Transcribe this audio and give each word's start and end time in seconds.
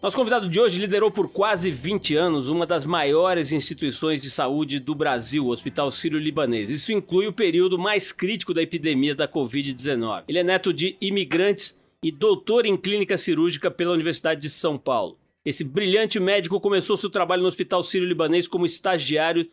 Nosso 0.00 0.16
convidado 0.16 0.48
de 0.48 0.60
hoje 0.60 0.78
liderou 0.78 1.10
por 1.10 1.28
quase 1.28 1.72
20 1.72 2.14
anos 2.14 2.48
uma 2.48 2.64
das 2.64 2.84
maiores 2.84 3.50
instituições 3.50 4.22
de 4.22 4.30
saúde 4.30 4.78
do 4.78 4.94
Brasil, 4.94 5.44
o 5.44 5.50
Hospital 5.50 5.90
Sírio-Libanês. 5.90 6.70
Isso 6.70 6.92
inclui 6.92 7.26
o 7.26 7.32
período 7.32 7.76
mais 7.76 8.12
crítico 8.12 8.54
da 8.54 8.62
epidemia 8.62 9.12
da 9.12 9.26
Covid-19. 9.26 10.22
Ele 10.28 10.38
é 10.38 10.44
neto 10.44 10.72
de 10.72 10.96
imigrantes 11.00 11.76
e 12.00 12.12
doutor 12.12 12.64
em 12.64 12.76
clínica 12.76 13.18
cirúrgica 13.18 13.72
pela 13.72 13.92
Universidade 13.92 14.40
de 14.40 14.48
São 14.48 14.78
Paulo. 14.78 15.18
Esse 15.44 15.64
brilhante 15.64 16.20
médico 16.20 16.60
começou 16.60 16.96
seu 16.96 17.10
trabalho 17.10 17.42
no 17.42 17.48
Hospital 17.48 17.82
Sírio-Libanês 17.82 18.46
como 18.46 18.64
estagiário 18.64 19.50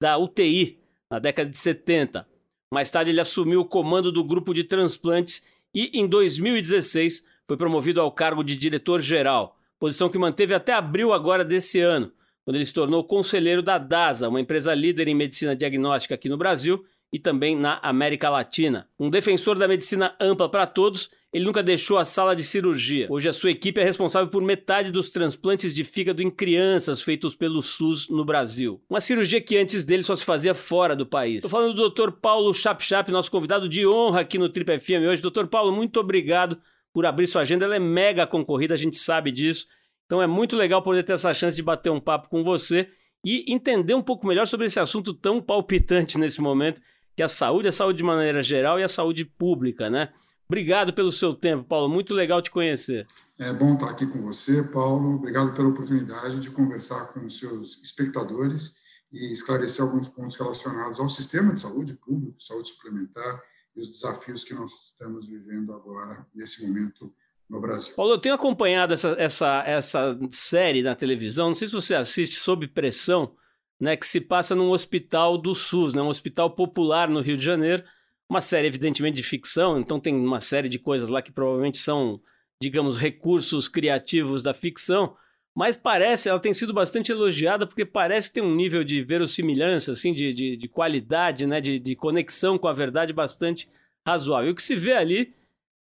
da 0.00 0.16
UTI 0.16 0.78
na 1.10 1.18
década 1.18 1.50
de 1.50 1.58
70. 1.58 2.24
Mais 2.72 2.88
tarde, 2.88 3.10
ele 3.10 3.20
assumiu 3.20 3.62
o 3.62 3.68
comando 3.68 4.12
do 4.12 4.22
grupo 4.22 4.54
de 4.54 4.62
transplantes 4.62 5.42
e, 5.74 5.90
em 5.92 6.06
2016, 6.06 7.24
foi 7.48 7.56
promovido 7.56 8.00
ao 8.00 8.12
cargo 8.12 8.44
de 8.44 8.54
diretor-geral 8.54 9.57
posição 9.78 10.08
que 10.08 10.18
manteve 10.18 10.54
até 10.54 10.72
abril 10.72 11.12
agora 11.12 11.44
desse 11.44 11.80
ano, 11.80 12.12
quando 12.44 12.56
ele 12.56 12.64
se 12.64 12.74
tornou 12.74 13.04
conselheiro 13.04 13.62
da 13.62 13.78
DASA, 13.78 14.28
uma 14.28 14.40
empresa 14.40 14.74
líder 14.74 15.08
em 15.08 15.14
medicina 15.14 15.54
diagnóstica 15.54 16.14
aqui 16.14 16.28
no 16.28 16.36
Brasil 16.36 16.84
e 17.12 17.18
também 17.18 17.56
na 17.56 17.78
América 17.82 18.28
Latina. 18.28 18.88
Um 18.98 19.10
defensor 19.10 19.58
da 19.58 19.68
medicina 19.68 20.14
ampla 20.20 20.48
para 20.48 20.66
todos, 20.66 21.10
ele 21.32 21.44
nunca 21.44 21.62
deixou 21.62 21.98
a 21.98 22.04
sala 22.04 22.34
de 22.34 22.42
cirurgia. 22.42 23.06
Hoje 23.10 23.28
a 23.28 23.32
sua 23.32 23.50
equipe 23.50 23.80
é 23.80 23.84
responsável 23.84 24.28
por 24.28 24.42
metade 24.42 24.90
dos 24.90 25.10
transplantes 25.10 25.74
de 25.74 25.84
fígado 25.84 26.22
em 26.22 26.30
crianças 26.30 27.02
feitos 27.02 27.34
pelo 27.34 27.62
SUS 27.62 28.08
no 28.08 28.24
Brasil. 28.24 28.80
Uma 28.88 29.00
cirurgia 29.00 29.40
que 29.40 29.56
antes 29.56 29.84
dele 29.84 30.02
só 30.02 30.14
se 30.14 30.24
fazia 30.24 30.54
fora 30.54 30.96
do 30.96 31.06
país. 31.06 31.36
Estou 31.36 31.50
falando 31.50 31.74
do 31.74 31.90
Dr. 31.90 32.12
Paulo 32.12 32.52
Chapchap, 32.54 33.10
nosso 33.10 33.30
convidado 33.30 33.68
de 33.68 33.86
honra 33.86 34.20
aqui 34.20 34.38
no 34.38 34.48
Trip 34.48 34.78
FM 34.78 35.06
hoje. 35.08 35.22
Dr. 35.22 35.46
Paulo, 35.46 35.72
muito 35.72 36.00
obrigado 36.00 36.58
por 36.92 37.04
abrir 37.04 37.26
sua 37.26 37.42
agenda. 37.42 37.64
Ela 37.64 37.76
é 37.76 37.80
mega 37.80 38.26
concorrida, 38.26 38.74
a 38.74 38.78
gente 38.78 38.96
sabe 38.96 39.30
disso. 39.30 39.66
Então 40.08 40.22
é 40.22 40.26
muito 40.26 40.56
legal 40.56 40.82
poder 40.82 41.02
ter 41.02 41.12
essa 41.12 41.34
chance 41.34 41.54
de 41.54 41.62
bater 41.62 41.90
um 41.90 42.00
papo 42.00 42.30
com 42.30 42.42
você 42.42 42.88
e 43.22 43.44
entender 43.46 43.92
um 43.92 44.02
pouco 44.02 44.26
melhor 44.26 44.46
sobre 44.46 44.64
esse 44.64 44.80
assunto 44.80 45.12
tão 45.12 45.38
palpitante 45.38 46.16
nesse 46.16 46.40
momento, 46.40 46.80
que 47.14 47.20
é 47.20 47.26
a 47.26 47.28
saúde, 47.28 47.68
a 47.68 47.72
saúde 47.72 47.98
de 47.98 48.04
maneira 48.04 48.42
geral 48.42 48.80
e 48.80 48.82
a 48.82 48.88
saúde 48.88 49.26
pública, 49.26 49.90
né? 49.90 50.10
Obrigado 50.48 50.94
pelo 50.94 51.12
seu 51.12 51.34
tempo, 51.34 51.64
Paulo. 51.64 51.90
Muito 51.90 52.14
legal 52.14 52.40
te 52.40 52.50
conhecer. 52.50 53.06
É 53.38 53.52
bom 53.52 53.74
estar 53.74 53.90
aqui 53.90 54.06
com 54.06 54.22
você, 54.22 54.62
Paulo. 54.62 55.16
Obrigado 55.16 55.52
pela 55.54 55.68
oportunidade 55.68 56.40
de 56.40 56.48
conversar 56.52 57.12
com 57.12 57.26
os 57.26 57.38
seus 57.38 57.78
espectadores 57.82 58.76
e 59.12 59.30
esclarecer 59.30 59.84
alguns 59.84 60.08
pontos 60.08 60.38
relacionados 60.38 60.98
ao 61.00 61.08
sistema 61.08 61.52
de 61.52 61.60
saúde 61.60 61.92
público, 61.94 62.40
saúde 62.40 62.70
suplementar 62.70 63.42
e 63.76 63.80
os 63.80 63.88
desafios 63.88 64.42
que 64.42 64.54
nós 64.54 64.92
estamos 64.92 65.26
vivendo 65.26 65.74
agora, 65.74 66.26
nesse 66.34 66.66
momento 66.66 67.12
no 67.48 67.60
Brasil. 67.60 67.94
Paulo, 67.94 68.12
eu 68.12 68.18
tenho 68.18 68.34
acompanhado 68.34 68.92
essa, 68.92 69.14
essa, 69.18 69.62
essa 69.66 70.18
série 70.30 70.82
na 70.82 70.94
televisão, 70.94 71.48
não 71.48 71.54
sei 71.54 71.66
se 71.66 71.74
você 71.74 71.94
assiste, 71.94 72.36
Sob 72.36 72.66
Pressão, 72.68 73.34
né, 73.80 73.96
que 73.96 74.06
se 74.06 74.20
passa 74.20 74.54
num 74.54 74.70
hospital 74.70 75.38
do 75.38 75.54
SUS, 75.54 75.94
né, 75.94 76.02
um 76.02 76.08
hospital 76.08 76.50
popular 76.50 77.08
no 77.08 77.20
Rio 77.20 77.36
de 77.36 77.44
Janeiro, 77.44 77.82
uma 78.28 78.40
série 78.40 78.66
evidentemente 78.66 79.16
de 79.16 79.22
ficção, 79.22 79.78
então 79.78 79.98
tem 79.98 80.14
uma 80.14 80.40
série 80.40 80.68
de 80.68 80.78
coisas 80.78 81.08
lá 81.08 81.22
que 81.22 81.32
provavelmente 81.32 81.78
são, 81.78 82.16
digamos, 82.60 82.98
recursos 82.98 83.68
criativos 83.68 84.42
da 84.42 84.52
ficção, 84.52 85.16
mas 85.56 85.76
parece, 85.76 86.28
ela 86.28 86.38
tem 86.38 86.52
sido 86.52 86.72
bastante 86.72 87.10
elogiada 87.10 87.66
porque 87.66 87.84
parece 87.84 88.32
ter 88.32 88.42
um 88.42 88.54
nível 88.54 88.84
de 88.84 89.02
verossimilhança, 89.02 89.90
assim, 89.90 90.12
de, 90.12 90.32
de, 90.32 90.56
de 90.56 90.68
qualidade, 90.68 91.46
né, 91.46 91.60
de, 91.60 91.80
de 91.80 91.96
conexão 91.96 92.58
com 92.58 92.68
a 92.68 92.72
verdade 92.72 93.12
bastante 93.12 93.68
razoável. 94.06 94.50
E 94.50 94.52
o 94.52 94.54
que 94.54 94.62
se 94.62 94.76
vê 94.76 94.92
ali 94.92 95.34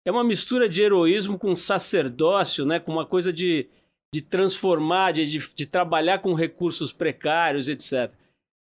é 0.04 0.10
uma 0.10 0.24
mistura 0.24 0.68
de 0.68 0.82
heroísmo 0.82 1.38
com 1.38 1.56
sacerdócio, 1.56 2.64
né, 2.64 2.78
com 2.78 2.92
uma 2.92 3.06
coisa 3.06 3.32
de, 3.32 3.68
de 4.14 4.20
transformar, 4.20 5.12
de, 5.12 5.26
de, 5.26 5.54
de 5.54 5.66
trabalhar 5.66 6.18
com 6.18 6.34
recursos 6.34 6.92
precários, 6.92 7.68
etc. 7.68 8.12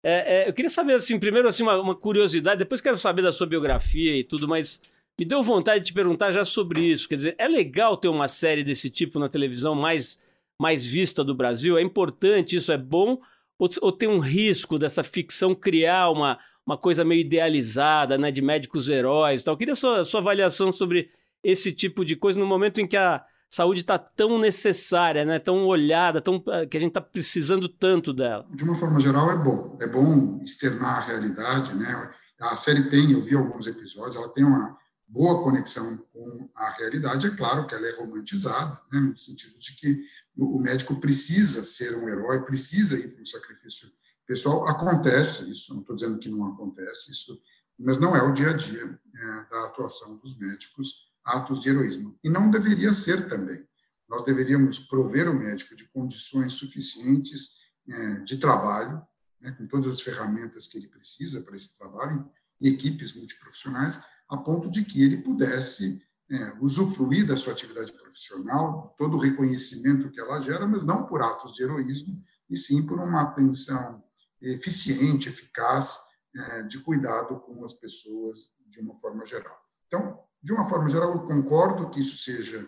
É, 0.04 0.42
é, 0.42 0.48
eu 0.48 0.52
queria 0.52 0.68
saber, 0.68 0.94
assim, 0.94 1.18
primeiro, 1.18 1.48
assim, 1.48 1.62
uma, 1.62 1.80
uma, 1.80 1.94
curiosidade, 1.94 2.58
depois 2.58 2.80
quero 2.80 2.96
saber 2.96 3.22
da 3.22 3.32
sua 3.32 3.46
biografia 3.46 4.16
e 4.16 4.24
tudo, 4.24 4.48
mas 4.48 4.80
me 5.18 5.24
deu 5.24 5.42
vontade 5.42 5.80
de 5.80 5.86
te 5.86 5.94
perguntar 5.94 6.30
já 6.30 6.44
sobre 6.44 6.80
isso. 6.80 7.08
Quer 7.08 7.14
dizer, 7.16 7.34
é 7.38 7.48
legal 7.48 7.96
ter 7.96 8.08
uma 8.08 8.28
série 8.28 8.62
desse 8.62 8.88
tipo 8.90 9.18
na 9.18 9.28
televisão 9.28 9.74
mais 9.74 10.26
mais 10.60 10.86
vista 10.86 11.22
do 11.22 11.34
Brasil? 11.34 11.78
É 11.78 11.82
importante 11.82 12.56
isso? 12.56 12.72
É 12.72 12.76
bom? 12.76 13.20
Ou, 13.58 13.68
ou 13.80 13.92
tem 13.92 14.08
um 14.08 14.18
risco 14.18 14.78
dessa 14.78 15.04
ficção 15.04 15.54
criar 15.54 16.10
uma, 16.10 16.38
uma 16.66 16.76
coisa 16.76 17.04
meio 17.04 17.20
idealizada, 17.20 18.18
né, 18.18 18.30
de 18.30 18.42
médicos 18.42 18.88
heróis 18.88 19.42
tal? 19.42 19.54
Eu 19.54 19.58
queria 19.58 19.74
sua, 19.74 20.04
sua 20.04 20.20
avaliação 20.20 20.72
sobre 20.72 21.10
esse 21.42 21.72
tipo 21.72 22.04
de 22.04 22.16
coisa 22.16 22.38
no 22.38 22.46
momento 22.46 22.80
em 22.80 22.86
que 22.86 22.96
a 22.96 23.24
saúde 23.48 23.80
está 23.80 23.98
tão 23.98 24.38
necessária, 24.38 25.24
né, 25.24 25.38
tão 25.38 25.66
olhada, 25.66 26.20
tão, 26.20 26.42
eh, 26.48 26.66
que 26.66 26.76
a 26.76 26.80
gente 26.80 26.90
está 26.90 27.00
precisando 27.00 27.68
tanto 27.68 28.12
dela? 28.12 28.46
De 28.52 28.62
uma 28.62 28.74
forma 28.74 29.00
geral, 29.00 29.30
é 29.30 29.36
bom. 29.36 29.78
É 29.80 29.86
bom 29.86 30.40
externar 30.42 30.98
a 30.98 31.06
realidade. 31.06 31.74
Né? 31.74 32.12
A 32.40 32.56
série 32.56 32.90
tem, 32.90 33.12
eu 33.12 33.22
vi 33.22 33.34
alguns 33.34 33.66
episódios, 33.66 34.16
ela 34.16 34.28
tem 34.28 34.44
uma 34.44 34.76
boa 35.06 35.42
conexão 35.42 35.96
com 36.12 36.50
a 36.54 36.70
realidade. 36.72 37.26
É 37.26 37.30
claro 37.30 37.66
que 37.66 37.74
ela 37.74 37.86
é 37.86 37.96
romantizada, 37.96 38.78
né, 38.92 39.00
no 39.00 39.16
sentido 39.16 39.58
de 39.58 39.74
que 39.76 40.00
o 40.36 40.60
médico 40.60 41.00
precisa 41.00 41.64
ser 41.64 41.96
um 41.96 42.08
herói, 42.08 42.44
precisa 42.44 42.96
ir 42.96 43.08
para 43.14 43.22
um 43.22 43.26
sacrifício 43.26 43.88
pessoal. 44.26 44.68
Acontece 44.68 45.50
isso, 45.50 45.72
não 45.72 45.80
estou 45.80 45.96
dizendo 45.96 46.18
que 46.18 46.28
não 46.28 46.52
acontece 46.52 47.10
isso, 47.10 47.40
mas 47.78 47.98
não 47.98 48.14
é 48.14 48.22
o 48.22 48.32
dia 48.32 48.50
a 48.50 48.52
dia 48.52 49.00
é, 49.14 49.50
da 49.50 49.64
atuação 49.64 50.18
dos 50.18 50.38
médicos 50.38 51.07
atos 51.28 51.60
de 51.60 51.70
heroísmo. 51.70 52.18
E 52.24 52.30
não 52.30 52.50
deveria 52.50 52.92
ser 52.92 53.28
também. 53.28 53.66
Nós 54.08 54.24
deveríamos 54.24 54.78
prover 54.78 55.28
o 55.28 55.34
médico 55.34 55.76
de 55.76 55.84
condições 55.88 56.54
suficientes 56.54 57.58
é, 57.88 58.14
de 58.20 58.38
trabalho, 58.38 59.02
né, 59.40 59.52
com 59.52 59.66
todas 59.66 59.86
as 59.86 60.00
ferramentas 60.00 60.66
que 60.66 60.78
ele 60.78 60.88
precisa 60.88 61.42
para 61.42 61.56
esse 61.56 61.78
trabalho, 61.78 62.28
e 62.60 62.68
equipes 62.68 63.14
multiprofissionais, 63.14 64.02
a 64.28 64.36
ponto 64.36 64.70
de 64.70 64.84
que 64.84 65.02
ele 65.02 65.18
pudesse 65.18 66.02
é, 66.30 66.54
usufruir 66.60 67.26
da 67.26 67.36
sua 67.36 67.52
atividade 67.52 67.92
profissional, 67.92 68.94
todo 68.98 69.16
o 69.16 69.20
reconhecimento 69.20 70.10
que 70.10 70.20
ela 70.20 70.40
gera, 70.40 70.66
mas 70.66 70.84
não 70.84 71.06
por 71.06 71.22
atos 71.22 71.54
de 71.54 71.62
heroísmo, 71.62 72.22
e 72.50 72.56
sim 72.56 72.86
por 72.86 72.98
uma 72.98 73.22
atenção 73.22 74.02
eficiente, 74.40 75.28
eficaz, 75.28 75.98
é, 76.34 76.62
de 76.62 76.78
cuidado 76.80 77.40
com 77.40 77.64
as 77.64 77.72
pessoas 77.72 78.54
de 78.66 78.80
uma 78.80 78.94
forma 78.98 79.24
geral. 79.24 79.56
Então, 79.86 80.20
de 80.42 80.52
uma 80.52 80.68
forma 80.68 80.88
geral, 80.88 81.12
eu 81.12 81.26
concordo 81.26 81.90
que 81.90 82.00
isso 82.00 82.16
seja, 82.18 82.58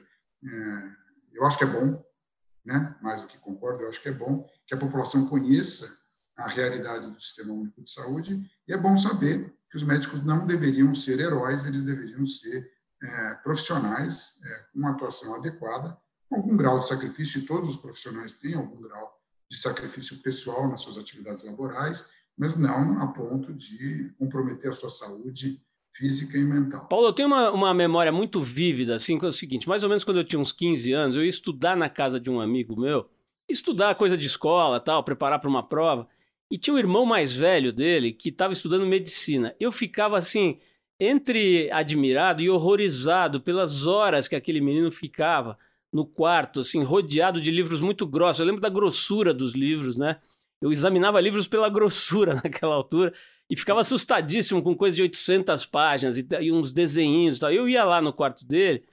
é, 0.44 0.48
eu 1.32 1.44
acho 1.44 1.58
que 1.58 1.64
é 1.64 1.68
bom, 1.68 2.04
né? 2.64 2.96
mais 3.02 3.22
do 3.22 3.28
que 3.28 3.38
concordo, 3.38 3.82
eu 3.82 3.88
acho 3.88 4.02
que 4.02 4.08
é 4.08 4.12
bom 4.12 4.46
que 4.66 4.74
a 4.74 4.78
população 4.78 5.26
conheça 5.26 5.98
a 6.36 6.48
realidade 6.48 7.10
do 7.10 7.20
Sistema 7.20 7.52
Único 7.52 7.82
de 7.82 7.90
Saúde, 7.90 8.50
e 8.66 8.72
é 8.72 8.76
bom 8.76 8.96
saber 8.96 9.54
que 9.70 9.76
os 9.76 9.82
médicos 9.82 10.24
não 10.24 10.46
deveriam 10.46 10.94
ser 10.94 11.20
heróis, 11.20 11.66
eles 11.66 11.84
deveriam 11.84 12.24
ser 12.26 12.70
é, 13.02 13.34
profissionais 13.36 14.40
é, 14.44 14.58
com 14.72 14.78
uma 14.80 14.90
atuação 14.90 15.34
adequada, 15.34 15.96
com 16.28 16.36
algum 16.36 16.56
grau 16.56 16.80
de 16.80 16.88
sacrifício, 16.88 17.40
e 17.40 17.46
todos 17.46 17.70
os 17.70 17.76
profissionais 17.76 18.34
têm 18.34 18.54
algum 18.54 18.80
grau 18.80 19.20
de 19.50 19.56
sacrifício 19.56 20.22
pessoal 20.22 20.68
nas 20.68 20.80
suas 20.80 20.96
atividades 20.96 21.42
laborais, 21.42 22.10
mas 22.36 22.56
não 22.56 23.02
a 23.02 23.08
ponto 23.08 23.52
de 23.52 24.14
comprometer 24.18 24.70
a 24.70 24.74
sua 24.74 24.88
saúde 24.88 25.60
física 25.92 26.38
e 26.38 26.44
mental. 26.44 26.86
Paulo, 26.88 27.08
eu 27.08 27.12
tenho 27.12 27.28
uma, 27.28 27.50
uma 27.50 27.74
memória 27.74 28.12
muito 28.12 28.40
vívida, 28.40 28.94
assim, 28.94 29.18
que 29.18 29.24
é 29.24 29.28
o 29.28 29.32
seguinte, 29.32 29.68
mais 29.68 29.82
ou 29.82 29.88
menos 29.88 30.04
quando 30.04 30.18
eu 30.18 30.24
tinha 30.24 30.40
uns 30.40 30.52
15 30.52 30.92
anos, 30.92 31.16
eu 31.16 31.22
ia 31.22 31.28
estudar 31.28 31.76
na 31.76 31.88
casa 31.88 32.18
de 32.18 32.30
um 32.30 32.40
amigo 32.40 32.78
meu, 32.80 33.08
estudar 33.48 33.94
coisa 33.94 34.16
de 34.16 34.26
escola, 34.26 34.80
tal, 34.80 35.02
preparar 35.02 35.38
para 35.38 35.50
uma 35.50 35.62
prova, 35.62 36.08
e 36.50 36.58
tinha 36.58 36.74
um 36.74 36.78
irmão 36.78 37.04
mais 37.04 37.34
velho 37.34 37.72
dele 37.72 38.12
que 38.12 38.28
estava 38.28 38.52
estudando 38.52 38.86
medicina. 38.86 39.54
Eu 39.60 39.70
ficava 39.70 40.18
assim, 40.18 40.58
entre 40.98 41.70
admirado 41.70 42.42
e 42.42 42.50
horrorizado 42.50 43.40
pelas 43.40 43.86
horas 43.86 44.26
que 44.26 44.34
aquele 44.34 44.60
menino 44.60 44.90
ficava 44.90 45.56
no 45.92 46.04
quarto, 46.04 46.60
assim, 46.60 46.82
rodeado 46.82 47.40
de 47.40 47.50
livros 47.50 47.80
muito 47.80 48.06
grossos. 48.06 48.40
Eu 48.40 48.46
lembro 48.46 48.60
da 48.60 48.68
grossura 48.68 49.32
dos 49.32 49.54
livros, 49.54 49.96
né? 49.96 50.18
Eu 50.60 50.70
examinava 50.70 51.20
livros 51.20 51.48
pela 51.48 51.68
grossura 51.68 52.34
naquela 52.44 52.74
altura 52.74 53.12
e 53.50 53.56
ficava 53.56 53.80
assustadíssimo 53.80 54.62
com 54.62 54.76
coisa 54.76 54.94
de 54.94 55.02
800 55.02 55.66
páginas 55.66 56.16
e, 56.16 56.26
e 56.40 56.52
uns 56.52 56.70
desenhinhos 56.70 57.36
e 57.36 57.40
tal. 57.40 57.52
Eu 57.52 57.68
ia 57.68 57.84
lá 57.84 58.00
no 58.00 58.12
quarto 58.12 58.46
dele, 58.46 58.84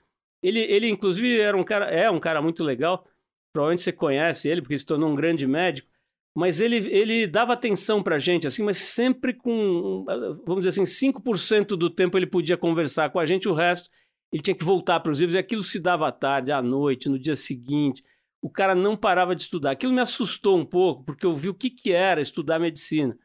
ele, 0.42 0.59
ele 0.62 0.89
inclusive 0.89 1.39
era 1.39 1.56
um 1.56 1.63
cara, 1.63 1.86
é 1.86 2.09
um 2.09 2.19
cara 2.19 2.42
muito 2.42 2.63
legal, 2.63 3.06
provavelmente 3.54 3.83
você 3.83 3.92
conhece 3.92 4.50
ele, 4.50 4.62
porque 4.62 4.77
se 4.77 4.86
tornou 4.86 5.09
um 5.09 5.15
grande 5.15 5.45
médico, 5.45 5.88
mas 6.36 6.59
ele, 6.59 6.77
ele 6.89 7.27
dava 7.27 7.54
atenção 7.54 8.01
pra 8.01 8.18
gente, 8.18 8.48
assim, 8.48 8.63
mas 8.63 8.77
sempre 8.77 9.33
com, 9.33 10.04
vamos 10.45 10.65
dizer 10.65 10.81
assim, 10.81 11.12
5% 11.12 11.69
do 11.69 11.89
tempo 11.89 12.18
ele 12.18 12.27
podia 12.27 12.57
conversar 12.57 13.12
com 13.12 13.19
a 13.19 13.25
gente, 13.25 13.48
o 13.48 13.54
resto 13.54 13.89
ele 14.31 14.42
tinha 14.42 14.56
que 14.56 14.65
voltar 14.65 15.00
para 15.00 15.12
os 15.12 15.19
livros, 15.19 15.36
e 15.36 15.38
aquilo 15.38 15.63
se 15.63 15.80
dava 15.80 16.07
à 16.07 16.12
tarde, 16.12 16.51
à 16.51 16.62
noite, 16.62 17.09
no 17.09 17.18
dia 17.18 17.36
seguinte. 17.36 18.04
O 18.42 18.50
cara 18.50 18.75
não 18.75 18.95
parava 18.95 19.33
de 19.33 19.42
estudar. 19.42 19.71
Aquilo 19.71 19.94
me 19.94 20.01
assustou 20.01 20.57
um 20.57 20.65
pouco, 20.65 21.04
porque 21.04 21.25
eu 21.25 21.33
vi 21.33 21.50
o 21.50 21.54
que, 21.54 21.69
que 21.69 21.92
era 21.92 22.19
estudar 22.21 22.59
medicina. 22.59 23.18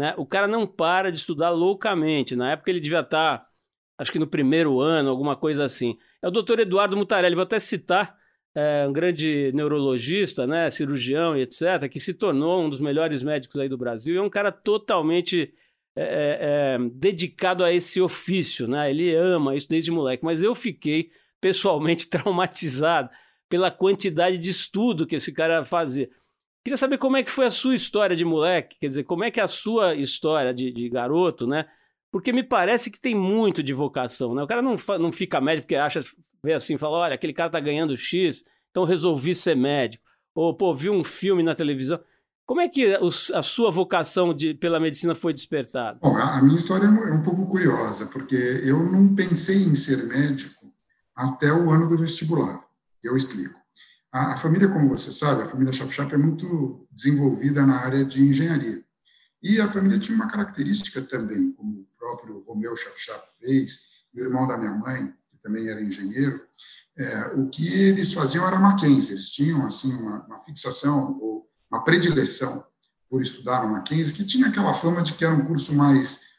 Né? 0.00 0.14
O 0.16 0.24
cara 0.24 0.48
não 0.48 0.66
para 0.66 1.12
de 1.12 1.18
estudar 1.18 1.50
loucamente. 1.50 2.34
Na 2.34 2.52
época 2.52 2.70
ele 2.70 2.80
devia 2.80 3.00
estar, 3.00 3.36
tá, 3.36 3.46
acho 3.98 4.10
que 4.10 4.18
no 4.18 4.26
primeiro 4.26 4.80
ano, 4.80 5.10
alguma 5.10 5.36
coisa 5.36 5.62
assim. 5.62 5.98
É 6.22 6.28
o 6.28 6.30
doutor 6.30 6.58
Eduardo 6.58 6.96
Mutarelli, 6.96 7.34
vou 7.34 7.42
até 7.42 7.58
citar, 7.58 8.16
é, 8.54 8.86
um 8.88 8.94
grande 8.94 9.52
neurologista, 9.54 10.46
né, 10.46 10.70
cirurgião 10.70 11.36
e 11.36 11.42
etc., 11.42 11.86
que 11.86 12.00
se 12.00 12.14
tornou 12.14 12.62
um 12.62 12.70
dos 12.70 12.80
melhores 12.80 13.22
médicos 13.22 13.60
aí 13.60 13.68
do 13.68 13.76
Brasil. 13.76 14.16
É 14.16 14.22
um 14.22 14.30
cara 14.30 14.50
totalmente 14.50 15.52
é, 15.94 16.78
é, 16.78 16.78
dedicado 16.94 17.62
a 17.62 17.70
esse 17.70 18.00
ofício, 18.00 18.66
né? 18.66 18.88
Ele 18.88 19.14
ama 19.14 19.54
isso 19.54 19.68
desde 19.68 19.90
moleque. 19.90 20.24
Mas 20.24 20.40
eu 20.40 20.54
fiquei 20.54 21.10
pessoalmente 21.42 22.08
traumatizado 22.08 23.10
pela 23.50 23.70
quantidade 23.70 24.38
de 24.38 24.48
estudo 24.48 25.06
que 25.06 25.16
esse 25.16 25.30
cara 25.30 25.62
fazia. 25.62 26.08
Queria 26.64 26.76
saber 26.76 26.98
como 26.98 27.16
é 27.16 27.22
que 27.22 27.30
foi 27.30 27.46
a 27.46 27.50
sua 27.50 27.74
história 27.74 28.14
de 28.14 28.24
moleque, 28.24 28.76
quer 28.78 28.88
dizer, 28.88 29.04
como 29.04 29.24
é 29.24 29.30
que 29.30 29.40
é 29.40 29.42
a 29.42 29.48
sua 29.48 29.94
história 29.94 30.52
de, 30.52 30.70
de 30.70 30.88
garoto, 30.90 31.46
né? 31.46 31.66
Porque 32.12 32.32
me 32.32 32.42
parece 32.42 32.90
que 32.90 33.00
tem 33.00 33.14
muito 33.14 33.62
de 33.62 33.72
vocação, 33.72 34.34
né? 34.34 34.42
O 34.42 34.46
cara 34.46 34.60
não, 34.60 34.76
não 34.98 35.12
fica 35.12 35.40
médico 35.40 35.64
porque 35.64 35.76
acha, 35.76 36.04
vê 36.44 36.52
assim, 36.52 36.76
fala, 36.76 36.98
olha, 36.98 37.14
aquele 37.14 37.32
cara 37.32 37.50
tá 37.50 37.60
ganhando 37.60 37.96
X, 37.96 38.44
então 38.70 38.84
resolvi 38.84 39.34
ser 39.34 39.56
médico. 39.56 40.04
Ou, 40.34 40.54
pô, 40.54 40.74
vi 40.74 40.90
um 40.90 41.02
filme 41.02 41.42
na 41.42 41.54
televisão. 41.54 41.98
Como 42.44 42.60
é 42.60 42.68
que 42.68 42.94
a 43.32 43.42
sua 43.42 43.70
vocação 43.70 44.34
de, 44.34 44.54
pela 44.54 44.80
medicina 44.80 45.14
foi 45.14 45.32
despertada? 45.32 45.98
Bom, 46.02 46.16
a 46.16 46.42
minha 46.42 46.56
história 46.56 46.84
é 46.84 47.12
um 47.12 47.22
pouco 47.22 47.46
curiosa, 47.46 48.06
porque 48.12 48.34
eu 48.64 48.82
não 48.90 49.14
pensei 49.14 49.56
em 49.56 49.74
ser 49.74 50.04
médico 50.08 50.66
até 51.14 51.52
o 51.52 51.70
ano 51.70 51.88
do 51.88 51.96
vestibular. 51.96 52.60
Eu 53.02 53.16
explico. 53.16 53.58
A, 54.12 54.34
a 54.34 54.36
família, 54.36 54.68
como 54.68 54.88
você 54.88 55.12
sabe, 55.12 55.42
a 55.42 55.46
família 55.46 55.72
Chapchap 55.72 56.12
é 56.12 56.18
muito 56.18 56.86
desenvolvida 56.90 57.64
na 57.64 57.80
área 57.80 58.04
de 58.04 58.22
engenharia. 58.22 58.84
E 59.42 59.60
a 59.60 59.68
família 59.68 59.98
tinha 59.98 60.16
uma 60.16 60.28
característica 60.28 61.00
também, 61.02 61.52
como 61.52 61.80
o 61.80 61.86
próprio 61.98 62.44
Romeu 62.46 62.76
Chapchap 62.76 63.22
fez, 63.38 64.04
e 64.12 64.20
o 64.20 64.24
irmão 64.24 64.46
da 64.46 64.56
minha 64.56 64.72
mãe, 64.72 65.12
que 65.30 65.38
também 65.42 65.68
era 65.68 65.82
engenheiro, 65.82 66.40
é, 66.98 67.26
o 67.36 67.48
que 67.48 67.66
eles 67.66 68.12
faziam 68.12 68.46
era 68.46 68.58
Mackenzie, 68.58 69.14
eles 69.14 69.30
tinham 69.30 69.64
assim 69.64 69.92
uma, 70.02 70.24
uma 70.26 70.40
fixação 70.40 71.18
ou 71.20 71.48
uma 71.70 71.82
predileção 71.82 72.64
por 73.08 73.22
estudar 73.22 73.64
no 73.64 73.72
Mackenzie, 73.72 74.14
que 74.14 74.24
tinha 74.24 74.48
aquela 74.48 74.74
fama 74.74 75.02
de 75.02 75.14
que 75.14 75.24
era 75.24 75.34
um 75.34 75.46
curso 75.46 75.74
mais 75.74 76.30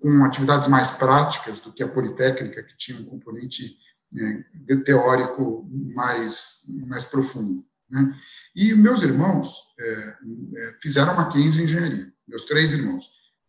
com 0.00 0.24
atividades 0.24 0.68
mais 0.68 0.92
práticas 0.92 1.58
do 1.58 1.72
que 1.72 1.82
a 1.82 1.88
Politécnica, 1.88 2.62
que 2.62 2.76
tinha 2.76 2.98
um 3.00 3.04
componente 3.04 3.76
né, 4.16 4.44
teórico 4.84 5.68
mais, 5.94 6.62
mais 6.86 7.04
profundo. 7.04 7.64
Né? 7.90 8.16
E 8.54 8.74
meus 8.74 9.02
irmãos 9.02 9.74
é, 9.78 10.16
é, 10.56 10.74
fizeram 10.80 11.14
Mackenzie 11.14 11.62
em 11.62 11.64
engenharia, 11.64 12.12
meus 12.26 12.44
três 12.44 12.72
irmãos. 12.72 13.04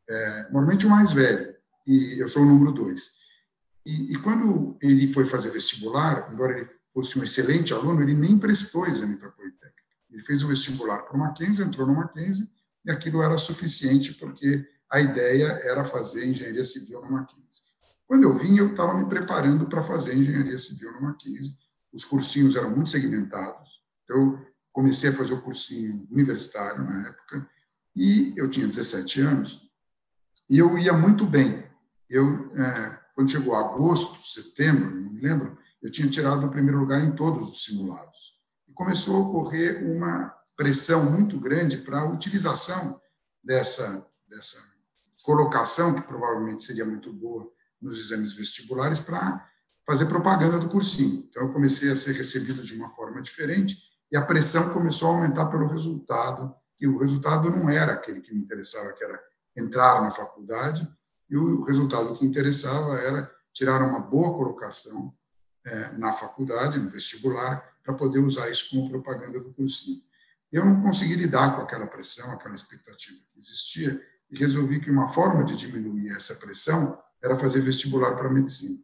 É, 0.09 0.43
normalmente 0.51 0.85
o 0.85 0.89
mais 0.89 1.11
velho, 1.11 1.55
e 1.85 2.19
eu 2.19 2.27
sou 2.27 2.43
o 2.43 2.45
número 2.45 2.71
dois. 2.71 3.17
E, 3.85 4.13
e, 4.13 4.15
quando 4.17 4.77
ele 4.81 5.11
foi 5.13 5.25
fazer 5.25 5.49
vestibular, 5.51 6.29
embora 6.31 6.57
ele 6.57 6.67
fosse 6.93 7.17
um 7.17 7.23
excelente 7.23 7.73
aluno, 7.73 8.01
ele 8.01 8.13
nem 8.13 8.37
prestou 8.37 8.85
exame 8.85 9.15
para 9.15 9.29
a 9.29 9.31
Politécnica. 9.31 9.81
Ele 10.11 10.21
fez 10.21 10.43
o 10.43 10.47
vestibular 10.47 11.03
para 11.03 11.15
o 11.15 11.19
Mackenzie, 11.19 11.63
entrou 11.63 11.87
no 11.87 11.95
Mackenzie, 11.95 12.49
e 12.83 12.91
aquilo 12.91 13.21
era 13.21 13.37
suficiente 13.37 14.13
porque 14.15 14.67
a 14.89 14.99
ideia 14.99 15.47
era 15.63 15.85
fazer 15.85 16.27
engenharia 16.27 16.63
civil 16.63 17.01
no 17.01 17.11
Mackenzie. 17.11 17.66
Quando 18.07 18.23
eu 18.23 18.37
vim, 18.37 18.57
eu 18.57 18.71
estava 18.71 18.93
me 18.93 19.07
preparando 19.07 19.67
para 19.67 19.83
fazer 19.83 20.15
engenharia 20.15 20.57
civil 20.57 20.91
no 20.93 21.01
Mackenzie. 21.01 21.55
Os 21.93 22.05
cursinhos 22.05 22.55
eram 22.55 22.71
muito 22.71 22.89
segmentados, 22.89 23.83
então 24.03 24.41
comecei 24.71 25.09
a 25.09 25.13
fazer 25.13 25.33
o 25.33 25.41
cursinho 25.41 26.07
universitário 26.09 26.83
na 26.83 27.07
época, 27.07 27.49
e 27.95 28.33
eu 28.37 28.47
tinha 28.49 28.67
17 28.67 29.21
anos, 29.21 29.71
e 30.49 30.59
eu 30.59 30.77
ia 30.77 30.93
muito 30.93 31.25
bem. 31.25 31.65
Eu, 32.09 32.47
é, 32.55 32.99
quando 33.15 33.31
chegou 33.31 33.55
agosto, 33.55 34.21
setembro, 34.21 34.95
não 34.95 35.11
me 35.11 35.21
lembro, 35.21 35.57
eu 35.81 35.91
tinha 35.91 36.07
tirado 36.09 36.45
o 36.45 36.51
primeiro 36.51 36.79
lugar 36.79 37.03
em 37.03 37.15
todos 37.15 37.49
os 37.49 37.65
simulados 37.65 38.37
começou 38.77 39.15
a 39.15 39.27
ocorrer 39.27 39.83
uma 39.83 40.31
pressão 40.55 41.11
muito 41.11 41.39
grande 41.39 41.79
para 41.79 42.01
a 42.01 42.09
utilização 42.09 43.01
dessa, 43.43 44.07
dessa 44.29 44.63
colocação, 45.25 45.95
que 45.95 46.01
provavelmente 46.03 46.63
seria 46.63 46.85
muito 46.85 47.11
boa 47.11 47.51
nos 47.81 47.99
exames 47.99 48.33
vestibulares, 48.33 48.99
para 48.99 49.45
fazer 49.85 50.05
propaganda 50.07 50.59
do 50.59 50.67
cursinho. 50.67 51.25
Então, 51.29 51.43
eu 51.43 51.53
comecei 51.53 51.91
a 51.91 51.95
ser 51.95 52.13
recebido 52.13 52.61
de 52.61 52.75
uma 52.75 52.89
forma 52.89 53.21
diferente 53.21 53.77
e 54.11 54.17
a 54.17 54.21
pressão 54.21 54.73
começou 54.73 55.09
a 55.09 55.15
aumentar 55.15 55.47
pelo 55.47 55.67
resultado, 55.67 56.53
que 56.75 56.87
o 56.87 56.97
resultado 56.97 57.49
não 57.49 57.69
era 57.69 57.93
aquele 57.93 58.21
que 58.21 58.33
me 58.33 58.41
interessava, 58.41 58.93
que 58.93 59.03
era 59.03 59.19
entrar 59.55 60.01
na 60.01 60.11
faculdade, 60.11 60.87
e 61.29 61.35
o 61.35 61.63
resultado 61.63 62.15
que 62.15 62.25
interessava 62.25 62.95
era 62.99 63.29
tirar 63.53 63.81
uma 63.81 63.99
boa 63.99 64.33
colocação 64.33 65.13
é, 65.65 65.91
na 65.97 66.13
faculdade, 66.13 66.79
no 66.79 66.89
vestibular, 66.89 67.63
para 67.83 67.93
poder 67.93 68.19
usar 68.19 68.49
isso 68.49 68.69
como 68.69 68.89
propaganda 68.89 69.39
do 69.39 69.53
cursinho. 69.53 70.01
Eu 70.51 70.63
não 70.63 70.81
consegui 70.81 71.15
lidar 71.15 71.55
com 71.55 71.61
aquela 71.61 71.87
pressão, 71.87 72.31
aquela 72.31 72.55
expectativa 72.55 73.17
que 73.31 73.39
existia, 73.39 74.01
e 74.29 74.37
resolvi 74.37 74.79
que 74.79 74.91
uma 74.91 75.07
forma 75.07 75.43
de 75.43 75.55
diminuir 75.55 76.11
essa 76.11 76.35
pressão 76.35 77.01
era 77.21 77.35
fazer 77.35 77.61
vestibular 77.61 78.15
para 78.15 78.29
medicina. 78.29 78.79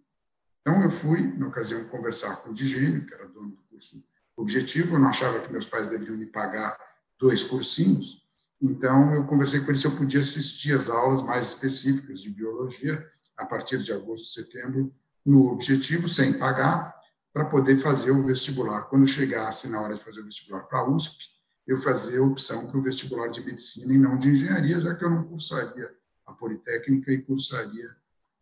Então, 0.62 0.82
eu 0.82 0.90
fui, 0.90 1.22
na 1.38 1.48
ocasião, 1.48 1.84
conversar 1.90 2.38
com 2.38 2.52
o 2.52 2.54
Digênio, 2.54 3.06
que 3.06 3.14
era 3.14 3.28
dono 3.28 3.50
do 3.50 3.62
curso 3.70 4.04
Objetivo, 4.36 4.96
eu 4.96 5.00
não 5.00 5.10
achava 5.10 5.40
que 5.42 5.52
meus 5.52 5.66
pais 5.66 5.88
deveriam 5.88 6.18
me 6.18 6.26
pagar 6.26 6.76
dois 7.20 7.44
cursinhos, 7.44 8.24
então 8.60 9.14
eu 9.14 9.26
conversei 9.26 9.60
com 9.60 9.68
ele 9.68 9.78
se 9.78 9.86
eu 9.86 9.96
podia 9.96 10.22
assistir 10.22 10.74
às 10.74 10.90
aulas 10.90 11.22
mais 11.22 11.50
específicas 11.50 12.20
de 12.20 12.32
biologia, 12.32 13.06
a 13.38 13.46
partir 13.46 13.78
de 13.78 13.92
agosto, 13.92 14.26
setembro, 14.28 14.94
no 15.26 15.52
Objetivo, 15.52 16.10
sem 16.10 16.34
pagar, 16.40 16.94
para 17.32 17.46
poder 17.46 17.78
fazer 17.78 18.12
o 18.12 18.26
vestibular. 18.26 18.84
Quando 18.84 19.06
chegasse 19.06 19.70
na 19.70 19.82
hora 19.82 19.96
de 19.96 20.04
fazer 20.04 20.22
o 20.22 20.26
vestibular 20.26 20.64
para 20.64 20.80
a 20.80 20.90
USP, 20.90 21.26
eu 21.68 21.80
fazia 21.82 22.20
a 22.20 22.24
opção 22.24 22.68
para 22.68 22.78
o 22.78 22.82
vestibular 22.82 23.28
de 23.28 23.42
medicina 23.46 23.94
e 23.94 23.98
não 23.98 24.18
de 24.18 24.30
engenharia, 24.30 24.80
já 24.80 24.96
que 24.96 25.04
eu 25.04 25.10
não 25.10 25.24
cursaria 25.24 25.96
a 26.26 26.34
Politécnica 26.34 27.12
e 27.12 27.22
cursaria 27.22 27.96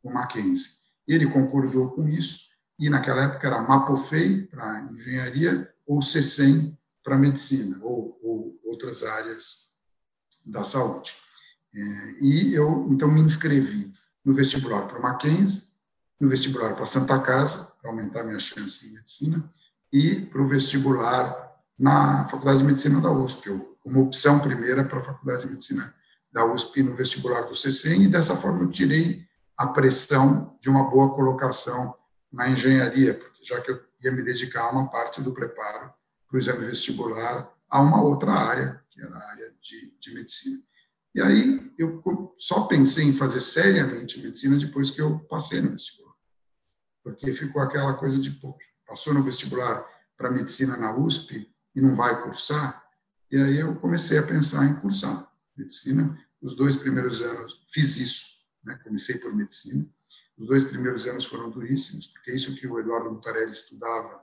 o 0.04 0.12
Mackenzie. 0.12 0.82
Ele 1.08 1.28
concordou 1.28 1.92
com 1.92 2.08
isso, 2.08 2.52
e 2.80 2.90
naquela 2.90 3.24
época 3.24 3.48
era 3.48 3.62
Mapofei 3.62 4.44
para 4.44 4.82
engenharia 4.92 5.72
ou 5.86 6.02
CECEM 6.02 6.78
para 7.04 7.18
medicina, 7.18 7.80
ou, 7.82 8.20
ou, 8.24 8.60
outras 8.66 9.04
áreas 9.04 9.80
da 10.46 10.64
saúde. 10.64 11.14
É, 11.74 11.80
e 12.22 12.54
eu, 12.54 12.88
então, 12.90 13.10
me 13.10 13.22
inscrevi 13.22 13.92
no 14.24 14.34
vestibular 14.34 14.88
para 14.88 15.00
o 15.00 15.02
Mackenzie, 15.02 15.64
no 16.20 16.30
vestibular 16.30 16.76
para 16.76 16.86
Santa 16.86 17.20
Casa, 17.20 17.74
para 17.82 17.90
aumentar 17.90 18.24
minha 18.24 18.40
chance 18.40 18.88
em 18.88 18.94
medicina, 18.94 19.50
e 19.92 20.22
para 20.22 20.42
o 20.42 20.48
vestibular 20.48 21.52
na 21.78 22.26
Faculdade 22.28 22.60
de 22.60 22.66
Medicina 22.66 23.02
da 23.02 23.12
USP, 23.12 23.48
eu, 23.48 23.78
como 23.82 24.04
opção 24.04 24.40
primeira 24.40 24.84
para 24.84 25.00
a 25.00 25.04
Faculdade 25.04 25.44
de 25.44 25.52
Medicina 25.52 25.94
da 26.32 26.46
USP 26.46 26.84
no 26.84 26.96
vestibular 26.96 27.42
do 27.42 27.56
CCEM, 27.56 28.04
e 28.04 28.08
dessa 28.08 28.36
forma 28.36 28.64
eu 28.64 28.70
tirei 28.70 29.28
a 29.62 29.68
pressão 29.68 30.58
de 30.60 30.70
uma 30.70 30.90
boa 30.90 31.14
colocação 31.14 31.96
na 32.32 32.50
engenharia, 32.50 33.14
porque 33.14 33.44
já 33.44 33.60
que 33.62 33.72
eu 33.72 33.82
ia 34.04 34.12
me 34.12 34.24
dedicar 34.24 34.64
a 34.64 34.72
uma 34.72 34.90
parte 34.90 35.22
do 35.22 35.34
preparo 35.34 35.94
para 36.28 36.36
o 36.36 36.38
exame 36.38 36.66
vestibular 36.66 37.52
a 37.70 37.82
uma 37.82 38.02
outra 38.02 38.32
área, 38.32 38.82
que 38.90 39.02
era 39.02 39.16
a 39.16 39.30
área 39.32 39.54
de, 39.62 39.98
de 40.00 40.14
medicina. 40.14 40.64
E 41.14 41.22
aí 41.22 41.74
eu 41.78 42.02
só 42.38 42.68
pensei 42.68 43.06
em 43.06 43.14
fazer 43.14 43.42
seriamente 43.42 44.22
medicina 44.22 44.58
depois 44.58 44.92
que 44.92 45.02
eu 45.02 45.20
passei 45.30 45.62
no 45.62 45.72
vestibular 45.72 46.02
porque 47.04 47.34
ficou 47.34 47.62
aquela 47.62 47.94
coisa 47.96 48.20
de, 48.20 48.32
pô, 48.32 48.58
passou 48.88 49.14
no 49.14 49.24
vestibular 49.24 49.86
para 50.18 50.32
medicina 50.32 50.78
na 50.78 50.96
USP 50.96 51.52
e 51.76 51.82
não 51.82 51.96
vai 51.96 52.22
cursar. 52.22 52.84
E 53.32 53.38
aí 53.38 53.60
eu 53.60 53.76
comecei 53.76 54.18
a 54.18 54.24
pensar 54.24 54.66
em 54.66 54.76
cursar 54.76 55.32
medicina. 55.56 56.18
Os 56.42 56.56
dois 56.56 56.76
primeiros 56.76 57.22
anos 57.22 57.64
fiz 57.72 57.98
isso, 57.98 58.31
né? 58.64 58.80
comecei 58.84 59.18
por 59.20 59.36
medicina. 59.36 59.88
Os 60.38 60.48
dois 60.48 60.64
primeiros 60.64 61.06
anos 61.08 61.26
foram 61.26 61.50
duríssimos, 61.50 62.08
porque 62.08 62.34
isso 62.34 62.56
que 62.56 62.68
o 62.68 62.80
Eduardo 62.80 63.12
Mutarelli 63.12 63.52
estudava, 63.52 64.22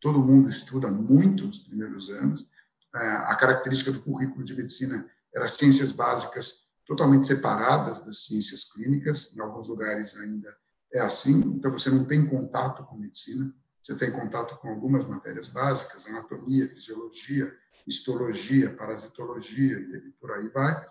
todo 0.00 0.22
mundo 0.22 0.48
estuda 0.48 0.90
muito 0.90 1.46
nos 1.46 1.60
primeiros 1.60 2.10
anos. 2.10 2.46
É, 2.94 2.98
a 2.98 3.34
característica 3.34 3.90
do 3.92 4.00
currículo 4.02 4.44
de 4.44 4.54
medicina 4.54 5.10
era 5.34 5.48
ciências 5.48 5.92
básicas 5.92 6.66
totalmente 6.86 7.26
separadas 7.26 8.00
das 8.04 8.24
ciências 8.26 8.72
clínicas, 8.72 9.34
em 9.36 9.40
alguns 9.40 9.68
lugares 9.68 10.16
ainda 10.18 10.56
é 10.92 11.00
assim, 11.00 11.40
então 11.40 11.70
você 11.70 11.90
não 11.90 12.04
tem 12.04 12.26
contato 12.26 12.84
com 12.84 12.96
medicina, 12.96 13.52
você 13.82 13.94
tem 13.96 14.10
contato 14.10 14.56
com 14.56 14.68
algumas 14.68 15.04
matérias 15.04 15.48
básicas, 15.48 16.06
anatomia, 16.06 16.68
fisiologia, 16.68 17.54
histologia, 17.86 18.74
parasitologia 18.74 19.78
e 19.78 20.10
por 20.20 20.32
aí 20.32 20.48
vai. 20.48 20.86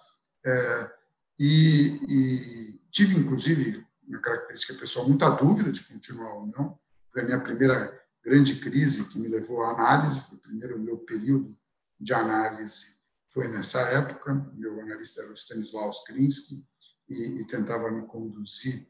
É, 0.46 0.92
e, 1.40 2.00
e, 2.08 2.82
tive, 2.92 3.16
inclusive, 3.18 3.86
uma 4.08 4.20
característica 4.20 4.74
pessoal, 4.76 5.08
muita 5.08 5.30
dúvida 5.30 5.72
de 5.72 5.84
continuar 5.84 6.34
ou 6.36 6.48
não, 6.48 6.80
foi 7.12 7.22
a 7.22 7.26
minha 7.26 7.40
primeira 7.40 8.02
grande 8.24 8.56
crise 8.56 9.10
que 9.10 9.20
me 9.20 9.28
levou 9.28 9.64
à 9.64 9.72
análise, 9.72 10.22
foi 10.22 10.38
o 10.38 10.42
primeiro 10.42 10.80
meu 10.80 10.98
período 10.98 11.56
de 12.00 12.14
análise 12.14 12.96
foi 13.36 13.50
nessa 13.50 13.82
época. 13.82 14.34
Meu 14.54 14.80
analista 14.80 15.22
era 15.22 15.30
o 15.30 15.36
Stanislaw 15.36 15.90
Skrinsky 15.90 16.66
e, 17.10 17.42
e 17.42 17.46
tentava 17.46 17.92
me 17.92 18.08
conduzir 18.08 18.88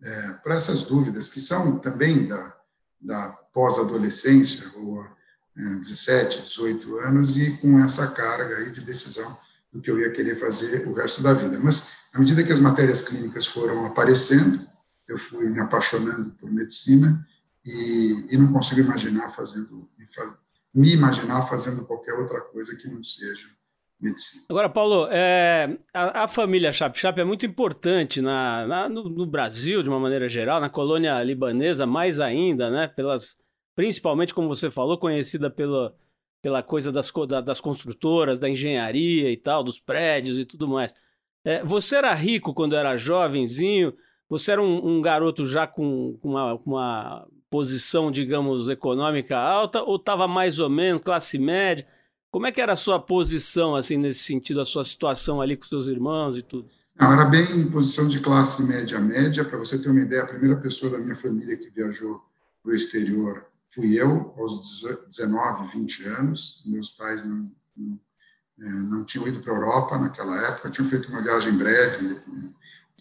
é, 0.00 0.32
para 0.34 0.54
essas 0.54 0.84
dúvidas 0.84 1.28
que 1.28 1.40
são 1.40 1.80
também 1.80 2.24
da, 2.28 2.56
da 3.00 3.32
pós-adolescência, 3.52 4.70
ou 4.76 5.04
é, 5.56 5.74
17, 5.80 6.42
18 6.42 6.98
anos, 6.98 7.36
e 7.36 7.56
com 7.56 7.80
essa 7.80 8.12
carga 8.12 8.58
aí 8.58 8.70
de 8.70 8.82
decisão 8.82 9.36
do 9.72 9.80
que 9.80 9.90
eu 9.90 9.98
ia 9.98 10.10
querer 10.10 10.36
fazer 10.36 10.86
o 10.88 10.92
resto 10.92 11.22
da 11.22 11.34
vida. 11.34 11.58
Mas, 11.58 12.04
à 12.12 12.18
medida 12.18 12.42
que 12.42 12.52
as 12.52 12.60
matérias 12.60 13.02
clínicas 13.02 13.46
foram 13.46 13.86
aparecendo, 13.86 14.66
eu 15.08 15.18
fui 15.18 15.48
me 15.50 15.60
apaixonando 15.60 16.30
por 16.32 16.50
medicina 16.50 17.26
e, 17.64 18.34
e 18.34 18.36
não 18.36 18.52
consigo 18.52 18.80
imaginar 18.80 19.28
fazendo, 19.30 19.88
me 20.74 20.92
imaginar 20.92 21.42
fazendo 21.42 21.84
qualquer 21.84 22.14
outra 22.14 22.40
coisa 22.40 22.76
que 22.76 22.88
não 22.88 23.02
seja 23.02 23.46
medicina. 24.00 24.46
Agora, 24.50 24.68
Paulo, 24.68 25.08
é, 25.10 25.78
a, 25.92 26.24
a, 26.24 26.28
família 26.28 26.72
Chap 26.72 26.98
Chap 26.98 27.18
é 27.18 27.24
muito 27.24 27.46
importante 27.46 28.20
na, 28.20 28.66
na 28.66 28.88
no, 28.88 29.08
no, 29.08 29.26
Brasil, 29.26 29.82
de 29.82 29.88
uma 29.88 29.98
maneira 29.98 30.28
geral, 30.28 30.60
na 30.60 30.68
colônia 30.68 31.22
libanesa, 31.22 31.86
mais 31.86 32.20
ainda, 32.20 32.70
né? 32.70 32.88
Pelas, 32.88 33.36
principalmente, 33.74 34.34
como 34.34 34.48
você 34.48 34.70
falou, 34.70 34.98
conhecida 34.98 35.50
pela, 35.50 35.94
pela 36.46 36.62
coisa 36.62 36.92
das, 36.92 37.12
das 37.44 37.60
construtoras, 37.60 38.38
da 38.38 38.48
engenharia 38.48 39.32
e 39.32 39.36
tal, 39.36 39.64
dos 39.64 39.80
prédios 39.80 40.38
e 40.38 40.44
tudo 40.44 40.68
mais. 40.68 40.94
É, 41.44 41.64
você 41.64 41.96
era 41.96 42.14
rico 42.14 42.54
quando 42.54 42.76
era 42.76 42.96
jovenzinho? 42.96 43.92
Você 44.28 44.52
era 44.52 44.62
um, 44.62 44.98
um 44.98 45.02
garoto 45.02 45.44
já 45.44 45.66
com, 45.66 46.16
com 46.22 46.28
uma, 46.28 46.54
uma 46.64 47.28
posição, 47.50 48.12
digamos, 48.12 48.68
econômica 48.68 49.36
alta 49.36 49.82
ou 49.82 49.96
estava 49.96 50.28
mais 50.28 50.60
ou 50.60 50.70
menos 50.70 51.02
classe 51.02 51.36
média? 51.36 51.84
Como 52.30 52.46
é 52.46 52.52
que 52.52 52.60
era 52.60 52.74
a 52.74 52.76
sua 52.76 53.00
posição, 53.00 53.74
assim, 53.74 53.96
nesse 53.96 54.20
sentido, 54.20 54.60
a 54.60 54.64
sua 54.64 54.84
situação 54.84 55.40
ali 55.40 55.56
com 55.56 55.64
seus 55.64 55.88
irmãos 55.88 56.36
e 56.36 56.42
tudo? 56.42 56.68
Não, 56.94 57.12
era 57.12 57.24
bem 57.24 57.42
em 57.56 57.68
posição 57.68 58.06
de 58.06 58.20
classe 58.20 58.68
média 58.68 59.00
média. 59.00 59.44
Para 59.44 59.58
você 59.58 59.82
ter 59.82 59.90
uma 59.90 60.00
ideia, 60.00 60.22
a 60.22 60.26
primeira 60.26 60.60
pessoa 60.60 60.92
da 60.92 60.98
minha 60.98 61.16
família 61.16 61.56
que 61.56 61.70
viajou 61.70 62.22
para 62.62 62.70
o 62.70 62.76
exterior 62.76 63.44
fui 63.76 64.00
eu, 64.00 64.34
aos 64.38 64.82
19, 65.06 65.78
20 65.78 66.06
anos. 66.08 66.62
Meus 66.64 66.88
pais 66.90 67.24
não, 67.24 67.52
não, 67.76 68.00
é, 68.58 68.70
não 68.70 69.04
tinham 69.04 69.28
ido 69.28 69.40
para 69.40 69.52
a 69.52 69.56
Europa 69.56 69.98
naquela 69.98 70.34
época, 70.48 70.70
tinham 70.70 70.88
feito 70.88 71.10
uma 71.10 71.22
viagem 71.22 71.52
breve 71.58 72.18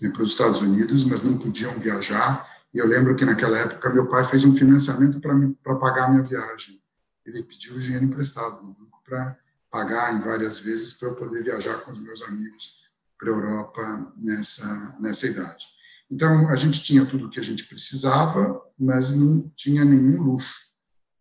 né, 0.02 0.10
para 0.12 0.22
os 0.22 0.30
Estados 0.30 0.62
Unidos, 0.62 1.06
mas 1.06 1.24
não 1.24 1.38
podiam 1.38 1.72
viajar. 1.80 2.46
E 2.74 2.78
eu 2.78 2.88
lembro 2.88 3.16
que 3.16 3.24
naquela 3.24 3.58
época 3.58 3.90
meu 3.90 4.08
pai 4.08 4.26
fez 4.26 4.44
um 4.44 4.54
financiamento 4.54 5.22
para 5.64 5.76
pagar 5.76 6.08
a 6.08 6.10
minha 6.10 6.24
viagem. 6.24 6.82
Ele 7.26 7.42
pediu 7.42 7.80
dinheiro 7.80 8.04
emprestado 8.04 8.62
no 8.62 8.74
banco 8.74 9.02
para 9.06 9.38
pagar 9.72 10.14
em 10.14 10.20
várias 10.20 10.60
vezes 10.60 10.94
para 10.94 11.08
eu 11.08 11.16
poder 11.16 11.42
viajar 11.42 11.76
com 11.80 11.92
os 11.92 12.00
meus 12.00 12.22
amigos 12.24 12.92
para 13.18 13.30
a 13.30 13.34
Europa 13.34 14.14
nessa, 14.18 14.96
nessa 15.00 15.26
idade. 15.26 15.66
Então, 16.12 16.50
a 16.50 16.56
gente 16.56 16.84
tinha 16.84 17.06
tudo 17.06 17.28
o 17.28 17.30
que 17.30 17.40
a 17.40 17.44
gente 17.44 17.64
precisava, 17.66 18.62
mas 18.78 19.14
não 19.14 19.50
tinha 19.56 19.84
nenhum 19.86 20.22
luxo 20.22 20.65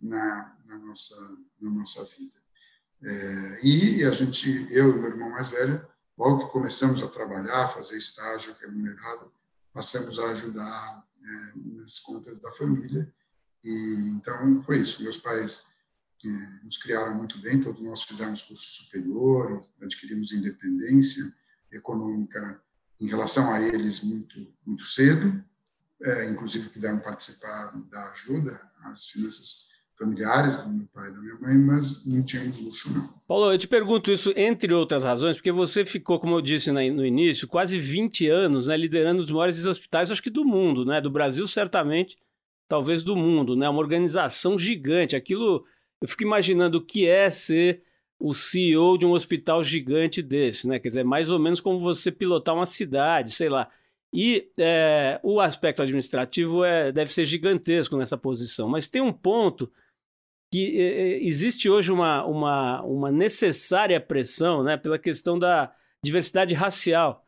na, 0.05 0.57
na 0.67 0.79
nossa, 0.79 1.39
na 1.61 1.71
nossa 1.71 2.05
vida. 2.05 2.35
É, 3.03 3.61
e 3.63 4.05
a 4.05 4.11
gente, 4.11 4.49
eu 4.71 4.97
e 4.97 4.99
meu 4.99 5.11
irmão 5.11 5.31
mais 5.31 5.49
velho, 5.49 5.87
logo 6.17 6.47
que 6.47 6.53
começamos 6.53 7.03
a 7.03 7.09
trabalhar, 7.09 7.69
fazer 7.69 7.97
estágio 7.97 8.55
remunerado, 8.61 9.33
passamos 9.73 10.19
a 10.19 10.31
ajudar 10.31 11.07
é, 11.23 11.53
nas 11.81 11.99
contas 12.01 12.39
da 12.39 12.51
família. 12.53 13.13
E 13.63 13.95
então 14.09 14.61
foi 14.61 14.81
isso. 14.81 15.03
Meus 15.03 15.19
pais 15.19 15.75
é, 16.25 16.29
nos 16.63 16.79
criaram 16.79 17.15
muito 17.15 17.41
bem, 17.41 17.63
todos 17.63 17.81
nós 17.81 18.03
fizemos 18.03 18.43
curso 18.43 18.85
superior, 18.85 19.67
adquirimos 19.83 20.33
independência 20.33 21.25
econômica 21.73 22.63
em 23.01 23.07
relação 23.07 23.53
a 23.53 23.61
eles 23.61 24.03
muito 24.03 24.55
muito 24.65 24.85
cedo, 24.85 25.45
é, 26.03 26.31
inclusive 26.31 26.69
puderam 26.69 27.01
participar 27.01 27.73
da 27.91 28.11
ajuda 28.11 28.61
às 28.85 29.07
finanças 29.07 29.74
familiares 29.99 30.63
do 30.63 30.71
meu 30.71 30.87
pai 30.93 31.09
e 31.09 31.13
da 31.13 31.21
minha 31.21 31.35
mãe, 31.37 31.55
mas 31.57 32.07
não 32.07 32.23
tínhamos 32.23 32.61
luxo, 32.61 32.93
não. 32.93 33.09
Paulo, 33.27 33.53
eu 33.53 33.59
te 33.59 33.69
pergunto 33.69 34.11
isso 34.11 34.33
entre 34.37 34.73
outras 34.73 35.05
razões, 35.05 35.37
porque 35.37 35.53
você 35.53 35.85
ficou, 35.85 36.19
como 36.19 36.37
eu 36.37 36.41
disse 36.41 36.71
no 36.73 37.05
início, 37.05 37.49
quase 37.49 37.79
20 37.79 38.29
anos 38.29 38.67
né, 38.67 38.77
liderando 38.77 39.23
os 39.23 39.31
maiores 39.31 39.65
hospitais, 39.65 40.11
acho 40.11 40.23
que 40.23 40.31
do 40.31 40.45
mundo, 40.45 40.85
né? 40.85 41.01
Do 41.01 41.11
Brasil, 41.11 41.47
certamente, 41.47 42.17
talvez 42.69 43.03
do 43.03 43.17
mundo, 43.17 43.57
né? 43.57 43.69
Uma 43.69 43.81
organização 43.81 44.59
gigante. 44.59 45.17
Aquilo, 45.17 45.65
eu 46.01 46.09
fico 46.09 46.23
imaginando 46.23 46.79
o 46.79 46.85
que 46.85 47.07
é 47.07 47.31
ser 47.31 47.83
o 48.19 48.35
CEO 48.35 48.97
de 48.99 49.07
um 49.07 49.13
hospital 49.13 49.63
gigante 49.63 50.23
desse, 50.23 50.69
né? 50.69 50.79
Quer 50.79 50.89
dizer, 50.89 51.05
mais 51.05 51.31
ou 51.31 51.39
menos 51.39 51.61
como 51.61 51.79
você 51.79 52.11
pilotar 52.11 52.55
uma 52.55 52.67
cidade, 52.67 53.33
sei 53.33 53.49
lá. 53.49 53.69
E 54.13 54.49
é, 54.57 55.19
o 55.23 55.41
aspecto 55.41 55.83
administrativo 55.83 56.65
é, 56.65 56.93
deve 56.93 57.13
ser 57.13 57.25
gigantesco 57.25 57.97
nessa 57.97 58.17
posição, 58.17 58.69
mas 58.69 58.89
tem 58.89 59.03
um 59.03 59.13
ponto 59.13 59.71
que 60.55 60.81
é, 60.81 61.25
existe 61.25 61.69
hoje 61.69 61.91
uma, 61.91 62.25
uma, 62.25 62.81
uma 62.83 63.11
necessária 63.11 64.01
pressão 64.01 64.63
né, 64.63 64.77
pela 64.77 64.97
questão 64.97 65.37
da 65.37 65.75
diversidade 66.01 66.55
racial 66.55 67.27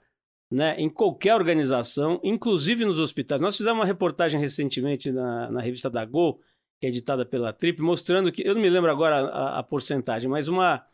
né, 0.49 0.77
em 0.79 0.89
qualquer 0.89 1.35
organização, 1.35 2.21
inclusive 2.23 2.85
nos 2.85 3.01
hospitais. 3.01 3.41
Nós 3.41 3.57
fizemos 3.57 3.81
uma 3.81 3.85
reportagem 3.85 4.39
recentemente 4.39 5.11
na, 5.11 5.51
na 5.51 5.61
revista 5.61 5.91
da 5.91 6.05
Gol, 6.05 6.41
que 6.81 6.87
é 6.87 6.89
editada 6.89 7.27
pela 7.27 7.53
Trip, 7.53 7.83
mostrando 7.83 8.31
que, 8.31 8.47
eu 8.47 8.55
não 8.55 8.63
me 8.63 8.71
lembro 8.71 8.93
agora 8.93 9.17
a, 9.17 9.59
a 9.59 9.63
porcentagem, 9.65 10.31
mas 10.31 10.47
uma, 10.47 10.87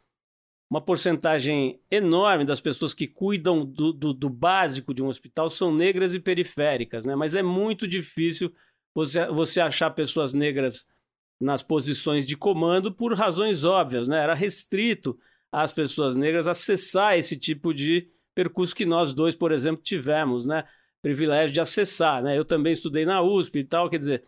uma 0.71 0.81
porcentagem 0.81 1.83
enorme 1.91 2.47
das 2.47 2.63
pessoas 2.63 2.95
que 2.95 3.07
cuidam 3.07 3.63
do, 3.63 3.93
do, 3.93 4.15
do, 4.15 4.31
básico 4.31 4.95
de 4.95 5.03
um 5.03 5.09
hospital 5.09 5.51
são 5.51 5.71
negras 5.71 6.15
e 6.15 6.19
periféricas, 6.19 7.05
né? 7.05 7.15
mas 7.15 7.35
é 7.35 7.43
muito 7.43 7.87
difícil 7.87 8.51
você, 8.95 9.27
você 9.27 9.61
achar 9.61 9.91
pessoas 9.91 10.33
negras 10.33 10.87
nas 11.43 11.63
posições 11.63 12.27
de 12.27 12.37
comando 12.37 12.93
por 12.93 13.13
razões 13.15 13.65
óbvias, 13.65 14.09
né? 14.09 14.23
Era 14.23 14.35
restrito 14.35 15.19
às 15.51 15.73
pessoas 15.73 16.17
negras 16.17 16.47
acessar 16.47 17.19
esse 17.19 17.37
tipo 17.37 17.75
de 17.75 18.09
percurso 18.35 18.75
que 18.75 18.87
nós 18.87 19.13
dois, 19.13 19.35
por 19.35 19.53
exemplo, 19.53 19.83
tivemos, 19.83 20.45
né? 20.45 20.65
Privilégio 21.03 21.53
de 21.53 21.61
acessar, 21.61 22.23
né? 22.23 22.39
Eu 22.39 22.45
também 22.45 22.73
estudei 22.73 23.05
na 23.05 23.21
USP 23.21 23.59
e 23.59 23.65
tal, 23.65 23.91
quer 23.91 23.99
dizer, 23.99 24.25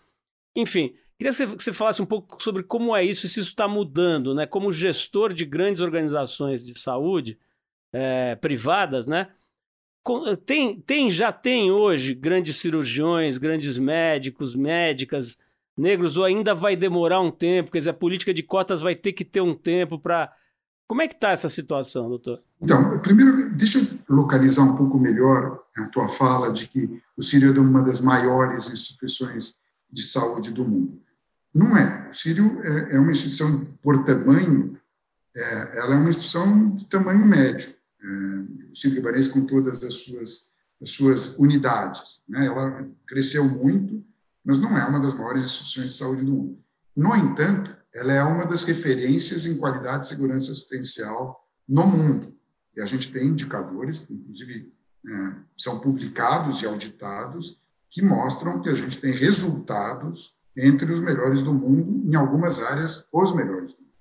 enfim, 0.56 0.94
queria 1.16 1.32
que 1.32 1.62
você 1.62 1.72
falasse 1.72 2.02
um 2.02 2.06
pouco 2.06 2.42
sobre 2.42 2.64
como 2.64 2.94
é 2.94 3.04
isso 3.04 3.26
e 3.26 3.28
se 3.28 3.40
isso 3.40 3.50
está 3.50 3.68
mudando, 3.68 4.34
né? 4.34 4.44
Como 4.44 4.72
gestor 4.72 5.32
de 5.32 5.44
grandes 5.44 5.80
organizações 5.80 6.64
de 6.64 6.78
saúde 6.78 7.38
é, 7.92 8.34
privadas, 8.34 9.06
né? 9.06 9.28
Tem, 10.44 10.78
tem, 10.80 11.10
já 11.10 11.32
tem 11.32 11.70
hoje 11.70 12.12
grandes 12.12 12.56
cirurgiões, 12.56 13.38
grandes 13.38 13.78
médicos, 13.78 14.54
médicas, 14.54 15.38
negros 15.76 16.16
ou 16.16 16.24
ainda 16.24 16.54
vai 16.54 16.76
demorar 16.76 17.20
um 17.20 17.30
tempo? 17.30 17.70
Quer 17.70 17.78
dizer, 17.78 17.90
a 17.90 17.94
política 17.94 18.32
de 18.32 18.42
cotas 18.42 18.80
vai 18.80 18.94
ter 18.94 19.12
que 19.12 19.24
ter 19.24 19.40
um 19.40 19.54
tempo 19.54 19.98
para. 19.98 20.32
Como 20.86 21.00
é 21.00 21.08
que 21.08 21.14
está 21.14 21.30
essa 21.30 21.48
situação, 21.48 22.08
doutor? 22.08 22.42
Então, 22.60 22.98
primeiro, 23.00 23.50
deixa 23.54 23.78
eu 23.78 24.16
localizar 24.16 24.62
um 24.62 24.76
pouco 24.76 24.98
melhor 24.98 25.60
a 25.76 25.82
tua 25.88 26.08
fala 26.08 26.52
de 26.52 26.68
que 26.68 27.02
o 27.16 27.22
Sírio 27.22 27.56
é 27.56 27.60
uma 27.60 27.82
das 27.82 28.00
maiores 28.00 28.70
instituições 28.70 29.58
de 29.90 30.02
saúde 30.02 30.52
do 30.52 30.64
mundo. 30.64 31.00
Não 31.54 31.76
é. 31.76 32.08
O 32.10 32.12
Sírio 32.12 32.60
é, 32.62 32.96
é 32.96 32.98
uma 32.98 33.12
instituição 33.12 33.64
por 33.82 34.04
tamanho, 34.04 34.78
é, 35.36 35.78
ela 35.78 35.94
é 35.94 35.98
uma 35.98 36.08
instituição 36.08 36.74
de 36.74 36.84
tamanho 36.86 37.24
médio. 37.24 37.74
É, 38.02 38.06
o 38.70 38.74
Sírio 38.74 38.96
Libanês, 38.96 39.28
com 39.28 39.46
todas 39.46 39.82
as 39.82 39.94
suas, 40.04 40.50
as 40.82 40.90
suas 40.90 41.38
unidades, 41.38 42.22
né? 42.28 42.46
ela 42.46 42.88
cresceu 43.06 43.44
muito, 43.44 44.04
mas 44.44 44.60
não 44.60 44.76
é 44.76 44.84
uma 44.84 45.00
das 45.00 45.14
maiores 45.14 45.44
instituições 45.44 45.90
de 45.90 45.96
saúde 45.96 46.24
do 46.24 46.32
mundo. 46.32 46.64
No 46.94 47.16
entanto, 47.16 47.74
ela 47.94 48.12
é 48.12 48.22
uma 48.22 48.44
das 48.44 48.64
referências 48.64 49.46
em 49.46 49.58
qualidade 49.58 50.06
segurança 50.06 50.50
assistencial 50.50 51.48
no 51.68 51.86
mundo. 51.86 52.36
E 52.76 52.80
a 52.82 52.86
gente 52.86 53.12
tem 53.12 53.28
indicadores, 53.28 54.08
inclusive 54.10 54.72
é, 55.06 55.10
são 55.56 55.80
publicados 55.80 56.62
e 56.62 56.66
auditados, 56.66 57.60
que 57.88 58.02
mostram 58.02 58.60
que 58.60 58.68
a 58.68 58.74
gente 58.74 59.00
tem 59.00 59.16
resultados 59.16 60.34
entre 60.56 60.92
os 60.92 61.00
melhores 61.00 61.42
do 61.42 61.54
mundo, 61.54 62.08
em 62.08 62.14
algumas 62.14 62.62
áreas, 62.62 63.06
os 63.12 63.34
melhores 63.34 63.74
do 63.74 63.80
mundo. 63.80 63.92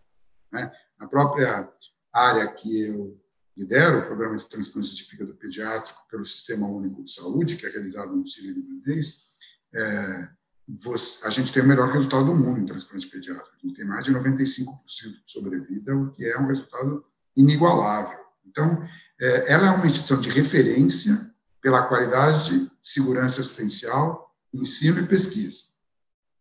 Né? 0.51 0.71
Na 0.99 1.07
própria 1.07 1.71
área 2.11 2.47
que 2.47 2.87
eu 2.87 3.19
lidero, 3.55 3.99
o 3.99 4.05
Programa 4.05 4.35
de 4.35 4.47
Transplante 4.49 4.95
de 4.95 5.03
Fígado 5.03 5.35
Pediátrico 5.35 6.07
pelo 6.09 6.25
Sistema 6.25 6.67
Único 6.67 7.03
de 7.03 7.11
Saúde, 7.11 7.55
que 7.55 7.65
é 7.65 7.69
realizado 7.69 8.15
no 8.15 8.25
Sírio 8.25 8.53
Libanês, 8.55 9.32
é, 9.75 10.29
você, 10.67 11.25
a 11.27 11.29
gente 11.29 11.51
tem 11.51 11.63
o 11.63 11.67
melhor 11.67 11.91
resultado 11.91 12.25
do 12.25 12.35
mundo 12.35 12.59
em 12.59 12.65
transplante 12.65 13.07
pediátrico. 13.07 13.51
A 13.55 13.67
gente 13.67 13.75
tem 13.75 13.85
mais 13.85 14.05
de 14.05 14.13
95% 14.13 14.65
de 15.25 15.31
sobrevida, 15.31 15.95
o 15.95 16.11
que 16.11 16.25
é 16.25 16.37
um 16.39 16.47
resultado 16.47 17.05
inigualável. 17.35 18.17
Então, 18.45 18.83
é, 19.19 19.53
ela 19.53 19.67
é 19.67 19.71
uma 19.71 19.85
instituição 19.85 20.19
de 20.19 20.29
referência 20.29 21.33
pela 21.61 21.83
qualidade 21.83 22.59
de 22.59 22.71
segurança 22.81 23.41
assistencial, 23.41 24.33
ensino 24.53 24.99
e 24.99 25.07
pesquisa. 25.07 25.73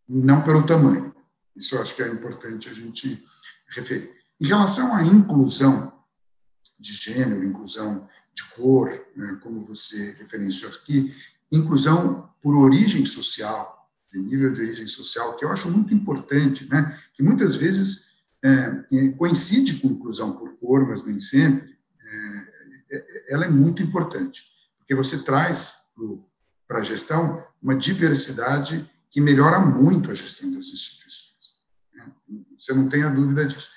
não 0.09 0.43
pelo 0.43 0.67
tamanho. 0.67 1.15
Isso 1.57 1.75
eu 1.75 1.83
acho 1.83 1.95
que 1.95 2.03
é 2.03 2.09
importante 2.09 2.69
a 2.69 2.75
gente 2.75 3.25
referir. 3.69 4.13
Em 4.41 4.47
relação 4.47 4.95
à 4.95 5.03
inclusão 5.05 5.93
de 6.79 6.93
gênero, 6.93 7.45
inclusão 7.45 8.09
de 8.35 8.45
cor, 8.55 8.91
né, 9.17 9.39
como 9.43 9.65
você 9.65 10.13
referenciou 10.19 10.73
aqui, 10.73 11.15
inclusão 11.51 12.32
por 12.43 12.57
origem 12.57 13.07
social, 13.07 13.89
de 14.11 14.19
nível 14.19 14.53
de 14.53 14.61
origem 14.61 14.87
social, 14.87 15.37
que 15.37 15.45
eu 15.45 15.51
acho 15.51 15.71
muito 15.71 15.95
importante, 15.95 16.69
né, 16.69 16.99
que 17.15 17.23
muitas 17.23 17.55
vezes 17.55 18.23
é, 18.43 18.85
coincide 19.17 19.75
com 19.77 19.89
inclusão 19.89 20.33
por 20.37 20.53
cor, 20.59 20.87
mas 20.87 21.05
nem 21.05 21.19
sempre, 21.19 21.77
é, 22.91 22.97
é 22.97 23.25
ela 23.29 23.45
é 23.45 23.49
muito 23.49 23.83
importante, 23.83 24.43
porque 24.79 24.95
você 24.95 25.23
traz 25.23 25.83
para 26.67 26.81
a 26.81 26.83
gestão 26.83 27.43
uma 27.63 27.77
diversidade 27.77 28.85
que 29.11 29.21
melhora 29.21 29.61
muito 29.61 30.11
a 30.11 30.15
gestão 30.15 30.51
das 30.53 30.67
instituições. 30.67 31.59
Né? 31.95 32.13
Você 32.59 32.75
não 32.75 32.89
tem 32.89 33.05
a 33.05 33.11
dúvida 33.11 33.45
disso. 33.45 33.71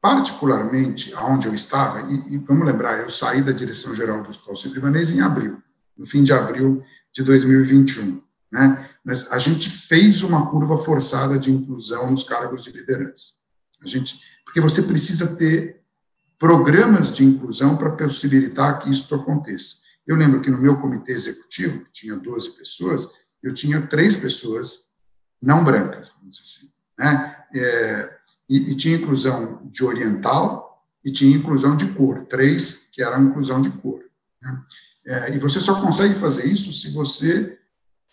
Particularmente, 0.00 1.12
aonde 1.14 1.48
eu 1.48 1.54
estava, 1.54 2.10
e, 2.12 2.34
e, 2.34 2.38
vamos 2.38 2.66
lembrar, 2.66 2.98
eu 2.98 3.10
saí 3.10 3.42
da 3.42 3.52
direção-geral 3.52 4.22
do 4.22 4.30
Hospital 4.30 4.56
Sírio-Libanês 4.56 5.10
em 5.10 5.20
abril, 5.20 5.62
no 5.96 6.06
fim 6.06 6.24
de 6.24 6.32
abril 6.32 6.82
de 7.12 7.22
2021. 7.22 8.22
Né? 8.52 8.90
Mas 9.04 9.30
a 9.32 9.38
gente 9.38 9.70
fez 9.70 10.22
uma 10.22 10.50
curva 10.50 10.76
forçada 10.78 11.38
de 11.38 11.50
inclusão 11.50 12.10
nos 12.10 12.24
cargos 12.24 12.64
de 12.64 12.72
liderança. 12.72 13.34
A 13.82 13.86
gente, 13.86 14.18
porque 14.44 14.60
você 14.60 14.82
precisa 14.82 15.36
ter 15.36 15.80
programas 16.38 17.12
de 17.12 17.24
inclusão 17.24 17.76
para 17.76 17.90
possibilitar 17.90 18.80
que 18.80 18.90
isso 18.90 19.14
aconteça. 19.14 19.76
Eu 20.06 20.16
lembro 20.16 20.40
que 20.40 20.50
no 20.50 20.60
meu 20.60 20.78
comitê 20.78 21.12
executivo, 21.12 21.84
que 21.84 21.92
tinha 21.92 22.16
12 22.16 22.56
pessoas, 22.56 23.08
eu 23.42 23.54
tinha 23.54 23.86
três 23.86 24.16
pessoas 24.16 24.90
não 25.40 25.64
brancas, 25.64 26.12
vamos 26.16 26.36
dizer 26.36 26.42
assim. 26.42 26.66
Né? 26.98 27.36
É, 27.54 28.18
e, 28.48 28.72
e, 28.72 28.74
tinha 28.74 28.96
inclusão 28.96 29.60
de 29.64 29.84
oriental 29.84 30.84
e 31.04 31.10
tinha 31.10 31.36
inclusão 31.36 31.76
de 31.76 31.92
cor, 31.92 32.26
três 32.26 32.90
que 32.92 33.02
eram 33.02 33.24
inclusão 33.24 33.60
de 33.60 33.70
cor. 33.70 34.02
Né? 34.42 34.62
É, 35.10 35.34
e 35.34 35.40
você 35.40 35.58
só 35.58 35.80
consegue 35.80 36.14
fazer 36.14 36.46
isso 36.46 36.72
se 36.72 36.92
você 36.92 37.58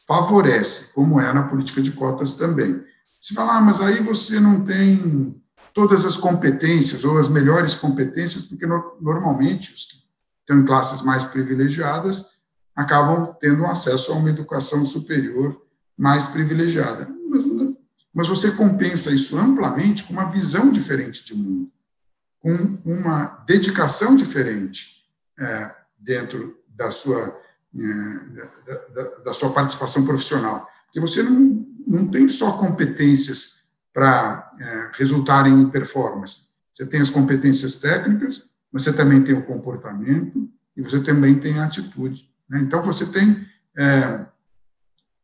favorece, 0.08 0.94
como 0.96 1.22
é 1.22 1.32
na 1.32 1.44
política 1.44 1.80
de 1.80 1.92
cotas 1.92 2.34
também. 2.34 2.84
Se 3.22 3.36
falar, 3.36 3.60
ah, 3.60 3.62
mas 3.62 3.80
aí 3.80 4.01
você 4.01 4.39
não 4.39 4.66
tem 4.66 5.39
todas 5.75 6.06
as 6.06 6.18
competências 6.18 7.06
ou 7.06 7.20
as 7.20 7.30
melhores 7.30 7.75
competências, 7.75 8.46
porque 8.46 8.66
no, 8.66 8.98
normalmente 9.00 9.72
os 9.72 9.86
que 9.86 10.54
em 10.54 10.66
classes 10.66 11.04
mais 11.04 11.25
privilegiadas 11.25 12.42
acabam 12.75 13.36
tendo 13.39 13.63
acesso 13.68 14.12
a 14.12 14.16
uma 14.16 14.32
educação 14.32 14.84
superior 14.84 15.56
mais 15.96 16.25
privilegiada. 16.25 17.08
Mas, 17.30 17.46
mas 18.12 18.27
você 18.27 18.54
compensa 18.54 19.12
isso 19.12 19.38
amplamente 19.38 20.04
com 20.06 20.13
uma 20.13 20.32
visão 20.32 20.72
diferente 20.72 21.24
de 21.25 21.36
mundo, 21.36 21.72
com 22.39 22.80
uma 22.84 23.44
dedicação 23.46 24.16
diferente 24.16 25.04
é, 25.39 25.75
dentro 26.00 26.56
da 26.77 26.91
sua, 26.91 27.41
é, 27.75 28.19
da, 28.65 28.75
da, 28.93 29.10
da, 29.25 29.34
sua 29.34 29.51
participação 29.51 30.05
profissional. 30.05 30.67
Porque 30.86 31.00
você 31.00 31.24
não, 31.24 31.65
não 31.86 32.07
tem 32.07 32.27
só 32.27 32.57
competências 32.57 33.69
para 33.91 34.51
é, 34.60 34.91
resultarem 34.93 35.53
em 35.53 35.69
performance. 35.69 36.51
Você 36.72 36.86
tem 36.86 37.01
as 37.01 37.10
competências 37.10 37.79
técnicas, 37.79 38.51
mas 38.72 38.84
você 38.84 38.93
também 38.93 39.24
tem 39.24 39.36
o 39.36 39.46
comportamento 39.46 40.48
e 40.75 40.81
você 40.81 41.01
também 41.01 41.40
tem 41.40 41.59
a 41.59 41.66
atitude. 41.66 42.31
Né? 42.48 42.59
Então, 42.61 42.83
você 42.83 43.07
tem 43.07 43.46
é, 43.77 44.25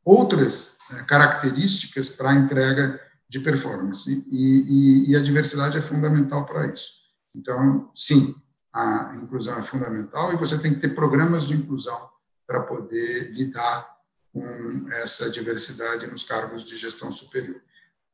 outras 0.04 0.78
características 1.08 2.10
para 2.10 2.32
a 2.32 2.36
entrega 2.36 3.00
de 3.30 3.40
performance, 3.40 4.28
e, 4.32 5.06
e, 5.08 5.12
e 5.12 5.16
a 5.16 5.22
diversidade 5.22 5.78
é 5.78 5.82
fundamental 5.82 6.46
para 6.46 6.68
isso. 6.68 7.04
Então, 7.36 7.90
sim, 7.96 8.36
a 8.74 9.16
inclusão 9.16 9.60
é 9.60 9.64
fundamental 9.64 10.34
e 10.34 10.38
você 10.38 10.58
tem 10.58 10.74
que 10.74 10.80
ter 10.80 10.96
programas 10.96 11.48
de 11.48 11.56
inclusão 11.56 12.10
para 12.48 12.62
poder 12.62 13.32
lidar 13.32 13.94
com 14.32 14.88
essa 14.94 15.30
diversidade 15.30 16.08
nos 16.08 16.24
cargos 16.24 16.64
de 16.64 16.76
gestão 16.76 17.12
superior. 17.12 17.62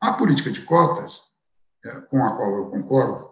A 0.02 0.13
política 0.13 0.52
de 0.52 0.62
cotas, 0.62 1.39
é, 1.86 1.91
com 2.02 2.24
a 2.24 2.36
qual 2.36 2.56
eu 2.56 2.65
concordo, 2.65 3.30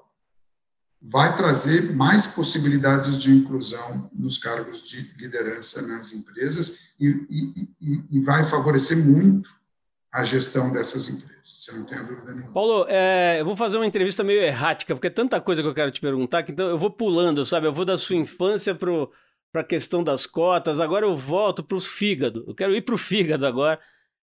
vai 1.02 1.36
trazer 1.36 1.94
mais 1.94 2.28
possibilidades 2.28 3.22
de 3.22 3.32
inclusão 3.32 4.10
nos 4.14 4.38
cargos 4.38 4.82
de 4.82 5.02
liderança 5.18 5.82
nas 5.82 6.14
empresas 6.14 6.94
e, 7.00 7.70
e, 7.80 8.04
e 8.10 8.20
vai 8.22 8.44
favorecer 8.44 8.98
muito 8.98 9.57
a 10.18 10.24
gestão 10.24 10.72
dessas 10.72 11.10
empresas. 11.10 11.38
Você 11.44 11.72
não 11.74 11.86
tem 11.86 12.04
dúvida 12.04 12.34
nenhuma. 12.34 12.52
Paulo, 12.52 12.88
é, 12.90 13.40
eu 13.40 13.46
vou 13.46 13.56
fazer 13.56 13.78
uma 13.78 13.86
entrevista 13.86 14.24
meio 14.24 14.42
errática, 14.42 14.96
porque 14.96 15.06
é 15.06 15.12
tanta 15.12 15.40
coisa 15.40 15.62
que 15.62 15.68
eu 15.68 15.76
quero 15.76 15.92
te 15.92 16.02
perguntar, 16.02 16.42
que 16.42 16.52
então 16.52 16.68
eu 16.68 16.78
vou 16.78 16.90
pulando, 16.90 17.46
sabe? 17.46 17.68
Eu 17.68 17.74
vou 17.74 17.86
da 17.86 17.96
sua 17.98 18.16
infância 18.16 18.74
para 18.74 19.62
a 19.62 19.64
questão 19.64 20.04
das 20.04 20.26
cotas, 20.26 20.80
agora 20.80 21.06
eu 21.06 21.16
volto 21.16 21.64
para 21.64 21.78
o 21.78 21.80
fígado. 21.80 22.44
Eu 22.48 22.56
quero 22.56 22.76
ir 22.76 22.82
para 22.82 22.96
o 22.96 22.98
fígado 22.98 23.46
agora 23.46 23.80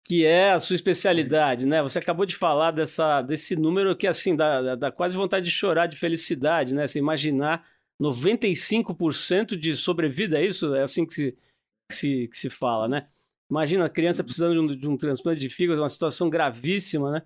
que 0.05 0.25
é 0.25 0.53
a 0.53 0.61
sua 0.61 0.77
especialidade, 0.77 1.67
né? 1.67 1.83
Você 1.83 1.99
acabou 1.99 2.27
de 2.27 2.37
falar 2.37 2.71
dessa, 2.71 3.21
desse 3.21 3.57
número 3.57 3.97
que, 3.97 4.07
assim, 4.07 4.37
dá, 4.37 4.77
dá 4.77 4.91
quase 4.91 5.17
vontade 5.17 5.47
de 5.47 5.53
chorar 5.53 5.87
de 5.87 5.97
felicidade, 5.97 6.75
né? 6.75 6.87
Você 6.87 6.99
imaginar 7.01 7.65
95% 8.01 9.57
de 9.57 9.75
sobrevida, 9.75 10.39
é 10.41 10.47
isso? 10.47 10.75
É 10.75 10.83
assim 10.83 11.05
que 11.07 11.15
se, 11.15 11.39
que 11.89 11.95
se, 11.95 12.29
que 12.29 12.37
se 12.37 12.51
fala, 12.51 12.89
né? 12.89 13.03
Imagina 13.53 13.85
a 13.85 13.91
criança 13.91 14.25
precisando 14.25 14.55
de 14.55 14.59
um, 14.61 14.79
de 14.79 14.89
um 14.89 14.97
transplante 14.97 15.39
de 15.39 15.51
fígado, 15.51 15.83
uma 15.83 15.89
situação 15.91 16.31
gravíssima, 16.31 17.11
né? 17.11 17.23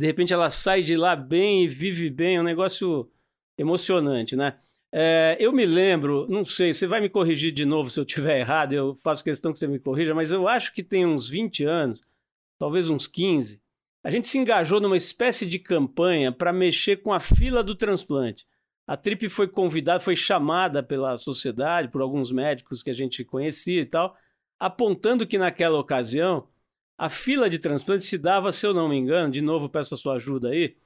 De 0.00 0.08
repente 0.08 0.34
ela 0.34 0.50
sai 0.50 0.82
de 0.82 0.96
lá 0.96 1.14
bem 1.14 1.62
e 1.62 1.68
vive 1.68 2.10
bem, 2.10 2.34
é 2.34 2.40
um 2.40 2.44
negócio 2.44 3.08
emocionante, 3.56 4.34
né? 4.34 4.58
É, 4.92 5.36
eu 5.38 5.52
me 5.52 5.64
lembro, 5.64 6.26
não 6.28 6.44
sei, 6.44 6.74
você 6.74 6.84
vai 6.84 7.00
me 7.00 7.08
corrigir 7.08 7.52
de 7.52 7.64
novo 7.64 7.90
se 7.90 8.00
eu 8.00 8.02
estiver 8.02 8.40
errado, 8.42 8.72
eu 8.72 8.96
faço 9.04 9.22
questão 9.22 9.52
que 9.52 9.58
você 9.60 9.68
me 9.68 9.78
corrija, 9.78 10.12
mas 10.16 10.32
eu 10.32 10.48
acho 10.48 10.74
que 10.74 10.82
tem 10.82 11.06
uns 11.06 11.28
20 11.28 11.64
anos, 11.64 12.02
talvez 12.58 12.90
uns 12.90 13.06
15, 13.06 13.60
a 14.02 14.10
gente 14.10 14.26
se 14.26 14.36
engajou 14.36 14.80
numa 14.80 14.96
espécie 14.96 15.46
de 15.46 15.60
campanha 15.60 16.32
para 16.32 16.52
mexer 16.52 16.96
com 16.96 17.12
a 17.12 17.20
fila 17.20 17.62
do 17.62 17.76
transplante. 17.76 18.44
A 18.84 18.96
Trip 18.96 19.28
foi 19.28 19.46
convidada, 19.46 20.00
foi 20.00 20.16
chamada 20.16 20.82
pela 20.82 21.16
sociedade, 21.16 21.86
por 21.86 22.02
alguns 22.02 22.32
médicos 22.32 22.82
que 22.82 22.90
a 22.90 22.94
gente 22.94 23.24
conhecia 23.24 23.80
e 23.80 23.86
tal, 23.86 24.16
apontando 24.58 25.26
que 25.26 25.38
naquela 25.38 25.78
ocasião 25.78 26.48
a 26.96 27.08
fila 27.08 27.48
de 27.48 27.58
transplante 27.58 28.04
se 28.04 28.18
dava, 28.18 28.50
se 28.50 28.66
eu 28.66 28.74
não 28.74 28.88
me 28.88 28.96
engano, 28.96 29.30
de 29.30 29.40
novo 29.40 29.68
peço 29.68 29.94
a 29.94 29.96
sua 29.96 30.14
ajuda 30.14 30.48
aí, 30.48 30.76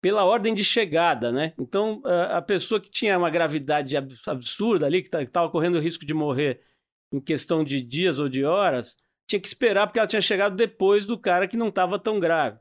pela 0.00 0.24
ordem 0.24 0.54
de 0.54 0.64
chegada, 0.64 1.30
né? 1.30 1.52
Então, 1.58 2.00
a 2.30 2.40
pessoa 2.40 2.80
que 2.80 2.90
tinha 2.90 3.18
uma 3.18 3.28
gravidade 3.28 3.94
absurda 4.26 4.86
ali, 4.86 5.02
que 5.02 5.14
estava 5.14 5.50
correndo 5.50 5.74
o 5.74 5.80
risco 5.80 6.06
de 6.06 6.14
morrer 6.14 6.62
em 7.12 7.20
questão 7.20 7.62
de 7.62 7.82
dias 7.82 8.18
ou 8.18 8.26
de 8.26 8.42
horas, 8.42 8.96
tinha 9.26 9.38
que 9.38 9.46
esperar 9.46 9.86
porque 9.86 9.98
ela 9.98 10.08
tinha 10.08 10.22
chegado 10.22 10.56
depois 10.56 11.04
do 11.04 11.18
cara 11.18 11.46
que 11.46 11.56
não 11.56 11.68
estava 11.68 11.98
tão 11.98 12.18
grave. 12.18 12.58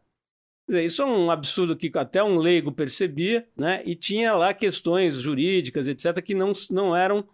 Dizer, 0.67 0.83
isso 0.83 1.01
é 1.01 1.05
um 1.05 1.31
absurdo 1.31 1.77
que 1.77 1.89
até 1.95 2.21
um 2.21 2.37
leigo 2.37 2.71
percebia, 2.73 3.47
né? 3.55 3.81
E 3.85 3.95
tinha 3.95 4.35
lá 4.35 4.53
questões 4.53 5.15
jurídicas, 5.15 5.87
etc., 5.87 6.21
que 6.21 6.35
não, 6.35 6.51
não 6.69 6.93
eram, 6.93 7.25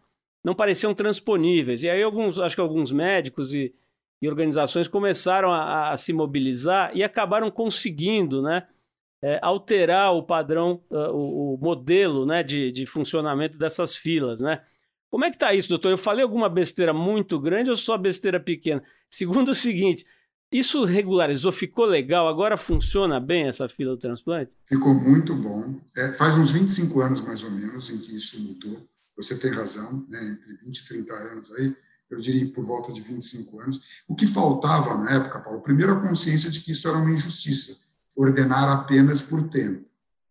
não 0.46 0.54
pareciam 0.54 0.94
transponíveis. 0.94 1.82
E 1.82 1.90
aí 1.90 2.04
alguns, 2.04 2.40
acho 2.40 2.56
que 2.56 2.62
alguns 2.62 2.92
médicos 2.92 3.52
e, 3.56 3.74
e 4.22 4.30
organizações 4.30 4.88
começaram 4.88 5.52
a, 5.52 5.90
a, 5.90 5.98
se 5.98 6.14
mobilizar 6.14 6.92
e 6.96 7.04
acabaram 7.04 7.50
conseguindo, 7.50 8.44
né? 8.44 8.68
É, 9.24 9.40
alterar 9.42 10.14
o 10.14 10.22
padrão, 10.22 10.84
uh, 10.92 11.10
o, 11.10 11.56
o, 11.56 11.58
modelo 11.58 12.28
né, 12.28 12.44
de, 12.44 12.72
de 12.72 12.86
funcionamento 12.86 13.58
dessas 13.58 13.96
filas, 13.96 14.40
né? 14.40 14.62
Como 15.10 15.26
é 15.26 15.30
que 15.32 15.36
está 15.36 15.52
isso, 15.52 15.70
doutor? 15.70 15.90
Eu 15.90 15.98
falei 15.98 16.22
alguma 16.22 16.48
besteira 16.48 16.94
muito 16.94 17.40
grande 17.40 17.72
ou 17.72 17.76
só 17.76 17.98
besteira 17.98 18.40
pequena? 18.40 18.84
Segundo 19.10 19.50
o 19.50 19.56
seguinte, 19.56 20.06
isso 20.52 20.86
regularizou, 20.86 21.52
ficou 21.52 21.86
legal, 21.86 22.28
agora 22.28 22.56
funciona 22.56 23.20
bem 23.20 23.48
essa 23.48 23.68
fila 23.68 23.94
do 23.94 23.98
transplante? 23.98 24.52
Ficou 24.66 24.94
muito 24.94 25.34
bom. 25.36 25.74
É, 25.98 26.14
faz 26.14 26.38
uns 26.38 26.52
25 26.52 27.02
anos, 27.02 27.22
mais 27.22 27.44
ou 27.44 27.50
menos, 27.50 27.90
em 27.90 27.98
que 27.98 28.16
isso 28.16 28.44
mudou. 28.44 28.88
Você 29.16 29.36
tem 29.38 29.52
razão, 29.52 30.06
né, 30.10 30.24
entre 30.24 30.58
20 30.58 30.78
e 30.78 30.88
30 30.88 31.14
anos 31.14 31.52
aí, 31.54 31.76
eu 32.10 32.20
diria 32.20 32.52
por 32.54 32.66
volta 32.66 32.92
de 32.92 33.02
25 33.02 33.60
anos. 33.60 34.04
O 34.08 34.16
que 34.16 34.28
faltava 34.28 34.96
na 34.96 35.12
época, 35.12 35.40
Paulo, 35.40 35.62
primeiro 35.62 35.94
a 35.94 36.02
consciência 36.02 36.50
de 36.50 36.62
que 36.62 36.72
isso 36.72 36.88
era 36.88 36.98
uma 36.98 37.12
injustiça, 37.12 37.96
ordenar 38.16 38.70
apenas 38.70 39.22
por 39.22 39.50
tempo. 39.50 39.86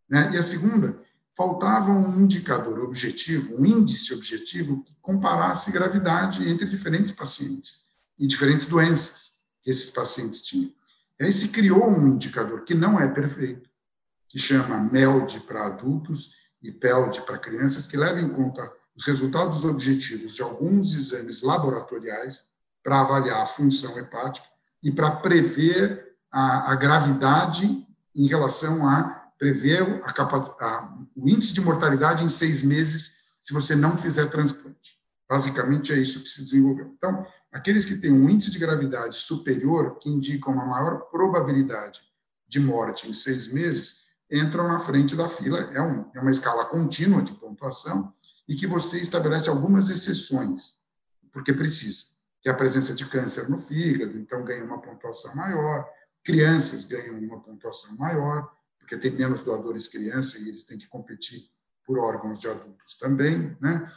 Né? 0.08 0.32
E 0.34 0.38
a 0.38 0.42
segunda, 0.42 1.02
faltava 1.36 1.90
um 1.90 2.20
indicador 2.22 2.78
objetivo, 2.80 3.56
um 3.56 3.66
índice 3.66 4.14
objetivo 4.14 4.82
que 4.84 4.94
comparasse 5.00 5.72
gravidade 5.72 6.48
entre 6.48 6.66
diferentes 6.66 7.12
pacientes 7.12 7.92
e 8.18 8.26
diferentes 8.26 8.66
doenças 8.66 9.40
que 9.60 9.70
esses 9.70 9.90
pacientes 9.90 10.42
tinham. 10.42 10.72
E 11.18 11.24
aí 11.24 11.32
se 11.32 11.48
criou 11.48 11.90
um 11.90 12.08
indicador 12.08 12.62
que 12.64 12.74
não 12.74 13.00
é 13.00 13.08
perfeito, 13.08 13.68
que 14.28 14.38
chama 14.38 14.88
MELD 14.92 15.40
para 15.40 15.66
adultos 15.66 16.43
e 16.64 16.72
PELD 16.72 17.20
para 17.26 17.38
crianças, 17.38 17.86
que 17.86 17.96
leva 17.96 18.18
em 18.20 18.28
conta 18.28 18.72
os 18.96 19.04
resultados 19.04 19.64
objetivos 19.64 20.34
de 20.34 20.42
alguns 20.42 20.94
exames 20.94 21.42
laboratoriais 21.42 22.44
para 22.82 23.02
avaliar 23.02 23.42
a 23.42 23.46
função 23.46 23.98
hepática 23.98 24.46
e 24.82 24.90
para 24.90 25.10
prever 25.10 26.16
a, 26.32 26.72
a 26.72 26.74
gravidade 26.74 27.86
em 28.14 28.26
relação 28.26 28.88
a 28.88 29.22
prever 29.38 30.02
a, 30.04 30.10
a, 30.10 30.98
o 31.14 31.28
índice 31.28 31.52
de 31.52 31.60
mortalidade 31.60 32.24
em 32.24 32.28
seis 32.28 32.62
meses 32.62 33.36
se 33.40 33.52
você 33.52 33.76
não 33.76 33.98
fizer 33.98 34.26
transplante. 34.26 34.94
Basicamente 35.28 35.92
é 35.92 35.96
isso 35.96 36.22
que 36.22 36.28
se 36.28 36.42
desenvolveu. 36.42 36.94
Então, 36.96 37.26
aqueles 37.52 37.84
que 37.84 37.96
têm 37.96 38.12
um 38.12 38.28
índice 38.28 38.50
de 38.50 38.58
gravidade 38.58 39.16
superior, 39.16 39.98
que 39.98 40.08
indicam 40.08 40.54
uma 40.54 40.64
maior 40.64 41.00
probabilidade 41.10 42.00
de 42.48 42.60
morte 42.60 43.08
em 43.08 43.12
seis 43.12 43.52
meses, 43.52 44.03
entram 44.34 44.66
na 44.66 44.80
frente 44.80 45.14
da 45.14 45.28
fila. 45.28 45.60
É, 45.72 45.80
um, 45.80 46.10
é 46.14 46.20
uma 46.20 46.30
escala 46.30 46.64
contínua 46.64 47.22
de 47.22 47.32
pontuação 47.32 48.12
e 48.48 48.54
que 48.54 48.66
você 48.66 48.98
estabelece 48.98 49.48
algumas 49.48 49.88
exceções, 49.88 50.84
porque 51.32 51.52
precisa, 51.52 52.04
que 52.42 52.48
é 52.48 52.52
a 52.52 52.56
presença 52.56 52.94
de 52.94 53.06
câncer 53.06 53.48
no 53.48 53.58
fígado, 53.58 54.18
então 54.18 54.44
ganha 54.44 54.64
uma 54.64 54.80
pontuação 54.80 55.34
maior, 55.34 55.86
crianças 56.22 56.84
ganham 56.84 57.18
uma 57.18 57.40
pontuação 57.40 57.96
maior, 57.96 58.50
porque 58.78 58.96
tem 58.96 59.12
menos 59.12 59.40
doadores 59.40 59.88
criança 59.88 60.38
e 60.38 60.48
eles 60.48 60.64
têm 60.64 60.76
que 60.76 60.86
competir 60.86 61.40
por 61.86 61.98
órgãos 61.98 62.38
de 62.38 62.48
adultos 62.48 62.98
também, 62.98 63.56
né? 63.60 63.90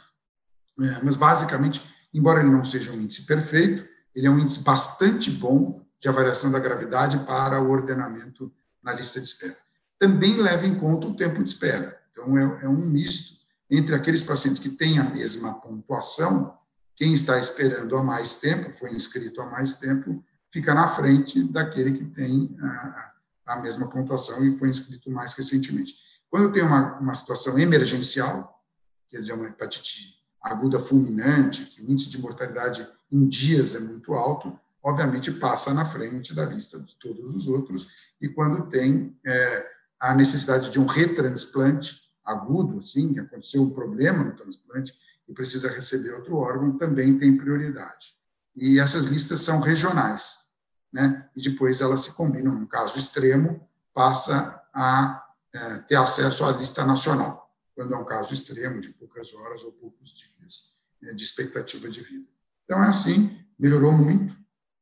É, 0.80 1.02
mas 1.02 1.16
basicamente, 1.16 1.82
embora 2.14 2.40
ele 2.40 2.50
não 2.50 2.64
seja 2.64 2.92
um 2.92 3.00
índice 3.00 3.26
perfeito, 3.26 3.86
ele 4.14 4.26
é 4.26 4.30
um 4.30 4.38
índice 4.38 4.60
bastante 4.60 5.30
bom 5.30 5.84
de 6.00 6.08
avaliação 6.08 6.50
da 6.50 6.58
gravidade 6.58 7.18
para 7.20 7.60
o 7.60 7.70
ordenamento 7.70 8.52
na 8.82 8.92
lista 8.92 9.20
de 9.20 9.26
espera. 9.26 9.67
Também 9.98 10.36
leva 10.36 10.66
em 10.66 10.74
conta 10.74 11.06
o 11.06 11.16
tempo 11.16 11.42
de 11.42 11.50
espera. 11.50 12.00
Então, 12.10 12.36
é, 12.36 12.64
é 12.64 12.68
um 12.68 12.86
misto 12.86 13.38
entre 13.70 13.94
aqueles 13.94 14.22
pacientes 14.22 14.60
que 14.60 14.70
têm 14.70 14.98
a 14.98 15.04
mesma 15.04 15.60
pontuação, 15.60 16.56
quem 16.96 17.12
está 17.12 17.38
esperando 17.38 17.96
há 17.96 18.02
mais 18.02 18.40
tempo, 18.40 18.72
foi 18.72 18.92
inscrito 18.92 19.40
há 19.40 19.46
mais 19.46 19.74
tempo, 19.74 20.24
fica 20.50 20.74
na 20.74 20.88
frente 20.88 21.44
daquele 21.44 21.92
que 21.92 22.04
tem 22.06 22.56
a, 22.60 23.12
a 23.46 23.60
mesma 23.60 23.88
pontuação 23.88 24.44
e 24.44 24.56
foi 24.58 24.68
inscrito 24.68 25.10
mais 25.10 25.34
recentemente. 25.34 25.94
Quando 26.30 26.52
tem 26.52 26.62
uma, 26.62 26.98
uma 26.98 27.14
situação 27.14 27.58
emergencial, 27.58 28.62
quer 29.08 29.18
dizer, 29.18 29.32
uma 29.34 29.46
hepatite 29.46 30.18
aguda 30.42 30.80
fulminante, 30.80 31.66
que 31.66 31.82
o 31.82 31.90
índice 31.90 32.10
de 32.10 32.20
mortalidade 32.20 32.88
em 33.12 33.28
dias 33.28 33.74
é 33.74 33.80
muito 33.80 34.14
alto, 34.14 34.58
obviamente 34.82 35.30
passa 35.32 35.72
na 35.74 35.84
frente 35.84 36.34
da 36.34 36.46
lista 36.46 36.80
de 36.80 36.94
todos 36.96 37.36
os 37.36 37.48
outros, 37.48 38.12
e 38.20 38.28
quando 38.28 38.68
tem 38.70 39.16
é, 39.24 39.70
a 40.00 40.14
necessidade 40.14 40.70
de 40.70 40.78
um 40.78 40.86
retransplante 40.86 42.08
agudo, 42.24 42.78
assim, 42.78 43.18
aconteceu 43.18 43.62
um 43.62 43.70
problema 43.70 44.22
no 44.22 44.36
transplante 44.36 44.94
e 45.26 45.32
precisa 45.32 45.70
receber 45.70 46.12
outro 46.12 46.36
órgão, 46.36 46.76
também 46.76 47.18
tem 47.18 47.36
prioridade. 47.36 48.14
E 48.54 48.78
essas 48.78 49.06
listas 49.06 49.40
são 49.40 49.60
regionais, 49.60 50.52
né? 50.92 51.28
E 51.36 51.42
depois 51.42 51.80
elas 51.80 52.00
se 52.00 52.12
combinam. 52.12 52.54
No 52.54 52.66
caso 52.66 52.98
extremo, 52.98 53.66
passa 53.94 54.62
a 54.74 55.24
é, 55.52 55.78
ter 55.80 55.96
acesso 55.96 56.44
à 56.44 56.52
lista 56.52 56.84
nacional, 56.84 57.54
quando 57.74 57.94
é 57.94 57.96
um 57.96 58.04
caso 58.04 58.34
extremo, 58.34 58.80
de 58.80 58.90
poucas 58.90 59.32
horas 59.34 59.62
ou 59.62 59.72
poucos 59.72 60.10
dias 60.10 60.78
né, 61.00 61.12
de 61.12 61.22
expectativa 61.22 61.88
de 61.88 62.02
vida. 62.02 62.28
Então, 62.64 62.82
é 62.82 62.88
assim, 62.88 63.38
melhorou 63.58 63.92
muito, 63.92 64.36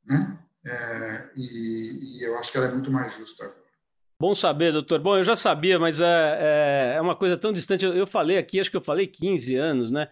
né? 0.06 0.38
É, 0.64 1.30
e, 1.36 2.18
e 2.18 2.22
eu 2.24 2.36
acho 2.38 2.50
que 2.50 2.58
ela 2.58 2.66
é 2.66 2.72
muito 2.72 2.90
mais 2.90 3.14
justa 3.14 3.44
agora. 3.44 3.65
Bom 4.18 4.34
saber, 4.34 4.72
doutor. 4.72 4.98
Bom, 4.98 5.18
eu 5.18 5.24
já 5.24 5.36
sabia, 5.36 5.78
mas 5.78 6.00
é, 6.00 6.04
é, 6.04 6.96
é, 6.96 7.00
uma 7.00 7.14
coisa 7.14 7.36
tão 7.36 7.52
distante. 7.52 7.84
Eu, 7.84 7.94
eu 7.94 8.06
falei 8.06 8.38
aqui, 8.38 8.58
acho 8.58 8.70
que 8.70 8.76
eu 8.76 8.80
falei 8.80 9.06
15 9.06 9.54
anos, 9.56 9.90
né? 9.90 10.08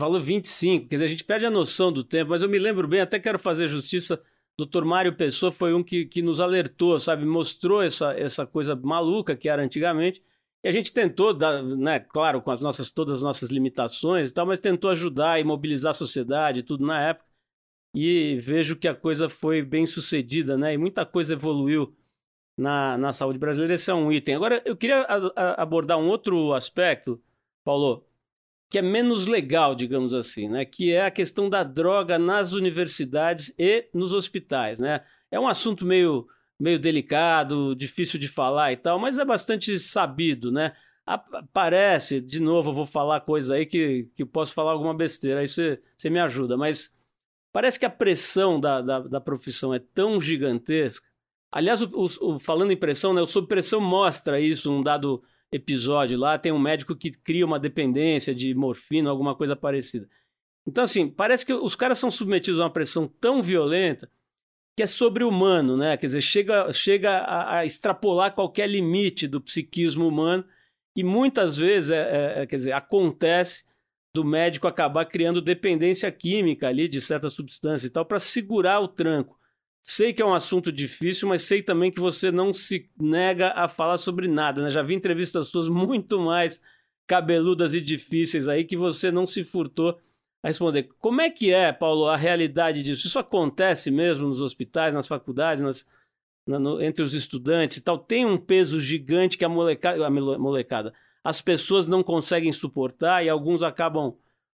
Falou 0.00 0.20
25, 0.20 0.88
quer 0.88 0.96
dizer, 0.96 1.04
a 1.04 1.08
gente 1.08 1.24
perde 1.24 1.46
a 1.46 1.50
noção 1.50 1.92
do 1.92 2.02
tempo, 2.02 2.30
mas 2.30 2.42
eu 2.42 2.48
me 2.48 2.58
lembro 2.58 2.88
bem, 2.88 3.00
até 3.00 3.20
quero 3.20 3.38
fazer 3.38 3.68
justiça. 3.68 4.20
Doutor 4.58 4.84
Mário 4.84 5.14
Pessoa 5.16 5.52
foi 5.52 5.74
um 5.74 5.82
que, 5.82 6.06
que 6.06 6.22
nos 6.22 6.40
alertou, 6.40 6.98
sabe? 6.98 7.24
Mostrou 7.26 7.82
essa, 7.82 8.12
essa 8.14 8.46
coisa 8.46 8.74
maluca 8.74 9.36
que 9.36 9.48
era 9.48 9.62
antigamente. 9.62 10.22
E 10.64 10.68
a 10.68 10.72
gente 10.72 10.92
tentou, 10.92 11.34
dar, 11.34 11.62
né, 11.62 12.00
claro, 12.00 12.40
com 12.40 12.50
as 12.50 12.60
nossas, 12.60 12.90
todas 12.90 13.16
as 13.16 13.22
nossas 13.22 13.50
limitações 13.50 14.30
e 14.30 14.32
tal, 14.32 14.46
mas 14.46 14.60
tentou 14.60 14.90
ajudar 14.90 15.40
e 15.40 15.44
mobilizar 15.44 15.90
a 15.90 15.94
sociedade, 15.94 16.62
tudo 16.62 16.86
na 16.86 17.00
época. 17.00 17.26
E 17.94 18.38
vejo 18.40 18.76
que 18.76 18.88
a 18.88 18.94
coisa 18.94 19.28
foi 19.28 19.62
bem 19.62 19.86
sucedida, 19.86 20.56
né? 20.56 20.74
E 20.74 20.78
muita 20.78 21.04
coisa 21.04 21.34
evoluiu 21.34 21.94
na, 22.56 22.96
na 22.98 23.12
saúde 23.12 23.38
brasileira, 23.38 23.74
esse 23.74 23.90
é 23.90 23.94
um 23.94 24.12
item. 24.12 24.34
Agora, 24.34 24.62
eu 24.64 24.76
queria 24.76 25.02
a, 25.02 25.32
a 25.36 25.62
abordar 25.62 25.98
um 25.98 26.08
outro 26.08 26.52
aspecto, 26.52 27.20
Paulo, 27.64 28.06
que 28.70 28.78
é 28.78 28.82
menos 28.82 29.26
legal, 29.26 29.74
digamos 29.74 30.14
assim, 30.14 30.48
né? 30.48 30.64
que 30.64 30.92
é 30.92 31.04
a 31.04 31.10
questão 31.10 31.48
da 31.48 31.62
droga 31.62 32.18
nas 32.18 32.52
universidades 32.52 33.54
e 33.58 33.88
nos 33.92 34.12
hospitais. 34.12 34.80
Né? 34.80 35.02
É 35.30 35.38
um 35.38 35.46
assunto 35.46 35.84
meio, 35.84 36.26
meio 36.58 36.78
delicado, 36.78 37.74
difícil 37.74 38.18
de 38.18 38.28
falar 38.28 38.72
e 38.72 38.76
tal, 38.76 38.98
mas 38.98 39.18
é 39.18 39.24
bastante 39.24 39.78
sabido. 39.78 40.50
Né? 40.50 40.72
Parece, 41.52 42.20
de 42.20 42.40
novo, 42.40 42.70
eu 42.70 42.74
vou 42.74 42.86
falar 42.86 43.20
coisa 43.20 43.56
aí 43.56 43.66
que, 43.66 44.08
que 44.14 44.24
posso 44.24 44.54
falar 44.54 44.72
alguma 44.72 44.94
besteira, 44.94 45.40
aí 45.40 45.48
você, 45.48 45.78
me 46.06 46.18
ajuda, 46.18 46.56
mas 46.56 46.94
parece 47.52 47.78
que 47.78 47.84
a 47.84 47.90
pressão 47.90 48.58
da, 48.58 48.80
da, 48.80 49.00
da 49.00 49.20
profissão 49.20 49.74
é 49.74 49.78
tão 49.78 50.20
gigantesca 50.20 51.11
Aliás, 51.52 51.82
o, 51.82 52.08
o, 52.22 52.38
falando 52.38 52.72
em 52.72 52.76
pressão, 52.76 53.12
né, 53.12 53.20
o 53.20 53.26
Sob 53.26 53.46
Pressão 53.46 53.80
mostra 53.80 54.40
isso 54.40 54.70
num 54.70 54.82
dado 54.82 55.22
episódio 55.52 56.18
lá. 56.18 56.38
Tem 56.38 56.50
um 56.50 56.58
médico 56.58 56.96
que 56.96 57.10
cria 57.10 57.44
uma 57.44 57.60
dependência 57.60 58.34
de 58.34 58.54
morfina, 58.54 59.10
alguma 59.10 59.36
coisa 59.36 59.54
parecida. 59.54 60.08
Então, 60.66 60.84
assim, 60.84 61.08
parece 61.08 61.44
que 61.44 61.52
os 61.52 61.76
caras 61.76 61.98
são 61.98 62.10
submetidos 62.10 62.58
a 62.58 62.64
uma 62.64 62.70
pressão 62.70 63.06
tão 63.20 63.42
violenta 63.42 64.10
que 64.76 64.82
é 64.82 64.86
sobre-humano, 64.86 65.76
né? 65.76 65.96
Quer 65.96 66.06
dizer, 66.06 66.20
chega, 66.22 66.72
chega 66.72 67.18
a, 67.18 67.58
a, 67.58 67.64
extrapolar 67.66 68.34
qualquer 68.34 68.66
limite 68.68 69.28
do 69.28 69.40
psiquismo 69.40 70.08
humano 70.08 70.44
e 70.96 71.04
muitas 71.04 71.58
vezes, 71.58 71.90
é, 71.90 71.96
é, 71.96 72.42
é, 72.42 72.46
quer 72.46 72.56
dizer, 72.56 72.72
acontece 72.72 73.64
do 74.14 74.24
médico 74.24 74.66
acabar 74.66 75.04
criando 75.06 75.42
dependência 75.42 76.10
química 76.10 76.68
ali 76.68 76.88
de 76.88 77.00
certa 77.00 77.28
substância 77.28 77.86
e 77.86 77.90
tal 77.90 78.06
para 78.06 78.18
segurar 78.18 78.80
o 78.80 78.88
tranco. 78.88 79.38
Sei 79.82 80.12
que 80.12 80.22
é 80.22 80.24
um 80.24 80.32
assunto 80.32 80.70
difícil, 80.70 81.28
mas 81.28 81.42
sei 81.42 81.60
também 81.60 81.90
que 81.90 82.00
você 82.00 82.30
não 82.30 82.52
se 82.52 82.88
nega 82.98 83.52
a 83.56 83.66
falar 83.66 83.98
sobre 83.98 84.28
nada, 84.28 84.62
né? 84.62 84.70
Já 84.70 84.80
vi 84.80 84.94
entrevistas 84.94 85.48
suas 85.48 85.68
muito 85.68 86.20
mais 86.20 86.60
cabeludas 87.06 87.74
e 87.74 87.80
difíceis 87.80 88.46
aí 88.46 88.64
que 88.64 88.76
você 88.76 89.10
não 89.10 89.26
se 89.26 89.42
furtou 89.42 89.98
a 90.40 90.48
responder. 90.48 90.88
Como 91.00 91.20
é 91.20 91.28
que 91.28 91.52
é, 91.52 91.72
Paulo, 91.72 92.06
a 92.06 92.16
realidade 92.16 92.82
disso? 92.84 93.08
Isso 93.08 93.18
acontece 93.18 93.90
mesmo 93.90 94.28
nos 94.28 94.40
hospitais, 94.40 94.94
nas 94.94 95.08
faculdades, 95.08 95.62
nas, 95.64 95.86
na, 96.46 96.60
no, 96.60 96.80
entre 96.80 97.02
os 97.02 97.12
estudantes 97.12 97.78
e 97.78 97.80
tal? 97.80 97.98
Tem 97.98 98.24
um 98.24 98.38
peso 98.38 98.80
gigante 98.80 99.36
que 99.36 99.44
a 99.44 99.48
molecada, 99.48 100.06
a 100.06 100.10
molecada, 100.10 100.94
as 101.24 101.40
pessoas 101.42 101.88
não 101.88 102.04
conseguem 102.04 102.52
suportar 102.52 103.24
e 103.24 103.28
alguns 103.28 103.64
acabam 103.64 104.16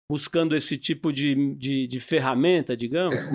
buscando 0.09 0.55
esse 0.55 0.77
tipo 0.77 1.11
de, 1.11 1.55
de, 1.55 1.87
de 1.87 1.99
ferramenta, 1.99 2.75
digamos? 2.75 3.15
É, 3.15 3.29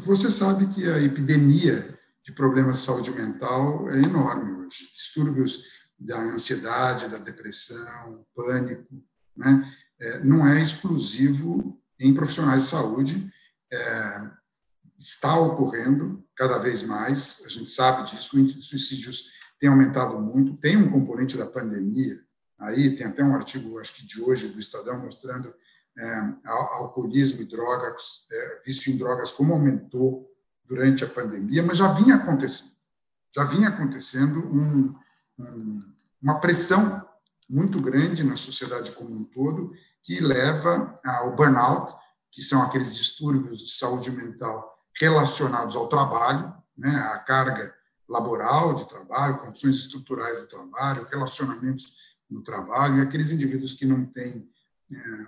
você 0.00 0.30
sabe 0.30 0.66
que 0.74 0.88
a 0.88 1.00
epidemia 1.00 1.98
de 2.24 2.32
problemas 2.32 2.78
de 2.78 2.84
saúde 2.84 3.10
mental 3.12 3.90
é 3.90 3.98
enorme 3.98 4.52
hoje. 4.52 4.88
Distúrbios 4.92 5.82
da 5.98 6.20
ansiedade, 6.20 7.08
da 7.08 7.18
depressão, 7.18 8.24
pânico, 8.34 9.02
né? 9.36 9.72
É, 10.00 10.24
não 10.24 10.46
é 10.46 10.60
exclusivo 10.60 11.80
em 11.98 12.12
profissionais 12.12 12.62
de 12.62 12.68
saúde, 12.68 13.32
é, 13.72 14.30
está 14.98 15.38
ocorrendo 15.38 16.24
cada 16.34 16.58
vez 16.58 16.82
mais, 16.82 17.42
a 17.46 17.48
gente 17.48 17.70
sabe 17.70 18.10
disso, 18.10 18.36
o 18.36 18.40
índice 18.40 18.58
de 18.58 18.64
suicídios 18.64 19.32
tem 19.60 19.68
aumentado 19.68 20.20
muito, 20.20 20.56
tem 20.56 20.76
um 20.76 20.90
componente 20.90 21.36
da 21.36 21.46
pandemia, 21.46 22.20
aí 22.58 22.96
tem 22.96 23.06
até 23.06 23.22
um 23.22 23.34
artigo, 23.34 23.78
acho 23.78 23.94
que 23.94 24.06
de 24.06 24.20
hoje, 24.20 24.48
do 24.48 24.58
Estadão, 24.58 24.98
mostrando 24.98 25.54
alcoolismo 26.44 27.42
e 27.42 27.44
drogas, 27.44 28.26
é, 28.30 28.62
vício 28.64 28.92
em 28.92 28.96
drogas, 28.96 29.32
como 29.32 29.52
aumentou 29.52 30.28
durante 30.64 31.04
a 31.04 31.08
pandemia, 31.08 31.62
mas 31.62 31.78
já 31.78 31.92
vinha 31.92 32.16
acontecendo. 32.16 32.72
Já 33.34 33.44
vinha 33.44 33.68
acontecendo 33.68 34.40
um, 34.40 34.94
um, 35.38 35.80
uma 36.20 36.40
pressão 36.40 37.06
muito 37.48 37.80
grande 37.80 38.24
na 38.24 38.36
sociedade 38.36 38.92
como 38.92 39.10
um 39.10 39.24
todo, 39.24 39.72
que 40.02 40.20
leva 40.20 40.98
ao 41.04 41.36
burnout, 41.36 41.94
que 42.30 42.42
são 42.42 42.62
aqueles 42.62 42.94
distúrbios 42.94 43.58
de 43.60 43.70
saúde 43.72 44.10
mental 44.10 44.72
relacionados 44.98 45.76
ao 45.76 45.88
trabalho, 45.88 46.54
né, 46.76 46.94
à 47.12 47.18
carga 47.18 47.74
laboral 48.08 48.74
de 48.74 48.88
trabalho, 48.88 49.38
condições 49.38 49.76
estruturais 49.76 50.40
do 50.40 50.46
trabalho, 50.46 51.06
relacionamentos 51.10 52.16
no 52.28 52.42
trabalho, 52.42 52.98
e 52.98 53.00
aqueles 53.00 53.30
indivíduos 53.30 53.74
que 53.74 53.86
não 53.86 54.04
têm 54.06 54.48
é, 54.90 55.26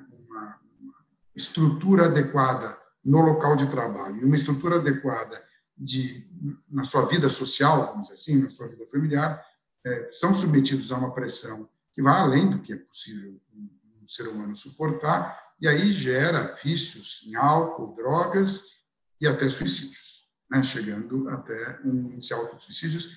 estrutura 1.35 2.07
adequada 2.07 2.77
no 3.05 3.21
local 3.21 3.57
de 3.57 3.67
trabalho 3.67 4.17
e 4.17 4.25
uma 4.25 4.37
estrutura 4.37 4.77
adequada 4.77 5.43
de, 5.77 6.29
na 6.71 6.85
sua 6.85 7.07
vida 7.07 7.29
social, 7.29 7.89
vamos 7.89 8.05
dizer 8.05 8.15
assim, 8.15 8.43
na 8.43 8.49
sua 8.49 8.69
vida 8.69 8.87
familiar, 8.87 9.45
é, 9.85 10.09
são 10.11 10.33
submetidos 10.33 10.91
a 10.93 10.97
uma 10.97 11.13
pressão 11.13 11.69
que 11.93 12.03
vai 12.03 12.19
além 12.19 12.51
do 12.51 12.61
que 12.61 12.73
é 12.73 12.77
possível 12.77 13.41
um, 13.55 14.07
ser 14.07 14.29
humano 14.29 14.55
suportar, 14.55 15.43
e 15.59 15.67
aí 15.67 15.91
gera 15.91 16.55
vícios 16.63 17.23
em 17.27 17.37
álcool, 17.37 17.95
drogas 17.95 18.75
e 19.21 19.27
até 19.27 19.49
suicídios. 19.49 20.25
né, 20.51 20.63
chegando 20.63 21.29
até 21.31 21.81
um 21.85 22.19
alto 22.33 22.57
de 22.57 22.65
suicídios. 22.65 23.17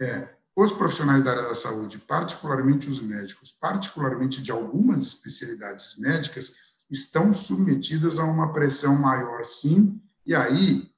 É, 0.00 0.34
os 0.56 0.72
profissionais 0.72 1.22
da 1.22 1.32
área 1.32 1.42
da 1.42 1.54
saúde, 1.54 1.98
particularmente 1.98 2.88
os 2.88 3.02
médicos, 3.02 3.52
particularmente 3.52 4.42
de 4.42 4.50
algumas 4.50 5.02
especialidades 5.02 5.98
médicas, 5.98 6.56
estão 6.92 7.32
submetidos 7.32 8.18
a 8.18 8.24
uma 8.24 8.52
pressão 8.52 8.94
maior, 8.94 9.42
sim, 9.44 9.98
e 10.26 10.34
aí 10.34 10.92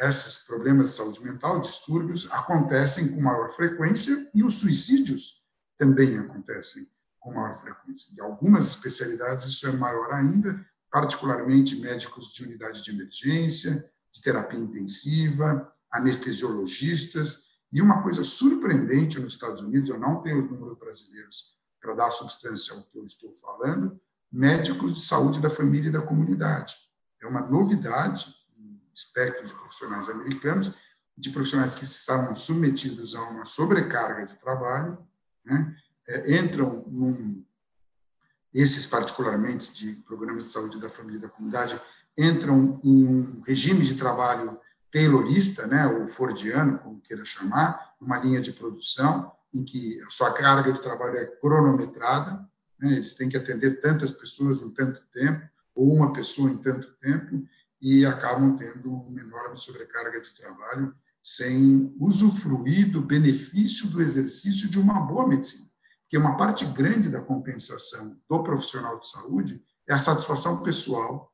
esses 0.00 0.46
problemas 0.46 0.90
de 0.90 0.96
saúde 0.96 1.24
mental, 1.24 1.60
distúrbios, 1.60 2.30
acontecem 2.32 3.08
com 3.08 3.20
maior 3.20 3.48
frequência 3.50 4.30
e 4.34 4.44
os 4.44 4.54
suicídios 4.54 5.46
também 5.76 6.16
acontecem 6.18 6.86
com 7.18 7.34
maior 7.34 7.54
frequência. 7.60 8.14
Em 8.14 8.20
algumas 8.20 8.66
especialidades 8.66 9.46
isso 9.46 9.66
é 9.66 9.72
maior 9.72 10.12
ainda, 10.12 10.64
particularmente 10.90 11.80
médicos 11.80 12.32
de 12.32 12.44
unidade 12.44 12.82
de 12.82 12.90
emergência, 12.90 13.90
de 14.12 14.22
terapia 14.22 14.60
intensiva, 14.60 15.72
anestesiologistas, 15.90 17.46
e 17.72 17.82
uma 17.82 18.02
coisa 18.02 18.22
surpreendente 18.22 19.18
nos 19.18 19.32
Estados 19.32 19.60
Unidos, 19.62 19.90
eu 19.90 19.98
não 19.98 20.22
tenho 20.22 20.38
os 20.38 20.48
números 20.48 20.78
brasileiros 20.78 21.56
para 21.80 21.94
dar 21.94 22.10
substância 22.10 22.74
ao 22.74 22.82
que 22.82 22.98
eu 22.98 23.04
estou 23.04 23.32
falando, 23.32 24.00
médicos 24.36 24.92
de 24.92 25.00
saúde 25.00 25.40
da 25.40 25.48
família 25.48 25.88
e 25.88 25.92
da 25.92 26.02
comunidade. 26.02 26.76
É 27.22 27.26
uma 27.26 27.48
novidade 27.48 28.26
no 28.54 28.78
espectro 28.94 29.46
de 29.46 29.54
profissionais 29.54 30.10
americanos, 30.10 30.72
de 31.16 31.30
profissionais 31.30 31.74
que 31.74 31.84
estavam 31.84 32.36
submetidos 32.36 33.14
a 33.14 33.22
uma 33.22 33.46
sobrecarga 33.46 34.26
de 34.26 34.34
trabalho, 34.34 34.98
né, 35.42 35.74
é, 36.06 36.36
entram 36.36 36.84
num, 36.86 37.42
esses 38.52 38.84
particularmente 38.84 39.72
de 39.72 39.92
programas 40.02 40.44
de 40.44 40.50
saúde 40.50 40.78
da 40.78 40.90
família 40.90 41.16
e 41.16 41.22
da 41.22 41.30
comunidade, 41.30 41.80
entram 42.16 42.78
um 42.84 43.40
regime 43.46 43.86
de 43.86 43.94
trabalho 43.94 44.60
taylorista, 44.92 45.66
né, 45.66 45.86
ou 45.86 46.06
fordiano, 46.06 46.78
como 46.78 47.00
queira 47.00 47.24
chamar, 47.24 47.94
uma 47.98 48.18
linha 48.18 48.42
de 48.42 48.52
produção 48.52 49.32
em 49.54 49.64
que 49.64 49.98
a 50.02 50.10
sua 50.10 50.34
carga 50.34 50.70
de 50.70 50.80
trabalho 50.82 51.16
é 51.16 51.24
cronometrada, 51.24 52.46
né, 52.78 52.92
eles 52.92 53.14
têm 53.14 53.28
que 53.28 53.36
atender 53.36 53.80
tantas 53.80 54.10
pessoas 54.10 54.62
em 54.62 54.72
tanto 54.72 55.00
tempo, 55.12 55.48
ou 55.74 55.92
uma 55.94 56.12
pessoa 56.12 56.50
em 56.50 56.58
tanto 56.58 56.92
tempo, 57.00 57.42
e 57.80 58.04
acabam 58.06 58.56
tendo 58.56 58.90
uma 58.90 59.20
enorme 59.20 59.58
sobrecarga 59.58 60.20
de 60.20 60.34
trabalho 60.34 60.94
sem 61.22 61.94
usufruir 61.98 62.90
do 62.90 63.02
benefício 63.02 63.88
do 63.88 64.00
exercício 64.00 64.70
de 64.70 64.78
uma 64.78 65.00
boa 65.00 65.26
medicina. 65.26 65.70
Porque 66.02 66.16
uma 66.16 66.36
parte 66.36 66.64
grande 66.66 67.10
da 67.10 67.20
compensação 67.20 68.16
do 68.28 68.42
profissional 68.44 69.00
de 69.00 69.08
saúde 69.08 69.64
é 69.88 69.94
a 69.94 69.98
satisfação 69.98 70.62
pessoal 70.62 71.32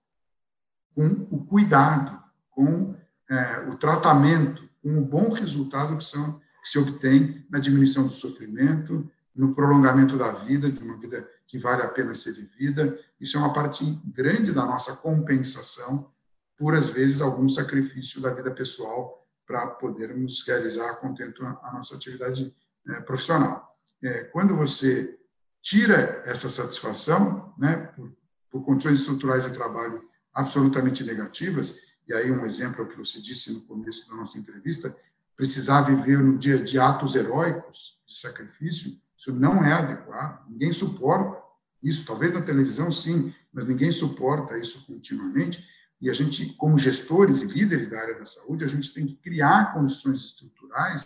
com 0.94 1.26
o 1.30 1.44
cuidado, 1.44 2.22
com 2.50 2.94
é, 3.30 3.60
o 3.68 3.76
tratamento, 3.76 4.68
com 4.82 4.98
o 4.98 5.04
bom 5.04 5.30
resultado 5.30 5.96
que, 5.96 6.04
são, 6.04 6.38
que 6.62 6.68
se 6.68 6.78
obtém 6.78 7.46
na 7.50 7.58
diminuição 7.58 8.06
do 8.06 8.12
sofrimento, 8.12 9.10
no 9.34 9.54
prolongamento 9.54 10.16
da 10.16 10.30
vida, 10.32 10.70
de 10.70 10.80
uma 10.80 10.98
vida 10.98 11.28
que 11.46 11.58
vale 11.58 11.82
a 11.82 11.88
pena 11.88 12.14
ser 12.14 12.32
vivida. 12.32 12.98
Isso 13.20 13.36
é 13.36 13.40
uma 13.40 13.52
parte 13.52 13.84
grande 14.04 14.52
da 14.52 14.64
nossa 14.64 14.96
compensação 14.96 16.10
por, 16.56 16.74
às 16.74 16.88
vezes, 16.88 17.20
algum 17.20 17.48
sacrifício 17.48 18.20
da 18.20 18.32
vida 18.32 18.50
pessoal 18.50 19.26
para 19.46 19.66
podermos 19.66 20.46
realizar 20.46 20.90
a 20.90 20.94
contento 20.94 21.44
a 21.44 21.72
nossa 21.72 21.96
atividade 21.96 22.54
é, 22.88 23.00
profissional. 23.00 23.74
É, 24.02 24.24
quando 24.24 24.56
você 24.56 25.18
tira 25.60 26.22
essa 26.24 26.48
satisfação, 26.48 27.54
né, 27.58 27.76
por, 27.96 28.12
por 28.50 28.64
condições 28.64 29.00
estruturais 29.00 29.44
de 29.44 29.52
trabalho 29.52 30.02
absolutamente 30.32 31.04
negativas, 31.04 31.92
e 32.08 32.14
aí 32.14 32.30
um 32.30 32.44
exemplo 32.44 32.82
é 32.82 32.84
o 32.84 32.88
que 32.88 32.96
você 32.96 33.20
disse 33.20 33.52
no 33.52 33.62
começo 33.62 34.08
da 34.08 34.16
nossa 34.16 34.38
entrevista, 34.38 34.96
precisar 35.36 35.82
viver 35.82 36.18
no 36.18 36.36
dia 36.36 36.58
de 36.58 36.78
atos 36.78 37.14
heróicos 37.14 38.02
de 38.06 38.16
sacrifício, 38.16 39.01
isso 39.22 39.38
não 39.38 39.64
é 39.64 39.72
adequado, 39.72 40.48
ninguém 40.50 40.72
suporta 40.72 41.40
isso, 41.80 42.04
talvez 42.04 42.32
na 42.32 42.42
televisão 42.42 42.90
sim, 42.90 43.32
mas 43.52 43.66
ninguém 43.66 43.90
suporta 43.90 44.58
isso 44.58 44.84
continuamente, 44.84 45.64
e 46.00 46.10
a 46.10 46.12
gente, 46.12 46.54
como 46.54 46.76
gestores 46.76 47.42
e 47.42 47.46
líderes 47.46 47.88
da 47.88 48.00
área 48.00 48.18
da 48.18 48.26
saúde, 48.26 48.64
a 48.64 48.68
gente 48.68 48.92
tem 48.92 49.06
que 49.06 49.14
criar 49.16 49.72
condições 49.72 50.18
estruturais 50.24 51.04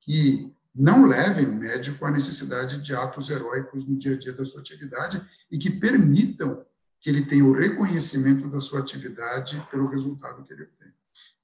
que 0.00 0.50
não 0.74 1.06
levem 1.06 1.44
o 1.44 1.54
médico 1.54 2.06
à 2.06 2.10
necessidade 2.10 2.78
de 2.78 2.94
atos 2.94 3.28
heróicos 3.28 3.86
no 3.86 3.98
dia 3.98 4.14
a 4.14 4.18
dia 4.18 4.32
da 4.32 4.46
sua 4.46 4.60
atividade 4.60 5.20
e 5.50 5.58
que 5.58 5.70
permitam 5.70 6.64
que 6.98 7.10
ele 7.10 7.26
tenha 7.26 7.44
o 7.44 7.52
reconhecimento 7.52 8.48
da 8.48 8.60
sua 8.60 8.80
atividade 8.80 9.62
pelo 9.70 9.86
resultado 9.88 10.42
que 10.44 10.52
ele 10.54 10.66
tem. 10.78 10.88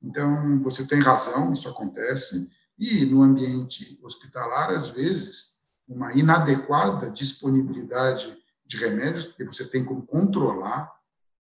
Então, 0.02 0.62
você 0.62 0.86
tem 0.86 1.00
razão, 1.00 1.52
isso 1.52 1.68
acontece, 1.68 2.50
e 2.78 3.04
no 3.04 3.22
ambiente 3.22 3.98
hospitalar, 4.02 4.70
às 4.70 4.88
vezes, 4.88 5.53
uma 5.86 6.12
inadequada 6.14 7.10
disponibilidade 7.10 8.36
de 8.64 8.76
remédios, 8.78 9.26
porque 9.26 9.44
você 9.44 9.66
tem 9.66 9.84
como 9.84 10.06
controlar 10.06 10.90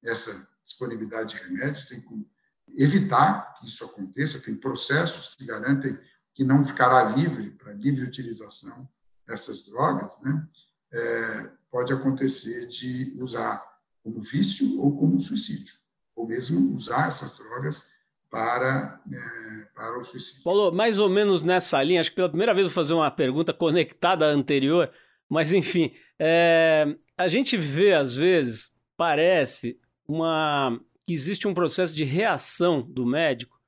essa 0.03 0.49
disponibilidade 0.65 1.37
de 1.37 1.43
remédios, 1.43 1.85
tem 1.85 2.01
como 2.01 2.29
evitar 2.77 3.55
que 3.55 3.67
isso 3.67 3.85
aconteça, 3.85 4.41
tem 4.41 4.57
processos 4.57 5.35
que 5.35 5.45
garantem 5.45 5.99
que 6.35 6.45
não 6.45 6.65
ficará 6.65 7.05
livre 7.05 7.51
para 7.51 7.73
livre 7.73 8.05
utilização 8.05 8.89
dessas 9.27 9.67
drogas, 9.67 10.19
né? 10.23 10.49
É, 10.93 11.51
pode 11.71 11.93
acontecer 11.93 12.67
de 12.67 13.17
usar 13.19 13.63
como 14.03 14.23
vício 14.23 14.81
ou 14.81 14.97
como 14.97 15.19
suicídio, 15.19 15.75
ou 16.15 16.27
mesmo 16.27 16.75
usar 16.75 17.09
essas 17.09 17.37
drogas 17.37 17.92
para, 18.33 18.99
é, 19.13 19.67
para 19.75 19.99
o 19.99 20.03
suicídio. 20.03 20.43
Paulo, 20.43 20.73
mais 20.73 20.99
ou 20.99 21.11
menos 21.11 21.43
nessa 21.43 21.83
linha, 21.83 22.01
acho 22.01 22.09
que 22.09 22.17
pela 22.17 22.31
primeira 22.31 22.55
vez 22.55 22.67
vou 22.67 22.75
fazer 22.75 22.95
uma 22.95 23.11
pergunta 23.11 23.53
conectada 23.53 24.25
à 24.25 24.29
anterior, 24.31 24.91
mas 25.29 25.53
enfim, 25.53 25.93
é, 26.19 26.97
a 27.15 27.29
gente 27.29 27.59
vê 27.59 27.93
às 27.93 28.17
vezes, 28.17 28.73
parece 28.97 29.79
uma 30.09 30.81
que 31.07 31.13
existe 31.13 31.47
um 31.47 31.53
processo 31.53 31.95
de 31.95 32.05
reação 32.05 32.81
do 32.81 33.05
médico 33.05 33.61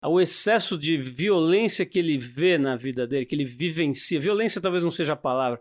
ao 0.00 0.18
excesso 0.18 0.78
de 0.78 0.96
violência 0.96 1.84
que 1.84 1.98
ele 1.98 2.16
vê 2.16 2.56
na 2.56 2.74
vida 2.74 3.06
dele, 3.06 3.26
que 3.26 3.34
ele 3.34 3.44
vivencia. 3.44 4.20
Violência 4.20 4.62
talvez 4.62 4.82
não 4.82 4.90
seja 4.90 5.12
a 5.12 5.16
palavra, 5.16 5.60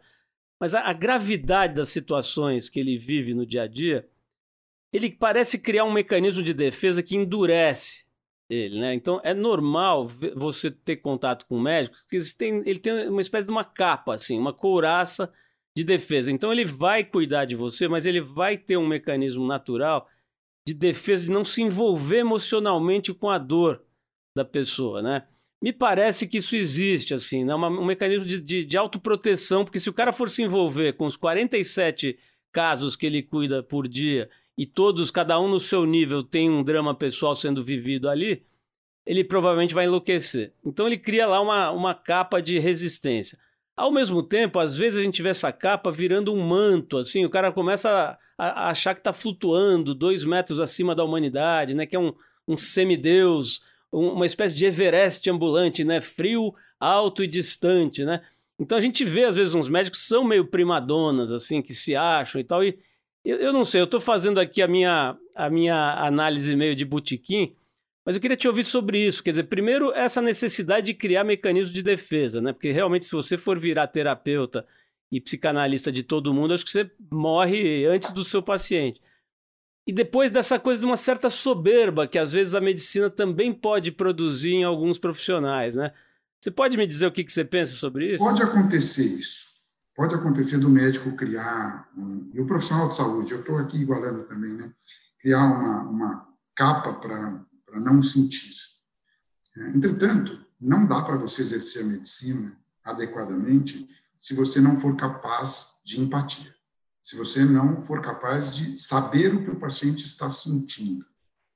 mas 0.58 0.74
a, 0.74 0.82
a 0.82 0.94
gravidade 0.94 1.74
das 1.74 1.90
situações 1.90 2.70
que 2.70 2.80
ele 2.80 2.98
vive 2.98 3.34
no 3.34 3.46
dia 3.46 3.64
a 3.64 3.68
dia 3.68 4.08
ele 4.94 5.12
parece 5.12 5.58
criar 5.58 5.84
um 5.84 5.92
mecanismo 5.92 6.42
de 6.42 6.54
defesa 6.54 7.04
que 7.04 7.18
endurece 7.18 8.05
ele, 8.50 8.80
né? 8.80 8.94
Então 8.94 9.20
é 9.24 9.34
normal 9.34 10.08
você 10.36 10.70
ter 10.70 10.98
contato 10.98 11.46
com 11.48 11.58
o 11.58 11.62
médico, 11.62 11.98
porque 11.98 12.18
ele 12.18 12.26
tem, 12.38 12.64
ele 12.66 12.80
tem 12.80 13.10
uma 13.10 13.22
espécie 13.22 13.48
de 13.48 13.52
uma 13.52 13.64
capa, 13.64 14.16
assim, 14.16 14.38
uma 14.38 14.54
couraça 14.54 15.32
de 15.76 15.84
defesa. 15.84 16.32
Então 16.32 16.52
ele 16.52 16.66
vai 16.66 17.04
cuidar 17.04 17.46
de 17.46 17.56
você, 17.56 17.88
mas 17.88 18.06
ele 18.06 18.22
vai 18.22 18.58
ter 18.58 18.78
um 18.78 18.88
mecanismo 18.88 19.46
natural 19.46 20.08
de 20.68 20.74
defesa 20.74 21.26
de 21.26 21.32
não 21.32 21.44
se 21.44 21.62
envolver 21.62 22.20
emocionalmente 22.20 23.14
com 23.14 23.30
a 23.30 23.38
dor 23.38 23.84
da 24.36 24.44
pessoa, 24.44 25.02
né? 25.02 25.28
Me 25.62 25.72
parece 25.72 26.28
que 26.28 26.38
isso 26.38 26.56
existe, 26.56 27.14
assim, 27.14 27.44
né? 27.44 27.56
um 27.56 27.86
mecanismo 27.86 28.26
de, 28.26 28.40
de, 28.40 28.64
de 28.64 28.78
autoproteção, 28.78 29.64
porque 29.64 29.80
se 29.80 29.90
o 29.90 29.94
cara 29.94 30.12
for 30.12 30.30
se 30.30 30.44
envolver 30.44 30.94
com 30.94 31.06
os 31.06 31.16
47 31.16 32.18
casos 32.52 32.96
que 32.96 33.06
ele 33.06 33.24
cuida 33.24 33.64
por 33.64 33.88
dia 33.88 34.30
e 34.58 34.66
todos, 34.66 35.12
cada 35.12 35.40
um 35.40 35.48
no 35.48 35.60
seu 35.60 35.86
nível, 35.86 36.24
tem 36.24 36.50
um 36.50 36.64
drama 36.64 36.96
pessoal 36.96 37.36
sendo 37.36 37.64
vivido 37.64 38.10
ali, 38.10 38.44
ele 39.06 39.24
provavelmente 39.24 39.74
vai 39.74 39.86
enlouquecer. 39.86 40.54
Então 40.64 40.88
ele 40.88 40.98
cria 40.98 41.28
lá 41.28 41.42
uma, 41.42 41.72
uma 41.72 41.94
capa 41.94 42.42
de 42.42 42.58
resistência. 42.58 43.38
Ao 43.76 43.92
mesmo 43.92 44.24
tempo, 44.24 44.58
às 44.58 44.78
vezes 44.78 44.98
a 45.00 45.04
gente 45.04 45.22
vê 45.22 45.30
essa 45.30 45.52
capa 45.52 45.92
virando 45.92 46.34
um 46.34 46.42
manto, 46.42 46.98
assim, 46.98 47.26
o 47.26 47.30
cara 47.30 47.52
começa 47.52 48.18
a, 48.38 48.46
a 48.46 48.70
achar 48.70 48.94
que 48.94 49.02
está 49.02 49.12
flutuando 49.12 49.94
dois 49.94 50.24
metros 50.24 50.62
acima 50.62 50.96
da 50.96 51.04
humanidade, 51.04 51.76
né? 51.76 51.86
Que 51.86 51.98
é 51.98 52.00
um, 52.00 52.14
um 52.48 52.56
semideus, 52.56 53.62
um, 53.92 54.12
uma 54.12 54.26
espécie 54.26 54.56
de 54.56 54.66
Everest 54.66 55.30
ambulante, 55.30 55.84
né? 55.84 56.00
Frio, 56.00 56.56
alto 56.80 57.22
e 57.22 57.28
distante, 57.28 58.06
né? 58.06 58.22
Então 58.58 58.78
a 58.78 58.82
gente 58.82 59.04
vê, 59.04 59.26
às 59.26 59.36
vezes, 59.36 59.54
uns 59.54 59.68
médicos 59.68 60.00
são 60.00 60.24
meio 60.24 60.46
primadonas, 60.46 61.34
assim, 61.34 61.62
que 61.62 61.74
se 61.74 61.96
acham 61.96 62.40
e 62.40 62.44
tal, 62.46 62.64
e 62.64 62.80
eu, 63.26 63.38
eu 63.38 63.54
não 63.54 63.66
sei, 63.66 63.82
eu 63.82 63.86
estou 63.86 64.00
fazendo 64.00 64.40
aqui 64.40 64.62
a 64.62 64.68
minha, 64.68 65.18
a 65.34 65.50
minha 65.50 65.94
análise 66.06 66.56
meio 66.56 66.76
de 66.76 66.86
botequim, 66.86 67.56
mas 68.06 68.16
eu 68.16 68.22
queria 68.22 68.38
te 68.38 68.48
ouvir 68.48 68.64
sobre 68.64 69.00
isso. 69.00 69.24
Quer 69.24 69.32
dizer, 69.32 69.44
primeiro, 69.46 69.92
essa 69.94 70.22
necessidade 70.22 70.86
de 70.86 70.94
criar 70.94 71.24
mecanismos 71.24 71.74
de 71.74 71.82
defesa, 71.82 72.40
né? 72.40 72.54
Porque 72.54 72.72
realmente, 72.72 73.06
se 73.06 73.12
você 73.12 73.36
for 73.36 73.58
virar 73.58 73.88
terapeuta 73.88 74.66
e 75.12 75.20
psicanalista 75.20 75.92
de 75.92 76.04
todo 76.04 76.34
mundo, 76.34 76.54
acho 76.54 76.64
que 76.64 76.72
você 76.72 76.90
morre 77.12 77.86
antes 77.88 78.12
do 78.12 78.24
seu 78.24 78.44
paciente. 78.44 79.02
E 79.88 79.94
depois 79.94 80.32
dessa 80.32 80.60
coisa 80.60 80.82
de 80.82 80.86
uma 80.86 80.98
certa 80.98 81.30
soberba 81.30 82.08
que 82.08 82.18
às 82.18 82.32
vezes 82.32 82.54
a 82.54 82.62
medicina 82.62 83.10
também 83.10 83.52
pode 83.52 83.92
produzir 83.92 84.54
em 84.54 84.64
alguns 84.64 85.00
profissionais, 85.00 85.76
né? 85.76 85.92
Você 86.40 86.52
pode 86.52 86.78
me 86.78 86.86
dizer 86.86 87.08
o 87.08 87.12
que, 87.12 87.24
que 87.24 87.32
você 87.32 87.44
pensa 87.44 87.76
sobre 87.76 88.14
isso? 88.14 88.24
Pode 88.24 88.44
acontecer 88.44 89.06
isso. 89.06 89.55
Pode 89.96 90.14
acontecer 90.14 90.58
do 90.58 90.70
médico 90.70 91.16
criar, 91.16 91.90
um, 91.98 92.30
e 92.34 92.42
o 92.42 92.46
profissional 92.46 92.90
de 92.90 92.96
saúde, 92.96 93.32
eu 93.32 93.40
estou 93.40 93.58
aqui 93.58 93.78
igualando 93.78 94.24
também, 94.24 94.54
né? 94.54 94.72
criar 95.20 95.46
uma, 95.46 95.82
uma 95.84 96.28
capa 96.54 96.94
para 96.94 97.80
não 97.80 98.02
sentir. 98.02 98.54
Entretanto, 99.74 100.46
não 100.60 100.86
dá 100.86 101.02
para 101.02 101.18
você 101.18 101.42
exercer 101.42 101.84
a 101.84 101.88
medicina 101.88 102.58
adequadamente 102.84 103.88
se 104.18 104.34
você 104.34 104.60
não 104.60 104.80
for 104.80 104.96
capaz 104.96 105.82
de 105.86 106.00
empatia, 106.02 106.54
se 107.02 107.16
você 107.16 107.46
não 107.46 107.82
for 107.82 108.02
capaz 108.02 108.56
de 108.56 108.78
saber 108.78 109.34
o 109.34 109.44
que 109.44 109.50
o 109.50 109.60
paciente 109.60 110.04
está 110.04 110.30
sentindo. 110.30 111.06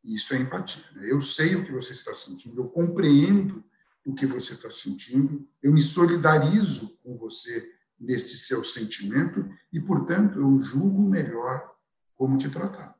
Isso 0.04 0.34
é 0.34 0.38
empatia. 0.38 0.84
Né? 0.96 1.12
Eu 1.12 1.20
sei 1.20 1.56
o 1.56 1.66
que 1.66 1.72
você 1.72 1.92
está 1.92 2.14
sentindo, 2.14 2.62
eu 2.62 2.70
compreendo 2.70 3.64
o 4.06 4.14
que 4.14 4.26
você 4.26 4.54
está 4.54 4.72
sentindo, 4.72 5.48
eu 5.62 5.74
me 5.74 5.82
solidarizo 5.82 7.00
com 7.04 7.18
você 7.18 7.79
neste 8.00 8.38
seu 8.38 8.64
sentimento 8.64 9.48
e, 9.74 9.80
portanto, 9.80 10.40
eu 10.40 10.58
julgo 10.60 11.02
melhor 11.02 11.70
como 12.16 12.38
te 12.38 12.50
tratar. 12.50 12.96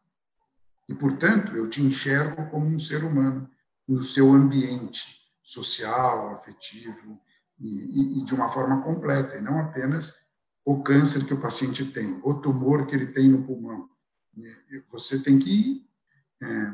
E, 0.88 0.96
portanto, 0.96 1.56
eu 1.56 1.70
te 1.70 1.82
enxergo 1.82 2.50
como 2.50 2.66
um 2.66 2.78
ser 2.78 3.04
humano 3.04 3.50
no 3.88 4.04
seu 4.04 4.34
ambiente 4.34 5.20
social, 5.42 6.32
afetivo 6.32 7.20
e, 7.60 8.20
e, 8.20 8.24
de 8.24 8.34
uma 8.34 8.50
forma 8.50 8.82
completa, 8.82 9.36
e 9.36 9.42
não 9.42 9.60
apenas 9.60 10.28
o 10.64 10.84
câncer 10.84 11.26
que 11.26 11.34
o 11.34 11.40
paciente 11.40 11.86
tem, 11.86 12.20
o 12.24 12.36
tumor 12.36 12.86
que 12.86 12.96
ele 12.96 13.08
tem 13.08 13.30
no 13.30 13.44
pulmão. 13.44 13.90
Você 14.92 15.24
tem 15.24 15.40
que 15.40 15.88
é, 16.42 16.74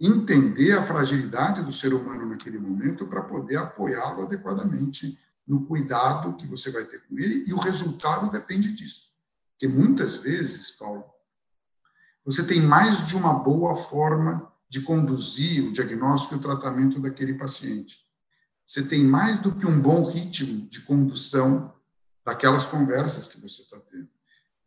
entender 0.00 0.72
a 0.72 0.82
fragilidade 0.82 1.62
do 1.62 1.70
ser 1.70 1.94
humano 1.94 2.26
naquele 2.26 2.58
momento 2.58 3.06
para 3.06 3.22
poder 3.22 3.56
apoiá-lo 3.56 4.22
adequadamente 4.22 5.18
no 5.50 5.66
cuidado 5.66 6.36
que 6.36 6.46
você 6.46 6.70
vai 6.70 6.84
ter 6.84 7.02
com 7.08 7.18
ele, 7.18 7.44
e 7.44 7.52
o 7.52 7.58
resultado 7.58 8.30
depende 8.30 8.72
disso. 8.72 9.14
Porque 9.50 9.66
muitas 9.66 10.14
vezes, 10.14 10.70
Paulo, 10.78 11.04
você 12.24 12.44
tem 12.46 12.60
mais 12.60 13.04
de 13.08 13.16
uma 13.16 13.34
boa 13.34 13.74
forma 13.74 14.48
de 14.68 14.82
conduzir 14.82 15.64
o 15.64 15.72
diagnóstico 15.72 16.34
e 16.34 16.38
o 16.38 16.40
tratamento 16.40 17.00
daquele 17.00 17.34
paciente. 17.34 17.98
Você 18.64 18.86
tem 18.86 19.02
mais 19.02 19.40
do 19.40 19.52
que 19.52 19.66
um 19.66 19.80
bom 19.82 20.08
ritmo 20.08 20.68
de 20.68 20.82
condução 20.82 21.74
daquelas 22.24 22.66
conversas 22.66 23.26
que 23.26 23.40
você 23.40 23.62
está 23.62 23.80
tendo. 23.80 24.08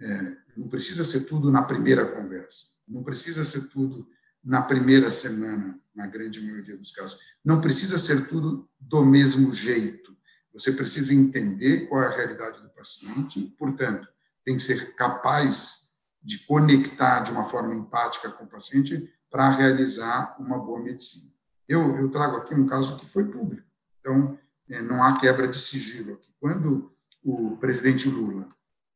É, 0.02 0.38
não 0.58 0.68
precisa 0.68 1.06
ser 1.06 1.22
tudo 1.22 1.50
na 1.50 1.62
primeira 1.62 2.06
conversa, 2.06 2.74
não 2.86 3.04
precisa 3.04 3.46
ser 3.46 3.70
tudo 3.70 4.06
na 4.44 4.62
primeira 4.62 5.10
semana, 5.10 5.80
na 5.96 6.08
grande 6.08 6.42
maioria 6.42 6.76
dos 6.76 6.92
casos. 6.92 7.18
Não 7.46 7.62
precisa 7.62 7.98
ser 7.98 8.28
tudo 8.28 8.70
do 8.78 9.06
mesmo 9.06 9.54
jeito. 9.54 10.14
Você 10.54 10.72
precisa 10.72 11.14
entender 11.14 11.88
qual 11.88 12.04
é 12.04 12.08
a 12.08 12.16
realidade 12.16 12.62
do 12.62 12.70
paciente, 12.70 13.42
portanto, 13.58 14.08
tem 14.46 14.56
que 14.56 14.62
ser 14.62 14.96
capaz 14.96 15.98
de 16.22 16.40
conectar 16.46 17.22
de 17.22 17.32
uma 17.32 17.44
forma 17.44 17.74
empática 17.74 18.30
com 18.30 18.46
o 18.46 18.50
paciente 18.50 19.12
para 19.30 19.50
realizar 19.50 20.36
uma 20.40 20.60
boa 20.60 20.80
medicina. 20.80 21.34
Eu, 21.68 21.98
eu 21.98 22.10
trago 22.10 22.38
aqui 22.38 22.54
um 22.54 22.68
caso 22.68 22.98
que 22.98 23.06
foi 23.06 23.26
público, 23.26 23.68
então 24.00 24.38
é, 24.70 24.82
não 24.82 25.04
há 25.04 25.20
quebra 25.20 25.48
de 25.48 25.58
sigilo 25.58 26.14
aqui. 26.14 26.30
Quando 26.40 26.94
o 27.24 27.58
presidente 27.58 28.10
Lula 28.10 28.48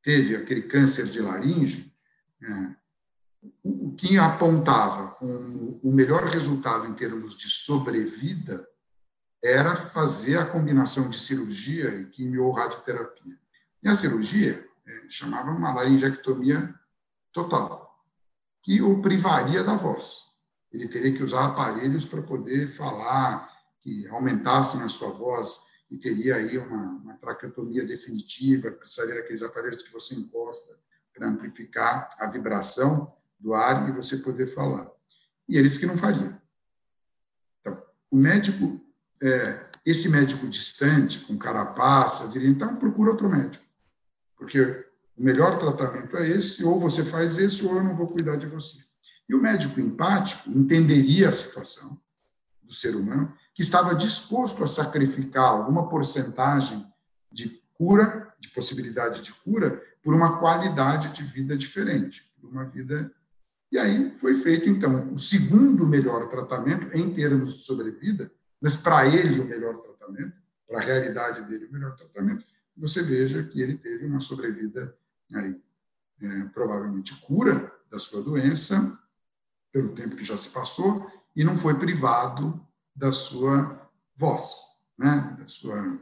teve 0.01 0.35
aquele 0.35 0.61
câncer 0.63 1.05
de 1.05 1.21
laringe, 1.21 1.91
é, 2.43 2.75
o 3.63 3.93
que 3.93 4.17
apontava 4.17 5.11
com 5.11 5.79
o 5.81 5.91
melhor 5.91 6.23
resultado 6.25 6.87
em 6.87 6.93
termos 6.93 7.35
de 7.35 7.49
sobrevida 7.49 8.67
era 9.43 9.75
fazer 9.75 10.37
a 10.37 10.45
combinação 10.45 11.09
de 11.09 11.19
cirurgia 11.19 11.89
e 11.95 12.05
quimio-radioterapia. 12.05 13.37
E 13.83 13.87
a 13.87 13.95
cirurgia 13.95 14.67
é, 14.85 15.09
chamava 15.09 15.51
uma 15.51 15.73
laringectomia 15.73 16.73
total, 17.31 18.03
que 18.63 18.81
o 18.81 19.01
privaria 19.01 19.63
da 19.63 19.75
voz. 19.75 20.27
Ele 20.71 20.87
teria 20.87 21.13
que 21.13 21.23
usar 21.23 21.45
aparelhos 21.45 22.05
para 22.05 22.21
poder 22.21 22.67
falar, 22.67 23.49
que 23.81 24.07
aumentassem 24.07 24.81
a 24.81 24.89
sua 24.89 25.11
voz, 25.11 25.61
e 25.89 25.97
teria 25.97 26.35
aí 26.35 26.57
uma, 26.57 26.83
uma 26.83 27.13
traqueotomia 27.17 27.85
definitiva, 27.85 28.71
precisaria 28.71 29.15
daqueles 29.15 29.41
aparelhos 29.41 29.83
que 29.83 29.93
você 29.93 30.15
encosta 30.15 30.77
para 31.13 31.27
amplificar 31.27 32.09
a 32.19 32.27
vibração 32.27 33.15
do 33.39 33.53
ar 33.53 33.87
e 33.87 33.91
você 33.91 34.17
poder 34.17 34.47
falar. 34.47 34.91
E 35.47 35.57
eles 35.57 35.77
que 35.77 35.85
não 35.85 35.97
fariam. 35.97 36.39
Então, 37.61 37.81
o 38.11 38.17
médico, 38.17 38.81
é, 39.21 39.67
esse 39.85 40.09
médico 40.09 40.47
distante, 40.47 41.19
com 41.19 41.37
carapaça, 41.37 42.29
diria, 42.29 42.49
então 42.49 42.75
procura 42.75 43.11
outro 43.11 43.29
médico. 43.29 43.63
Porque 44.35 44.61
o 45.17 45.23
melhor 45.23 45.57
tratamento 45.57 46.17
é 46.17 46.29
esse, 46.29 46.63
ou 46.63 46.79
você 46.79 47.03
faz 47.03 47.37
esse, 47.37 47.65
ou 47.65 47.77
eu 47.77 47.83
não 47.83 47.95
vou 47.95 48.07
cuidar 48.07 48.35
de 48.35 48.47
você. 48.47 48.79
E 49.27 49.35
o 49.35 49.41
médico 49.41 49.79
empático 49.79 50.49
entenderia 50.51 51.29
a 51.29 51.33
situação 51.33 51.99
do 52.61 52.73
ser 52.73 52.95
humano, 52.95 53.33
que 53.53 53.61
estava 53.61 53.95
disposto 53.95 54.63
a 54.63 54.67
sacrificar 54.67 55.45
alguma 55.45 55.89
porcentagem 55.89 56.85
de 57.31 57.61
cura, 57.73 58.33
de 58.39 58.49
possibilidade 58.49 59.21
de 59.21 59.33
cura, 59.33 59.81
por 60.03 60.13
uma 60.13 60.37
qualidade 60.37 61.11
de 61.13 61.23
vida 61.23 61.55
diferente, 61.57 62.31
por 62.39 62.49
uma 62.49 62.65
vida 62.65 63.11
e 63.71 63.77
aí 63.77 64.13
foi 64.15 64.33
feito, 64.35 64.69
então, 64.69 65.13
o 65.13 65.17
segundo 65.17 65.85
melhor 65.85 66.27
tratamento 66.29 66.95
em 66.95 67.09
termos 67.13 67.53
de 67.53 67.63
sobrevida, 67.63 68.31
mas 68.61 68.75
para 68.75 69.05
ele 69.07 69.39
o 69.39 69.45
melhor 69.45 69.77
tratamento, 69.79 70.35
para 70.67 70.79
a 70.79 70.81
realidade 70.81 71.43
dele 71.43 71.65
o 71.65 71.73
melhor 71.73 71.95
tratamento. 71.95 72.45
Você 72.75 73.01
veja 73.01 73.43
que 73.43 73.61
ele 73.61 73.77
teve 73.77 74.05
uma 74.05 74.19
sobrevida 74.19 74.95
aí, 75.33 75.63
é, 76.21 76.43
provavelmente 76.45 77.15
cura 77.21 77.71
da 77.89 77.97
sua 77.99 78.23
doença, 78.23 78.99
pelo 79.71 79.93
tempo 79.93 80.15
que 80.15 80.23
já 80.23 80.37
se 80.37 80.49
passou, 80.49 81.11
e 81.35 81.43
não 81.43 81.57
foi 81.57 81.77
privado 81.77 82.59
da 82.95 83.11
sua 83.11 83.89
voz, 84.15 84.61
né, 84.97 85.35
da 85.39 85.47
sua 85.47 85.99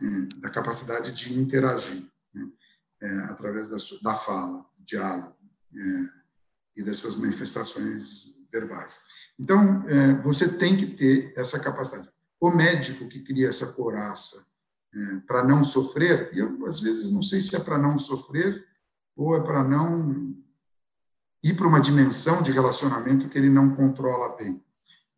é, 0.00 0.38
da 0.38 0.50
capacidade 0.50 1.12
de 1.12 1.38
interagir 1.38 2.04
né, 2.34 2.50
é, 3.00 3.18
através 3.24 3.68
da, 3.68 3.78
sua, 3.78 4.00
da 4.02 4.14
fala, 4.14 4.66
diálogo. 4.78 5.36
É, 5.74 6.22
e 6.76 6.82
das 6.82 6.98
suas 6.98 7.16
manifestações 7.16 8.40
verbais. 8.50 9.00
Então, 9.42 9.84
é, 9.88 10.14
você 10.22 10.56
tem 10.56 10.76
que 10.76 10.86
ter 10.86 11.32
essa 11.36 11.58
capacidade. 11.58 12.08
O 12.40 12.48
médico 12.48 13.08
que 13.08 13.18
cria 13.18 13.48
essa 13.48 13.72
coraça 13.72 14.52
é, 14.94 15.16
para 15.26 15.42
não 15.42 15.64
sofrer, 15.64 16.30
e 16.32 16.38
eu 16.38 16.64
às 16.64 16.78
vezes 16.78 17.10
não 17.10 17.22
sei 17.22 17.40
se 17.40 17.56
é 17.56 17.60
para 17.60 17.76
não 17.76 17.98
sofrer 17.98 18.64
ou 19.16 19.36
é 19.36 19.40
para 19.40 19.64
não 19.64 20.32
ir 21.42 21.54
para 21.56 21.66
uma 21.66 21.80
dimensão 21.80 22.40
de 22.40 22.52
relacionamento 22.52 23.28
que 23.28 23.36
ele 23.36 23.50
não 23.50 23.74
controla 23.74 24.36
bem. 24.36 24.62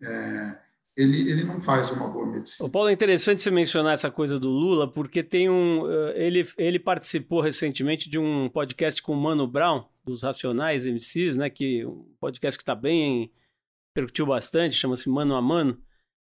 É, 0.03 0.59
ele, 0.97 1.31
ele 1.31 1.45
não 1.45 1.61
faz 1.61 1.91
uma 1.91 2.09
boa 2.09 2.27
medicina. 2.27 2.67
O 2.67 2.73
Paulo, 2.73 2.89
é 2.89 2.93
interessante 2.93 3.43
você 3.43 3.51
mencionar 3.51 3.93
essa 3.93 4.11
coisa 4.11 4.39
do 4.41 4.49
Lula, 4.49 4.91
porque 4.91 5.23
tem 5.23 5.51
um. 5.51 5.87
Eh, 5.91 6.27
ele, 6.27 6.49
ele 6.57 6.79
participou 6.79 7.43
recentemente 7.43 8.09
de 8.09 8.19
um 8.19 8.49
podcast 8.49 9.03
com 9.03 9.13
o 9.13 9.21
Mano 9.21 9.47
Brown, 9.47 9.85
dos 10.03 10.23
Racionais 10.23 10.87
MCs, 10.87 11.37
né? 11.37 11.51
Que 11.51 11.85
um 11.85 12.07
podcast 12.19 12.57
que 12.57 12.63
está 12.63 12.75
bem. 12.75 13.31
Percutiu 13.95 14.27
bastante, 14.27 14.75
chama-se 14.75 15.09
Mano 15.09 15.37
a 15.37 15.41
Mano. 15.41 15.81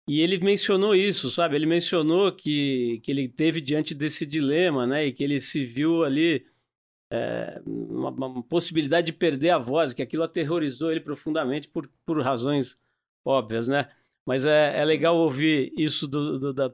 E 0.06 0.20
ele 0.20 0.38
mencionou 0.38 0.94
isso, 0.94 1.30
sabe? 1.30 1.56
Ele 1.56 1.66
mencionou 1.66 2.30
que, 2.30 3.00
que 3.02 3.10
ele 3.10 3.26
teve 3.26 3.60
diante 3.60 3.94
desse 3.94 4.26
dilema, 4.26 4.86
né? 4.86 5.06
E 5.06 5.12
que 5.12 5.24
ele 5.24 5.40
se 5.40 5.64
viu 5.64 6.04
ali. 6.04 6.46
É, 7.10 7.62
uma, 7.66 8.10
uma 8.10 8.42
possibilidade 8.42 9.06
de 9.06 9.12
perder 9.12 9.50
a 9.50 9.58
voz, 9.58 9.92
que 9.92 10.02
aquilo 10.02 10.24
aterrorizou 10.24 10.90
ele 10.90 11.00
profundamente 11.00 11.68
por, 11.68 11.88
por 12.04 12.20
razões 12.20 12.76
óbvias, 13.24 13.68
né? 13.68 13.88
Mas 14.26 14.44
é, 14.44 14.80
é 14.80 14.84
legal 14.84 15.16
ouvir 15.16 15.72
isso 15.76 16.08
do, 16.08 16.38
do, 16.38 16.52
da, 16.52 16.70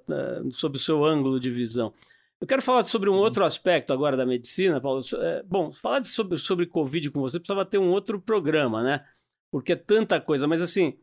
sob 0.50 0.76
o 0.76 0.80
seu 0.80 1.04
ângulo 1.04 1.38
de 1.38 1.50
visão. 1.50 1.92
Eu 2.40 2.46
quero 2.46 2.62
falar 2.62 2.84
sobre 2.84 3.10
um 3.10 3.14
uhum. 3.14 3.18
outro 3.18 3.44
aspecto 3.44 3.92
agora 3.92 4.16
da 4.16 4.24
medicina, 4.24 4.80
Paulo. 4.80 5.02
É, 5.18 5.42
bom, 5.42 5.72
falar 5.72 6.02
sobre, 6.04 6.38
sobre 6.38 6.66
Covid 6.66 7.10
com 7.10 7.20
você 7.20 7.38
precisava 7.38 7.66
ter 7.66 7.78
um 7.78 7.90
outro 7.90 8.20
programa, 8.20 8.82
né? 8.82 9.04
Porque 9.50 9.72
é 9.72 9.76
tanta 9.76 10.20
coisa. 10.20 10.46
Mas 10.46 10.62
assim, 10.62 10.98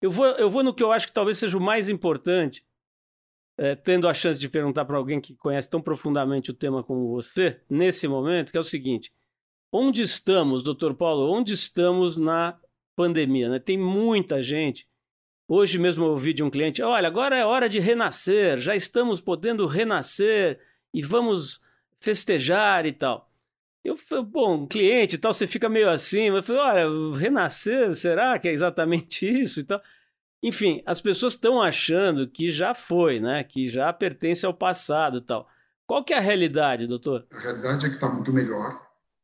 eu 0.00 0.10
vou, 0.10 0.26
eu 0.26 0.50
vou 0.50 0.62
no 0.62 0.74
que 0.74 0.82
eu 0.82 0.92
acho 0.92 1.06
que 1.06 1.12
talvez 1.12 1.38
seja 1.38 1.56
o 1.56 1.60
mais 1.60 1.88
importante, 1.88 2.66
é, 3.58 3.74
tendo 3.74 4.08
a 4.08 4.14
chance 4.14 4.40
de 4.40 4.48
perguntar 4.48 4.84
para 4.84 4.96
alguém 4.96 5.20
que 5.20 5.34
conhece 5.34 5.68
tão 5.68 5.80
profundamente 5.80 6.50
o 6.50 6.54
tema 6.54 6.82
como 6.82 7.08
você, 7.08 7.60
nesse 7.68 8.08
momento, 8.08 8.50
que 8.50 8.58
é 8.58 8.60
o 8.60 8.64
seguinte: 8.64 9.12
onde 9.70 10.02
estamos, 10.02 10.62
doutor 10.62 10.94
Paulo? 10.94 11.30
Onde 11.30 11.52
estamos 11.52 12.16
na 12.16 12.58
pandemia? 12.96 13.48
Né? 13.48 13.58
Tem 13.58 13.78
muita 13.78 14.42
gente 14.42 14.86
Hoje 15.48 15.78
mesmo 15.78 16.04
eu 16.04 16.12
ouvi 16.12 16.32
de 16.32 16.42
um 16.42 16.50
cliente: 16.50 16.82
olha, 16.82 17.06
agora 17.06 17.36
é 17.36 17.44
hora 17.44 17.68
de 17.68 17.78
renascer, 17.78 18.58
já 18.58 18.74
estamos 18.74 19.20
podendo 19.20 19.66
renascer 19.66 20.58
e 20.94 21.02
vamos 21.02 21.60
festejar 22.00 22.86
e 22.86 22.92
tal. 22.92 23.30
Eu 23.84 23.96
falei, 23.96 24.24
bom, 24.24 24.66
cliente 24.66 25.16
e 25.16 25.18
tal, 25.18 25.34
você 25.34 25.46
fica 25.46 25.68
meio 25.68 25.90
assim, 25.90 26.30
mas 26.30 26.38
eu 26.38 26.42
falei, 26.54 26.86
olha, 26.86 27.18
renascer, 27.18 27.94
será 27.96 28.38
que 28.38 28.46
é 28.48 28.52
exatamente 28.52 29.26
isso 29.42 29.60
e 29.60 29.64
tal? 29.64 29.82
Enfim, 30.42 30.82
as 30.86 31.00
pessoas 31.00 31.34
estão 31.34 31.60
achando 31.62 32.28
que 32.28 32.50
já 32.50 32.74
foi, 32.74 33.20
né? 33.20 33.44
Que 33.44 33.68
já 33.68 33.92
pertence 33.92 34.44
ao 34.44 34.54
passado 34.54 35.18
e 35.18 35.20
tal. 35.20 35.48
Qual 35.86 36.04
que 36.04 36.12
é 36.12 36.18
a 36.18 36.20
realidade, 36.20 36.86
doutor? 36.86 37.26
A 37.32 37.38
realidade 37.38 37.86
é 37.86 37.88
que 37.88 37.94
está 37.94 38.08
muito 38.08 38.32
melhor. 38.32 38.70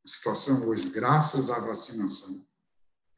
A 0.05 0.09
situação 0.09 0.69
hoje, 0.69 0.91
graças 0.91 1.51
à 1.51 1.59
vacinação, 1.61 2.45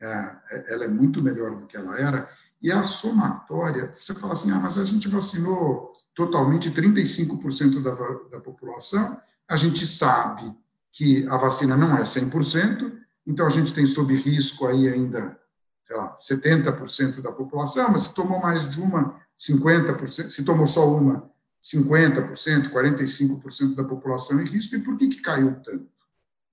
é, 0.01 0.07
é, 0.51 0.74
ela 0.74 0.84
é 0.84 0.88
muito 0.88 1.22
melhor 1.22 1.55
do 1.57 1.66
que 1.66 1.76
ela 1.76 1.99
era 1.99 2.30
E 2.62 2.72
a 2.72 2.82
somatória, 2.84 3.93
você 3.93 4.14
fala 4.14 4.32
assim, 4.32 4.51
ah, 4.51 4.61
mas 4.61 4.78
a 4.78 4.84
gente 4.84 5.09
vacinou 5.09 5.93
totalmente 6.14 6.70
35% 6.70 7.82
da, 7.82 7.95
da 8.30 8.41
população, 8.41 9.18
a 9.49 9.57
gente 9.57 9.86
sabe 9.86 10.55
que 10.93 11.26
a 11.28 11.36
vacina 11.36 11.76
não 11.76 11.97
é 11.97 12.03
100%, 12.03 12.93
então 13.26 13.47
a 13.47 13.51
gente 13.51 13.72
tem 13.72 13.86
sob 13.86 14.14
risco 14.14 14.66
aí 14.66 14.88
ainda, 14.88 15.38
sei 15.84 15.97
lá, 15.97 16.14
70% 16.16 17.20
da 17.20 17.32
população, 17.32 17.91
mas 17.91 18.03
se 18.03 18.14
tomou 18.14 18.41
mais 18.41 18.70
de 18.70 18.80
uma, 18.80 19.20
50%, 19.38 20.30
se 20.30 20.45
tomou 20.45 20.66
só 20.66 20.97
uma, 20.97 21.30
50%, 21.62 22.70
45% 22.70 23.74
da 23.74 23.84
população 23.84 24.41
em 24.41 24.47
risco, 24.47 24.76
e 24.76 24.82
por 24.82 24.97
que, 24.97 25.09
que 25.09 25.20
caiu 25.20 25.55
tanto? 25.62 25.88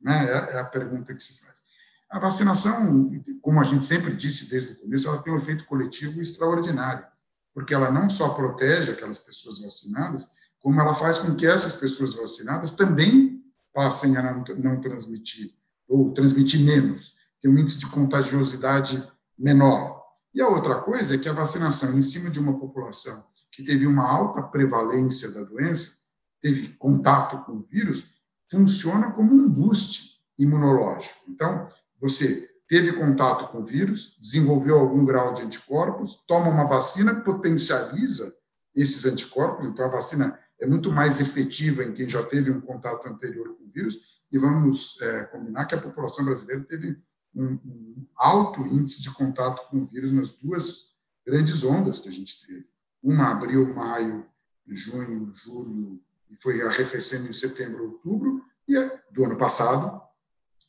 Né? 0.02 0.26
É, 0.26 0.56
é 0.56 0.60
a 0.60 0.66
pergunta 0.66 1.14
que 1.14 1.24
se 1.24 1.42
faz. 1.42 1.64
A 2.10 2.20
vacinação, 2.20 3.12
como 3.42 3.60
a 3.60 3.64
gente 3.64 3.84
sempre 3.84 4.16
disse 4.16 4.50
desde 4.50 4.74
o 4.74 4.76
começo, 4.78 5.08
ela 5.08 5.22
tem 5.22 5.34
um 5.34 5.38
efeito 5.38 5.66
coletivo 5.66 6.22
extraordinário, 6.22 7.06
porque 7.54 7.74
ela 7.74 7.92
não 7.92 8.10
só 8.10 8.30
protege 8.30 8.92
aquelas 8.92 9.20
pessoas 9.20 9.60
vacinadas, 9.60 10.28
como 10.60 10.80
ela 10.80 10.94
faz 10.94 11.20
com 11.20 11.36
que 11.36 11.46
essas 11.46 11.76
pessoas 11.76 12.14
vacinadas 12.14 12.74
também 12.74 13.37
passem 13.78 14.18
a 14.18 14.24
não, 14.24 14.44
não 14.58 14.82
transmitir, 14.82 15.52
ou 15.88 16.12
transmitir 16.12 16.62
menos, 16.62 17.18
tem 17.40 17.52
um 17.52 17.60
índice 17.60 17.78
de 17.78 17.86
contagiosidade 17.86 19.08
menor. 19.38 20.02
E 20.34 20.42
a 20.42 20.48
outra 20.48 20.82
coisa 20.82 21.14
é 21.14 21.18
que 21.20 21.30
a 21.30 21.34
vacinação 21.34 21.96
em 21.96 22.02
cima 22.02 22.32
de 22.32 22.40
uma 22.40 22.58
população 22.58 23.24
que 23.52 23.62
teve 23.64 23.86
uma 23.86 24.04
alta 24.04 24.42
prevalência 24.42 25.32
da 25.32 25.44
doença, 25.44 26.08
teve 26.42 26.70
contato 26.70 27.46
com 27.46 27.52
o 27.52 27.68
vírus, 27.70 28.16
funciona 28.50 29.12
como 29.12 29.32
um 29.32 29.48
boost 29.48 30.22
imunológico. 30.40 31.20
Então, 31.28 31.68
você 32.02 32.50
teve 32.68 32.94
contato 32.94 33.52
com 33.52 33.60
o 33.60 33.64
vírus, 33.64 34.18
desenvolveu 34.20 34.80
algum 34.80 35.06
grau 35.06 35.34
de 35.34 35.44
anticorpos, 35.44 36.26
toma 36.28 36.50
uma 36.50 36.66
vacina, 36.66 37.22
potencializa 37.22 38.36
esses 38.74 39.06
anticorpos, 39.06 39.68
então 39.68 39.86
a 39.86 39.90
vacina 39.90 40.40
é 40.60 40.66
muito 40.66 40.92
mais 40.92 41.20
efetiva 41.20 41.84
em 41.84 41.94
quem 41.94 42.10
já 42.10 42.24
teve 42.24 42.52
um 42.52 42.62
contato 42.62 43.08
anterior 43.08 43.56
com 43.56 43.66
o 43.66 43.72
vírus, 43.72 44.24
e 44.32 44.38
vamos 44.38 45.00
é, 45.02 45.24
combinar 45.26 45.66
que 45.66 45.76
a 45.76 45.82
população 45.82 46.26
brasileira 46.26 46.64
teve 46.64 47.00
um, 47.34 47.46
um, 47.46 48.08
alto 48.16 48.66
índice 48.66 49.02
de 49.02 49.14
contato 49.14 49.70
com 49.70 49.78
o 49.78 49.86
vírus 49.86 50.12
nas 50.12 50.40
duas 50.40 50.98
grandes 51.26 51.64
ondas 51.64 52.00
que 52.00 52.10
a 52.10 52.12
gente 52.12 52.46
teve. 52.46 52.68
Uma 53.02 53.32
abril, 53.32 53.74
maio, 53.74 54.26
junho, 54.68 55.32
julho, 55.32 56.02
e 56.30 56.36
foi 56.36 56.62
arrefecendo 56.62 57.28
em 57.28 57.34
setembro, 57.34 57.84
outubro, 57.84 58.44
e 58.68 58.74
do 59.12 59.24
ano 59.24 59.38
passado, 59.38 60.02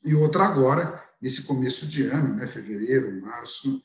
e 0.05 0.15
outra 0.15 0.45
agora, 0.45 1.03
nesse 1.21 1.45
começo 1.45 1.87
de 1.87 2.07
ano, 2.07 2.37
né, 2.37 2.47
fevereiro, 2.47 3.21
março, 3.21 3.83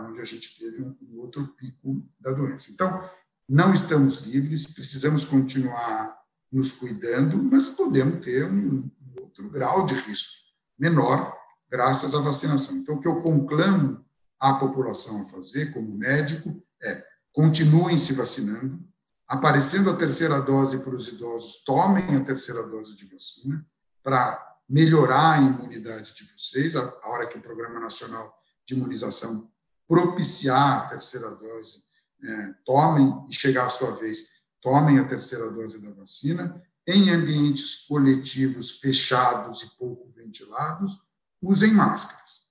onde 0.00 0.20
a 0.20 0.24
gente 0.24 0.58
teve 0.58 0.82
um, 0.82 0.96
um 1.02 1.18
outro 1.20 1.46
pico 1.48 2.02
da 2.20 2.32
doença. 2.32 2.70
Então, 2.72 3.08
não 3.48 3.72
estamos 3.72 4.22
livres, 4.22 4.66
precisamos 4.66 5.24
continuar 5.24 6.16
nos 6.50 6.72
cuidando, 6.72 7.42
mas 7.42 7.68
podemos 7.68 8.24
ter 8.24 8.44
um, 8.44 8.90
outro 9.20 9.48
grau 9.50 9.84
de 9.84 9.94
risco 9.94 10.34
menor 10.78 11.34
graças 11.70 12.14
à 12.14 12.20
vacinação. 12.20 12.76
Então, 12.76 12.96
o 12.96 13.00
que 13.00 13.08
eu 13.08 13.20
conclamo 13.20 14.04
a 14.38 14.54
população 14.54 15.22
a 15.22 15.24
fazer, 15.24 15.72
como 15.72 15.96
médico, 15.96 16.62
é 16.82 17.04
continuem 17.32 17.98
se 17.98 18.14
vacinando, 18.14 18.82
aparecendo 19.28 19.90
a 19.90 19.96
terceira 19.96 20.40
dose 20.40 20.78
para 20.78 20.94
os 20.94 21.08
idosos, 21.08 21.62
tomem 21.64 22.16
a 22.16 22.24
terceira 22.24 22.62
dose 22.66 22.96
de 22.96 23.06
vacina 23.06 23.66
para 24.02 24.42
melhorar 24.68 25.34
a 25.34 25.42
imunidade 25.42 26.14
de 26.14 26.24
vocês, 26.32 26.76
a 26.76 26.82
hora 27.04 27.26
que 27.26 27.38
o 27.38 27.42
Programa 27.42 27.78
Nacional 27.78 28.34
de 28.64 28.74
Imunização 28.74 29.50
propiciar 29.86 30.84
a 30.84 30.88
terceira 30.88 31.30
dose, 31.30 31.84
é, 32.22 32.54
tomem, 32.64 33.26
e 33.30 33.34
chegar 33.34 33.66
a 33.66 33.70
sua 33.70 33.96
vez, 33.96 34.36
tomem 34.60 34.98
a 34.98 35.06
terceira 35.06 35.50
dose 35.50 35.78
da 35.78 35.90
vacina, 35.90 36.62
em 36.86 37.10
ambientes 37.10 37.86
coletivos 37.86 38.78
fechados 38.78 39.62
e 39.62 39.76
pouco 39.76 40.08
ventilados, 40.10 41.10
usem 41.42 41.72
máscaras. 41.72 42.46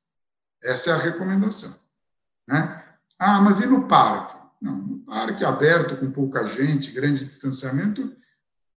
Essa 0.61 0.91
é 0.91 0.93
a 0.93 0.97
recomendação. 0.97 1.73
Né? 2.47 2.83
Ah, 3.17 3.41
mas 3.41 3.61
e 3.61 3.65
no 3.65 3.87
parque? 3.87 4.35
Não, 4.61 4.77
no 4.77 4.99
parque 4.99 5.45
aberto, 5.45 5.97
com 5.97 6.11
pouca 6.11 6.45
gente, 6.45 6.91
grande 6.91 7.23
distanciamento, 7.23 8.15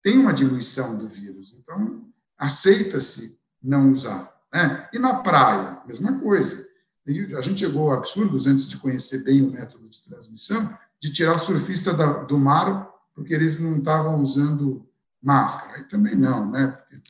tem 0.01 0.17
uma 0.17 0.33
diminuição 0.33 0.97
do 0.97 1.07
vírus. 1.07 1.53
Então, 1.53 2.07
aceita-se 2.37 3.39
não 3.61 3.91
usar. 3.91 4.31
Né? 4.53 4.89
E 4.93 4.99
na 4.99 5.21
praia, 5.21 5.81
mesma 5.85 6.19
coisa. 6.19 6.66
E 7.07 7.35
a 7.35 7.41
gente 7.41 7.61
chegou 7.61 7.91
a 7.91 7.95
absurdos, 7.95 8.47
antes 8.47 8.67
de 8.67 8.77
conhecer 8.77 9.23
bem 9.23 9.41
o 9.41 9.51
método 9.51 9.89
de 9.89 10.01
transmissão, 10.01 10.77
de 10.99 11.13
tirar 11.13 11.39
surfista 11.39 11.93
da, 11.93 12.23
do 12.23 12.37
mar 12.37 12.87
porque 13.17 13.33
eles 13.33 13.59
não 13.59 13.79
estavam 13.79 14.21
usando 14.21 14.87
máscara. 15.19 15.77
Aí 15.79 15.83
também 15.85 16.13
não, 16.13 16.51
né? 16.51 16.67
Porque 16.67 17.01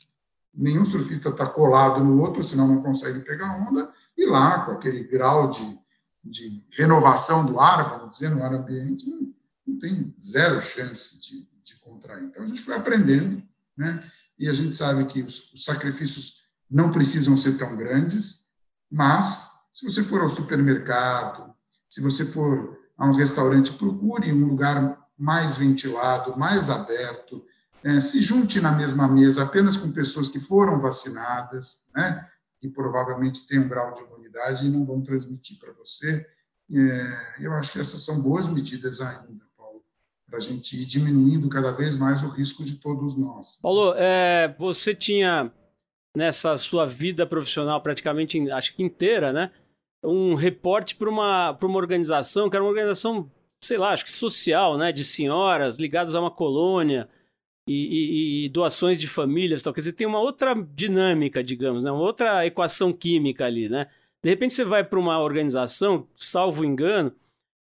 nenhum 0.54 0.82
surfista 0.82 1.28
está 1.28 1.46
colado 1.46 2.02
no 2.02 2.18
outro, 2.22 2.42
senão 2.42 2.66
não 2.66 2.82
consegue 2.82 3.20
pegar 3.20 3.68
onda, 3.68 3.92
e 4.16 4.24
lá, 4.24 4.64
com 4.64 4.72
aquele 4.72 5.04
grau 5.04 5.50
de, 5.50 5.78
de 6.24 6.64
renovação 6.70 7.44
do 7.44 7.60
ar, 7.60 7.90
vamos 7.90 8.16
dizer, 8.16 8.30
no 8.30 8.42
ar 8.42 8.54
ambiente, 8.54 9.06
não, 9.06 9.34
não 9.66 9.78
tem 9.78 10.14
zero 10.18 10.58
chance 10.62 11.20
de, 11.20 11.46
de 11.62 11.76
contrair. 11.80 12.24
Então, 12.24 12.42
a 12.42 12.46
gente 12.46 12.62
foi 12.62 12.74
aprendendo, 12.74 13.42
né? 13.76 14.00
e 14.38 14.48
a 14.48 14.54
gente 14.54 14.74
sabe 14.74 15.04
que 15.04 15.20
os, 15.20 15.52
os 15.52 15.66
sacrifícios 15.66 16.44
não 16.70 16.90
precisam 16.90 17.36
ser 17.36 17.58
tão 17.58 17.76
grandes, 17.76 18.46
mas 18.90 19.57
se 19.78 19.84
você 19.84 20.02
for 20.02 20.20
ao 20.20 20.28
supermercado, 20.28 21.54
se 21.88 22.02
você 22.02 22.24
for 22.24 22.76
a 22.96 23.06
um 23.06 23.12
restaurante, 23.12 23.74
procure 23.74 24.32
um 24.32 24.44
lugar 24.44 24.98
mais 25.16 25.54
ventilado, 25.54 26.36
mais 26.36 26.68
aberto, 26.68 27.44
é, 27.84 28.00
se 28.00 28.18
junte 28.20 28.60
na 28.60 28.72
mesma 28.72 29.06
mesa 29.06 29.44
apenas 29.44 29.76
com 29.76 29.92
pessoas 29.92 30.28
que 30.28 30.40
foram 30.40 30.80
vacinadas, 30.80 31.86
né, 31.94 32.28
que 32.58 32.68
provavelmente 32.68 33.46
têm 33.46 33.60
um 33.60 33.68
grau 33.68 33.92
de 33.92 34.02
imunidade 34.02 34.66
e 34.66 34.68
não 34.68 34.84
vão 34.84 35.00
transmitir 35.00 35.60
para 35.60 35.72
você. 35.74 36.26
É, 36.74 37.44
eu 37.44 37.52
acho 37.52 37.74
que 37.74 37.78
essas 37.78 38.04
são 38.04 38.20
boas 38.20 38.48
medidas 38.48 39.00
ainda, 39.00 39.44
Paulo, 39.56 39.84
para 40.26 40.38
a 40.38 40.40
gente 40.40 40.76
ir 40.76 40.86
diminuindo 40.86 41.48
cada 41.48 41.70
vez 41.70 41.94
mais 41.94 42.24
o 42.24 42.30
risco 42.30 42.64
de 42.64 42.78
todos 42.78 43.16
nós. 43.16 43.60
Paulo, 43.62 43.94
é, 43.96 44.52
você 44.58 44.92
tinha 44.92 45.52
nessa 46.16 46.56
sua 46.56 46.84
vida 46.84 47.24
profissional 47.24 47.80
praticamente, 47.80 48.50
acho 48.50 48.74
que 48.74 48.82
inteira, 48.82 49.32
né, 49.32 49.52
um 50.02 50.34
reporte 50.34 50.96
para 50.96 51.08
uma, 51.08 51.56
uma 51.60 51.76
organização 51.76 52.48
que 52.48 52.56
era 52.56 52.64
uma 52.64 52.70
organização, 52.70 53.30
sei 53.60 53.78
lá, 53.78 53.90
acho 53.92 54.04
que 54.04 54.12
social, 54.12 54.78
né, 54.78 54.92
de 54.92 55.04
senhoras 55.04 55.78
ligadas 55.78 56.14
a 56.14 56.20
uma 56.20 56.30
colônia 56.30 57.08
e, 57.68 57.74
e, 57.74 58.44
e, 58.44 58.48
doações 58.48 58.98
de 58.98 59.06
famílias, 59.06 59.60
tal. 59.60 59.74
Quer 59.74 59.80
dizer, 59.82 59.92
tem 59.92 60.06
uma 60.06 60.20
outra 60.20 60.54
dinâmica, 60.74 61.44
digamos, 61.44 61.84
né? 61.84 61.90
uma 61.90 62.00
outra 62.00 62.46
equação 62.46 62.92
química 62.92 63.44
ali, 63.44 63.68
né? 63.68 63.88
De 64.22 64.30
repente 64.30 64.54
você 64.54 64.64
vai 64.64 64.82
para 64.82 64.98
uma 64.98 65.20
organização, 65.20 66.08
salvo 66.16 66.64
engano, 66.64 67.12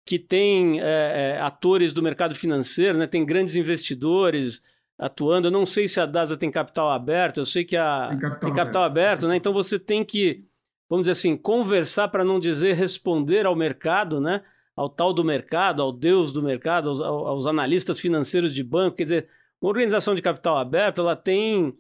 que 0.05 0.19
tem 0.19 0.81
é, 0.81 1.37
é, 1.37 1.41
atores 1.41 1.93
do 1.93 2.03
mercado 2.03 2.35
financeiro, 2.35 2.99
né? 2.99 3.07
Tem 3.07 3.25
grandes 3.25 3.55
investidores 3.55 4.61
atuando. 4.99 5.47
Eu 5.47 5.53
não 5.53 5.65
sei 5.65 5.87
se 5.87 6.01
a 6.01 6.07
DASA 6.07 6.37
tem 6.37 6.51
capital 6.51 6.91
aberto, 6.91 7.39
eu 7.39 7.47
sei 7.47 7.65
que 7.65 7.77
a 7.77 8.09
tem 8.09 8.19
capital, 8.19 8.41
tem 8.41 8.55
capital 8.55 8.83
aberto. 8.83 9.09
aberto, 9.09 9.29
né? 9.29 9.37
Então 9.37 9.53
você 9.53 9.79
tem 9.79 10.05
que, 10.05 10.45
vamos 10.89 11.07
dizer 11.07 11.13
assim, 11.13 11.37
conversar 11.37 12.09
para 12.09 12.25
não 12.25 12.39
dizer 12.39 12.75
responder 12.75 13.47
ao 13.47 13.57
mercado, 13.57 14.21
né? 14.21 14.43
Ao 14.77 14.89
tal 14.89 15.13
do 15.13 15.25
mercado, 15.25 15.83
ao 15.83 15.93
Deus 15.93 16.33
do 16.33 16.43
mercado, 16.43 16.89
aos, 16.89 17.01
aos 17.01 17.47
analistas 17.47 18.01
financeiros 18.01 18.53
de 18.53 18.63
banco, 18.63 18.97
quer 18.97 19.05
dizer 19.05 19.29
uma 19.61 19.71
organização 19.71 20.15
de 20.15 20.23
capital 20.23 20.59
aberto 20.59 21.01
ela 21.01 21.17
tem 21.17 21.75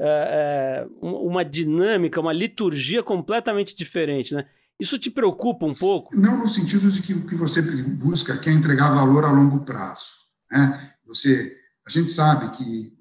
é, 0.00 0.06
é, 0.06 0.86
uma 1.00 1.44
dinâmica, 1.44 2.20
uma 2.20 2.32
liturgia 2.32 3.02
completamente 3.02 3.74
diferente, 3.76 4.34
né? 4.34 4.46
Isso 4.80 4.96
te 4.96 5.10
preocupa 5.10 5.66
um 5.66 5.74
pouco? 5.74 6.16
Não 6.16 6.38
no 6.38 6.46
sentido 6.46 6.88
de 6.88 7.02
que 7.02 7.12
o 7.12 7.26
que 7.26 7.34
você 7.34 7.60
busca 7.60 8.40
é 8.48 8.52
entregar 8.52 8.94
valor 8.94 9.24
a 9.24 9.30
longo 9.30 9.64
prazo. 9.64 10.12
Né? 10.50 10.92
Você, 11.04 11.56
a 11.84 11.90
gente 11.90 12.12
sabe 12.12 12.56
que 12.56 12.96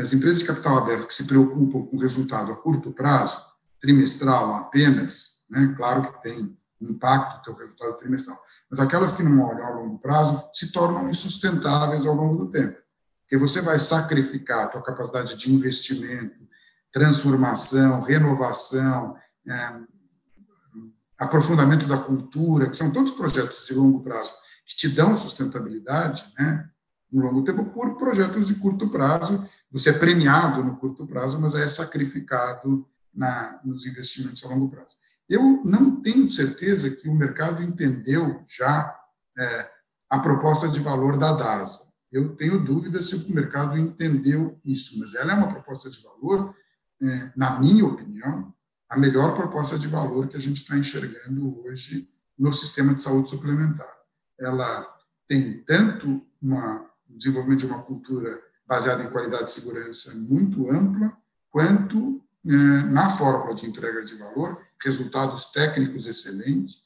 as 0.00 0.12
empresas 0.12 0.40
de 0.40 0.48
capital 0.48 0.78
aberto 0.78 1.06
que 1.06 1.14
se 1.14 1.24
preocupam 1.28 1.86
com 1.86 1.96
o 1.96 2.00
resultado 2.00 2.50
a 2.50 2.56
curto 2.56 2.90
prazo, 2.90 3.40
trimestral 3.82 4.54
apenas, 4.54 5.44
né? 5.50 5.74
claro 5.76 6.02
que 6.04 6.22
tem 6.22 6.58
impacto 6.80 7.36
do 7.36 7.42
teu 7.42 7.54
resultado 7.54 7.98
trimestral, 7.98 8.40
mas 8.70 8.80
aquelas 8.80 9.12
que 9.12 9.22
não 9.22 9.42
olham 9.42 9.66
a 9.66 9.70
longo 9.70 9.98
prazo 9.98 10.48
se 10.54 10.72
tornam 10.72 11.10
insustentáveis 11.10 12.06
ao 12.06 12.14
longo 12.14 12.46
do 12.46 12.50
tempo 12.50 12.82
porque 13.32 13.38
você 13.38 13.62
vai 13.62 13.78
sacrificar 13.78 14.64
a 14.64 14.66
tua 14.66 14.82
capacidade 14.82 15.34
de 15.36 15.54
investimento, 15.54 16.46
transformação, 16.92 18.02
renovação, 18.02 19.16
é, 19.48 19.80
aprofundamento 21.16 21.86
da 21.86 21.96
cultura, 21.96 22.68
que 22.68 22.76
são 22.76 22.92
todos 22.92 23.12
projetos 23.12 23.64
de 23.64 23.72
longo 23.72 24.02
prazo 24.02 24.34
que 24.66 24.76
te 24.76 24.90
dão 24.90 25.16
sustentabilidade, 25.16 26.30
né, 26.38 26.68
no 27.10 27.22
longo 27.22 27.42
tempo, 27.42 27.64
por 27.64 27.96
projetos 27.96 28.48
de 28.48 28.56
curto 28.56 28.90
prazo. 28.90 29.42
Você 29.70 29.88
é 29.88 29.98
premiado 29.98 30.62
no 30.62 30.76
curto 30.76 31.06
prazo, 31.06 31.40
mas 31.40 31.54
é 31.54 31.66
sacrificado 31.66 32.86
na, 33.14 33.60
nos 33.64 33.86
investimentos 33.86 34.44
a 34.44 34.48
longo 34.48 34.70
prazo. 34.70 34.96
Eu 35.28 35.62
não 35.64 36.02
tenho 36.02 36.28
certeza 36.28 36.90
que 36.90 37.08
o 37.08 37.14
mercado 37.14 37.62
entendeu 37.62 38.42
já 38.46 38.94
é, 39.38 39.70
a 40.10 40.18
proposta 40.18 40.68
de 40.68 40.80
valor 40.80 41.16
da 41.16 41.32
DASA. 41.32 41.92
Eu 42.10 42.36
tenho 42.36 42.62
dúvidas 42.62 43.08
se 43.08 43.16
o 43.16 43.34
mercado 43.34 43.78
entendeu 43.78 44.60
isso, 44.64 44.98
mas 44.98 45.14
ela 45.14 45.32
é 45.32 45.34
uma 45.36 45.48
proposta 45.48 45.88
de 45.88 46.02
valor, 46.02 46.54
é, 47.02 47.32
na 47.34 47.58
minha 47.58 47.86
opinião, 47.86 48.54
a 48.88 48.98
melhor 48.98 49.34
proposta 49.34 49.78
de 49.78 49.88
valor 49.88 50.28
que 50.28 50.36
a 50.36 50.40
gente 50.40 50.60
está 50.60 50.76
enxergando 50.76 51.58
hoje 51.64 52.10
no 52.38 52.52
sistema 52.52 52.94
de 52.94 53.02
saúde 53.02 53.30
suplementar. 53.30 53.90
Ela 54.38 54.86
tem 55.26 55.62
tanto 55.64 56.26
uma, 56.42 56.82
um 57.08 57.16
desenvolvimento 57.16 57.60
de 57.60 57.66
uma 57.66 57.82
cultura 57.82 58.38
baseada 58.66 59.02
em 59.02 59.10
qualidade 59.10 59.50
e 59.50 59.54
segurança 59.54 60.14
muito 60.28 60.70
ampla, 60.70 61.16
quanto 61.50 62.21
na 62.44 63.08
fórmula 63.10 63.54
de 63.54 63.66
entrega 63.66 64.04
de 64.04 64.14
valor, 64.16 64.60
resultados 64.82 65.46
técnicos 65.52 66.06
excelentes, 66.06 66.82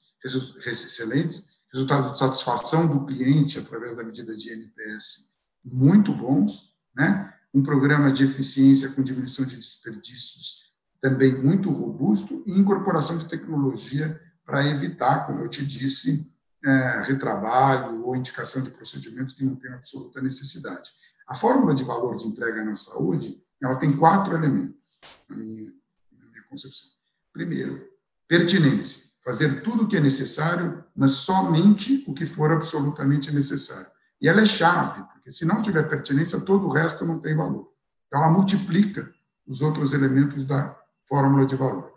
excelentes, 0.67 1.57
resultados 1.73 2.13
de 2.13 2.19
satisfação 2.19 2.87
do 2.87 3.07
cliente 3.07 3.59
através 3.59 3.97
da 3.97 4.05
medida 4.05 4.35
de 4.37 4.51
NPS 4.53 5.35
muito 5.65 6.13
bons, 6.13 6.75
né? 6.95 7.33
um 7.53 7.63
programa 7.63 8.13
de 8.13 8.25
eficiência 8.25 8.91
com 8.91 9.03
diminuição 9.03 9.47
de 9.47 9.57
desperdícios 9.57 10.67
também 11.01 11.35
muito 11.41 11.71
robusto 11.71 12.43
e 12.47 12.59
incorporação 12.59 13.17
de 13.17 13.29
tecnologia 13.29 14.21
para 14.45 14.67
evitar, 14.67 15.27
como 15.27 15.41
eu 15.41 15.49
te 15.49 15.65
disse, 15.65 16.33
é, 16.65 17.03
retrabalho 17.03 18.05
ou 18.05 18.17
indicação 18.17 18.63
de 18.63 18.71
procedimentos 18.71 19.35
que 19.35 19.45
não 19.45 19.57
têm 19.57 19.73
absoluta 19.73 20.21
necessidade. 20.21 20.91
A 21.29 21.35
fórmula 21.35 21.75
de 21.75 21.85
valor 21.85 22.17
de 22.17 22.27
entrega 22.27 22.65
na 22.65 22.75
saúde 22.75 23.43
ela 23.63 23.77
tem 23.77 23.97
quatro 23.97 24.35
elementos, 24.35 25.01
na 25.31 25.37
minha, 25.37 25.73
na 26.19 26.27
minha 26.27 26.43
concepção. 26.49 26.89
Primeiro, 27.33 27.87
pertinência, 28.29 29.13
fazer 29.25 29.63
tudo 29.63 29.85
o 29.85 29.89
que 29.89 29.97
é 29.97 30.01
necessário, 30.01 30.85
mas 30.95 31.13
somente 31.13 32.05
o 32.07 32.15
que 32.15 32.27
for 32.27 32.53
absolutamente 32.53 33.35
necessário. 33.35 33.91
E 34.21 34.29
ela 34.29 34.41
é 34.41 34.47
chave, 34.47 35.03
porque 35.13 35.31
se 35.31 35.45
não 35.45 35.61
tiver 35.61 35.89
pertinência, 35.89 36.41
todo 36.41 36.67
o 36.67 36.73
resto 36.73 37.05
não 37.05 37.21
tem 37.21 37.37
valor. 37.37 37.71
Então, 38.07 38.23
ela 38.23 38.33
multiplica 38.33 39.13
os 39.47 39.63
outros 39.63 39.93
elementos 39.93 40.45
da 40.45 40.77
fórmula 41.09 41.45
de 41.45 41.57
valor. 41.57 41.93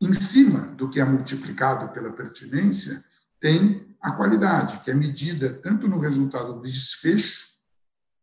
Em 0.00 0.12
cima 0.12 0.60
do 0.74 0.88
que 0.88 1.00
é 1.00 1.04
multiplicado 1.04 1.92
pela 1.92 2.12
pertinência, 2.12 3.02
tem 3.40 3.96
a 4.00 4.12
qualidade, 4.12 4.80
que 4.80 4.90
é 4.90 4.94
medida 4.94 5.54
tanto 5.54 5.88
no 5.88 5.98
resultado 5.98 6.54
do 6.54 6.60
desfecho 6.60 7.48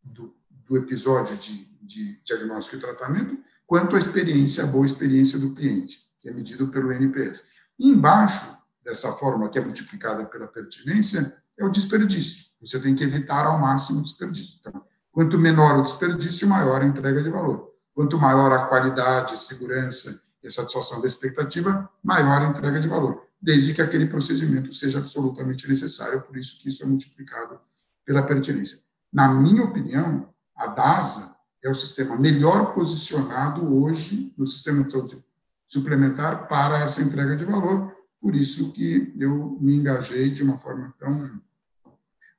do, 0.04 0.35
do 0.68 0.78
episódio 0.78 1.38
de, 1.38 1.66
de 1.82 2.22
diagnóstico 2.24 2.78
e 2.78 2.80
tratamento, 2.80 3.38
quanto 3.66 3.96
a 3.96 4.00
experiência, 4.00 4.64
a 4.64 4.68
boa 4.68 4.86
experiência 4.86 5.40
do 5.40 5.54
cliente, 5.54 6.00
que 6.20 6.30
é 6.30 6.34
medido 6.34 6.68
pelo 6.68 6.92
NPS. 6.92 7.56
E 7.80 7.90
embaixo 7.90 8.56
dessa 8.84 9.12
fórmula, 9.14 9.50
que 9.50 9.60
é 9.60 9.62
multiplicada 9.62 10.26
pela 10.26 10.48
pertinência, 10.48 11.36
é 11.58 11.66
o 11.66 11.70
desperdício. 11.70 12.46
Você 12.62 12.80
tem 12.80 12.96
que 12.96 13.04
evitar 13.04 13.46
ao 13.46 13.60
máximo 13.60 14.00
o 14.00 14.04
desperdício. 14.04 14.60
Então, 14.60 14.84
quanto 15.12 15.40
menor 15.40 15.80
o 15.80 15.84
desperdício, 15.84 16.48
maior 16.48 16.82
a 16.82 16.86
entrega 16.86 17.22
de 17.22 17.30
valor. 17.30 17.72
Quanto 17.94 18.20
maior 18.20 18.52
a 18.52 18.66
qualidade, 18.66 19.40
segurança 19.40 20.24
e 20.44 20.50
satisfação 20.52 21.02
da 21.02 21.08
expectativa, 21.08 21.90
maior 22.04 22.42
a 22.42 22.50
entrega 22.50 22.80
de 22.80 22.88
valor, 22.88 23.24
desde 23.42 23.74
que 23.74 23.82
aquele 23.82 24.06
procedimento 24.06 24.74
seja 24.74 25.00
absolutamente 25.00 25.68
necessário, 25.68 26.22
por 26.22 26.38
isso 26.38 26.62
que 26.62 26.70
isso 26.70 26.84
é 26.84 26.86
multiplicado 26.86 27.60
pela 28.06 28.22
pertinência. 28.22 28.80
Na 29.12 29.34
minha 29.34 29.64
opinião, 29.64 30.28
a 30.56 30.68
DASA 30.68 31.36
é 31.64 31.70
o 31.70 31.74
sistema 31.74 32.18
melhor 32.18 32.74
posicionado 32.74 33.82
hoje 33.82 34.34
no 34.38 34.46
sistema 34.46 34.84
de 34.84 34.92
saúde 34.92 35.24
suplementar 35.66 36.48
para 36.48 36.80
essa 36.80 37.02
entrega 37.02 37.36
de 37.36 37.44
valor, 37.44 37.92
por 38.22 38.36
isso 38.36 38.72
que 38.74 39.14
eu 39.20 39.58
me 39.60 39.76
engajei 39.76 40.30
de 40.30 40.44
uma 40.44 40.58
forma 40.58 40.94
tão 41.00 41.42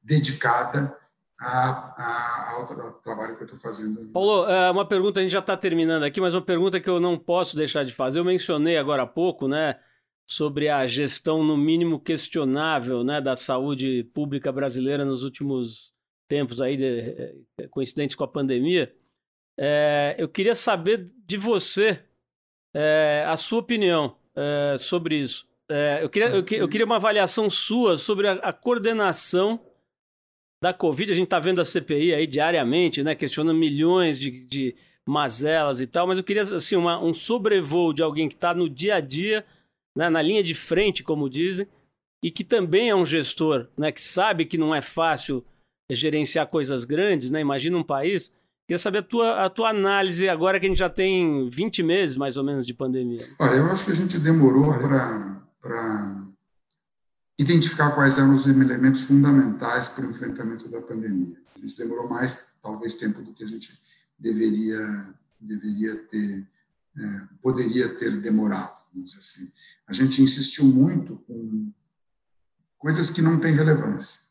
dedicada 0.03 0.97
a, 1.41 1.95
a, 1.99 2.53
ao 2.53 2.67
trabalho 3.03 3.37
que 3.37 3.43
eu 3.43 3.47
estou 3.47 3.59
fazendo. 3.59 4.12
Paulo, 4.12 4.49
é, 4.49 4.71
uma 4.71 4.87
pergunta, 4.87 5.21
a 5.21 5.23
gente 5.23 5.33
já 5.33 5.41
está 5.41 5.57
terminando 5.57 6.05
aqui, 6.05 6.21
mas 6.21 6.33
uma 6.35 6.43
pergunta 6.43 6.81
que 6.81 6.89
eu 6.89 7.01
não 7.01 7.19
posso 7.19 7.57
deixar 7.57 7.85
de 7.85 7.93
fazer. 7.93 8.21
Eu 8.21 8.25
mencionei 8.25 8.79
agora 8.79 9.03
há 9.03 9.07
pouco, 9.07 9.49
né, 9.49 9.79
sobre 10.27 10.69
a 10.69 10.87
gestão, 10.87 11.43
no 11.43 11.57
mínimo, 11.57 12.01
questionável 12.01 13.05
né, 13.05 13.21
da 13.21 13.37
saúde 13.37 14.05
pública 14.14 14.51
brasileira 14.51 15.05
nos 15.05 15.25
últimos 15.25 15.95
tempos, 16.29 16.61
aí, 16.61 16.77
de, 16.77 17.35
é, 17.59 17.68
coincidentes 17.70 18.16
com 18.16 18.24
a 18.24 18.29
pandemia. 18.29 18.95
É, 19.59 20.14
eu 20.18 20.29
queria 20.29 20.55
saber 20.55 21.07
de 21.27 21.37
você 21.37 22.03
é, 22.74 23.24
a 23.27 23.37
sua 23.37 23.61
opinião 23.61 24.16
é, 24.35 24.77
sobre 24.79 25.16
isso. 25.16 25.47
Eu, 26.01 26.09
queria, 26.09 26.29
eu, 26.29 26.45
eu, 26.49 26.68
queria 26.68 26.87
uma 26.87 26.95
avaliação 26.95 27.51
sua 27.51 27.97
sobre 27.97 28.29
a, 28.29 28.35
a 28.35 28.53
coordenação 28.53 29.61
da 30.62 30.72
Covid, 30.72 31.12
a 31.12 31.14
gente 31.14 31.24
está 31.24 31.39
vendo 31.39 31.61
a 31.61 31.64
CPI 31.64 32.14
aí 32.14 32.27
diariamente, 32.27 33.03
né, 33.03 33.14
questionando 33.14 33.57
milhões 33.57 34.18
de, 34.18 34.47
de 34.47 34.74
mazelas 35.07 35.81
e 35.81 35.87
tal, 35.87 36.07
mas 36.07 36.18
eu 36.18 36.24
queria 36.24 36.43
assim, 36.43 36.77
uma, 36.77 37.03
um 37.03 37.12
sobrevoo 37.12 37.93
de 37.93 38.03
alguém 38.03 38.29
que 38.29 38.35
está 38.35 38.55
no 38.55 38.68
dia 38.68 38.97
a 38.97 39.01
dia, 39.01 39.45
né, 39.97 40.09
na 40.09 40.22
linha 40.22 40.43
de 40.43 40.55
frente, 40.55 41.03
como 41.03 41.29
dizem, 41.29 41.68
e 42.22 42.31
que 42.31 42.43
também 42.43 42.89
é 42.89 42.95
um 42.95 43.05
gestor, 43.05 43.68
né, 43.77 43.93
que 43.93 44.01
sabe 44.01 44.45
que 44.45 44.59
não 44.59 44.74
é 44.74 44.81
fácil 44.81 45.45
gerenciar 45.95 46.49
coisas 46.49 46.84
grandes, 46.84 47.30
né? 47.30 47.41
Imagina 47.41 47.76
um 47.76 47.84
país. 47.84 48.32
Queria 48.66 48.78
saber 48.78 48.99
a 48.99 49.03
tua, 49.03 49.45
a 49.45 49.51
tua 49.51 49.70
análise 49.70 50.28
agora 50.28 50.59
que 50.59 50.66
a 50.66 50.68
gente 50.68 50.78
já 50.78 50.91
tem 50.91 51.49
20 51.49 51.82
meses, 51.84 52.16
mais 52.16 52.37
ou 52.37 52.43
menos, 52.43 52.66
de 52.66 52.74
pandemia. 52.74 53.24
Olha, 53.39 53.57
eu 53.57 53.66
acho 53.66 53.84
que 53.84 53.93
a 53.93 53.95
gente 53.95 54.18
demorou 54.18 54.76
para 55.61 56.26
identificar 57.39 57.93
quais 57.93 58.18
eram 58.18 58.34
os 58.34 58.47
elementos 58.49 59.03
fundamentais 59.03 59.91
para 59.91 60.07
o 60.07 60.11
enfrentamento 60.11 60.68
da 60.68 60.82
pandemia. 60.82 61.37
A 61.55 61.61
gente 61.61 61.76
demorou 61.76 62.09
mais, 62.09 62.55
talvez, 62.61 62.97
tempo 62.97 63.22
do 63.22 63.32
que 63.32 63.45
a 63.45 63.47
gente 63.47 63.80
deveria, 64.18 65.14
deveria 65.41 65.97
ter, 66.07 66.49
é, 66.99 67.20
poderia 67.41 67.89
ter 67.91 68.16
demorado, 68.16 68.74
vamos 68.93 69.11
dizer 69.11 69.18
assim. 69.18 69.53
A 69.87 69.93
gente 69.93 70.20
insistiu 70.20 70.64
muito 70.64 71.16
com 71.18 71.72
coisas 72.78 73.11
que 73.11 73.22
não 73.22 73.39
têm 73.39 73.55
relevância 73.55 74.26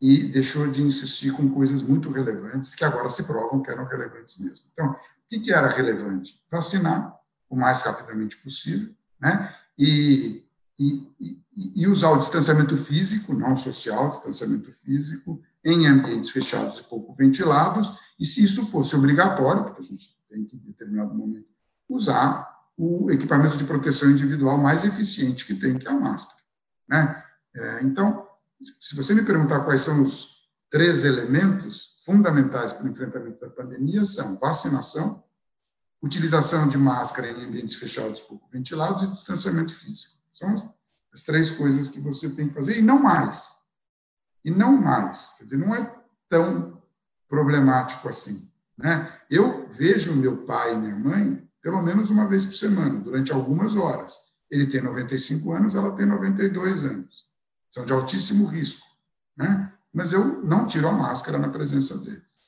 e 0.00 0.28
deixou 0.28 0.70
de 0.70 0.82
insistir 0.82 1.32
com 1.32 1.50
coisas 1.50 1.82
muito 1.82 2.10
relevantes 2.10 2.74
que 2.74 2.84
agora 2.84 3.10
se 3.10 3.24
provam 3.24 3.62
que 3.62 3.70
eram 3.70 3.86
relevantes 3.86 4.38
mesmo. 4.38 4.66
Então, 4.72 4.90
o 4.90 4.96
que, 5.28 5.52
era 5.52 5.68
relevante? 5.68 6.44
Vacinar 6.50 7.14
o 7.50 7.56
mais 7.56 7.82
rapidamente 7.82 8.36
possível, 8.38 8.94
né? 9.20 9.54
E 9.78 10.48
e, 10.78 11.12
e, 11.20 11.42
e 11.82 11.88
usar 11.88 12.10
o 12.10 12.18
distanciamento 12.18 12.76
físico, 12.76 13.34
não 13.34 13.56
social, 13.56 14.10
distanciamento 14.10 14.72
físico, 14.72 15.42
em 15.64 15.86
ambientes 15.86 16.30
fechados 16.30 16.78
e 16.78 16.84
pouco 16.84 17.12
ventilados, 17.12 17.98
e 18.18 18.24
se 18.24 18.44
isso 18.44 18.66
fosse 18.66 18.94
obrigatório, 18.94 19.64
porque 19.64 19.80
a 19.80 19.84
gente 19.84 20.16
tem 20.30 20.44
que, 20.44 20.56
em 20.56 20.60
determinado 20.60 21.14
momento, 21.14 21.48
usar 21.88 22.46
o 22.76 23.10
equipamento 23.10 23.56
de 23.56 23.64
proteção 23.64 24.08
individual 24.08 24.56
mais 24.56 24.84
eficiente 24.84 25.44
que 25.44 25.54
tem, 25.54 25.76
que 25.76 25.88
é 25.88 25.90
a 25.90 25.98
máscara. 25.98 26.42
Né? 26.88 27.24
É, 27.56 27.82
então, 27.82 28.27
se 28.60 28.96
você 28.96 29.14
me 29.14 29.24
perguntar 29.24 29.60
quais 29.64 29.80
são 29.80 30.02
os 30.02 30.48
três 30.70 31.04
elementos 31.04 32.02
fundamentais 32.04 32.72
para 32.72 32.86
o 32.86 32.88
enfrentamento 32.88 33.40
da 33.40 33.50
pandemia, 33.50 34.04
são 34.04 34.38
vacinação, 34.38 35.22
utilização 36.02 36.68
de 36.68 36.78
máscara 36.78 37.30
em 37.30 37.44
ambientes 37.44 37.76
fechados 37.76 38.20
pouco 38.20 38.48
ventilados 38.48 39.04
e 39.04 39.10
distanciamento 39.10 39.74
físico. 39.74 40.14
São 40.32 40.74
as 41.12 41.22
três 41.22 41.52
coisas 41.52 41.88
que 41.88 42.00
você 42.00 42.30
tem 42.30 42.48
que 42.48 42.54
fazer, 42.54 42.78
e 42.78 42.82
não 42.82 42.98
mais. 42.98 43.64
E 44.44 44.50
não 44.50 44.72
mais. 44.72 45.34
Quer 45.38 45.44
dizer, 45.44 45.56
não 45.56 45.74
é 45.74 45.96
tão 46.28 46.82
problemático 47.28 48.08
assim. 48.08 48.50
Né? 48.76 49.12
Eu 49.30 49.68
vejo 49.68 50.14
meu 50.14 50.44
pai 50.46 50.74
e 50.74 50.78
minha 50.78 50.96
mãe 50.96 51.48
pelo 51.60 51.82
menos 51.82 52.10
uma 52.10 52.26
vez 52.26 52.44
por 52.44 52.54
semana, 52.54 53.00
durante 53.00 53.32
algumas 53.32 53.76
horas. 53.76 54.16
Ele 54.50 54.66
tem 54.66 54.80
95 54.80 55.52
anos, 55.52 55.74
ela 55.74 55.94
tem 55.94 56.06
92 56.06 56.84
anos. 56.84 57.27
São 57.70 57.84
de 57.84 57.92
altíssimo 57.92 58.46
risco. 58.46 58.86
Né? 59.36 59.72
Mas 59.92 60.12
eu 60.12 60.42
não 60.44 60.66
tiro 60.66 60.88
a 60.88 60.92
máscara 60.92 61.38
na 61.38 61.48
presença 61.48 61.98
deles. 61.98 62.38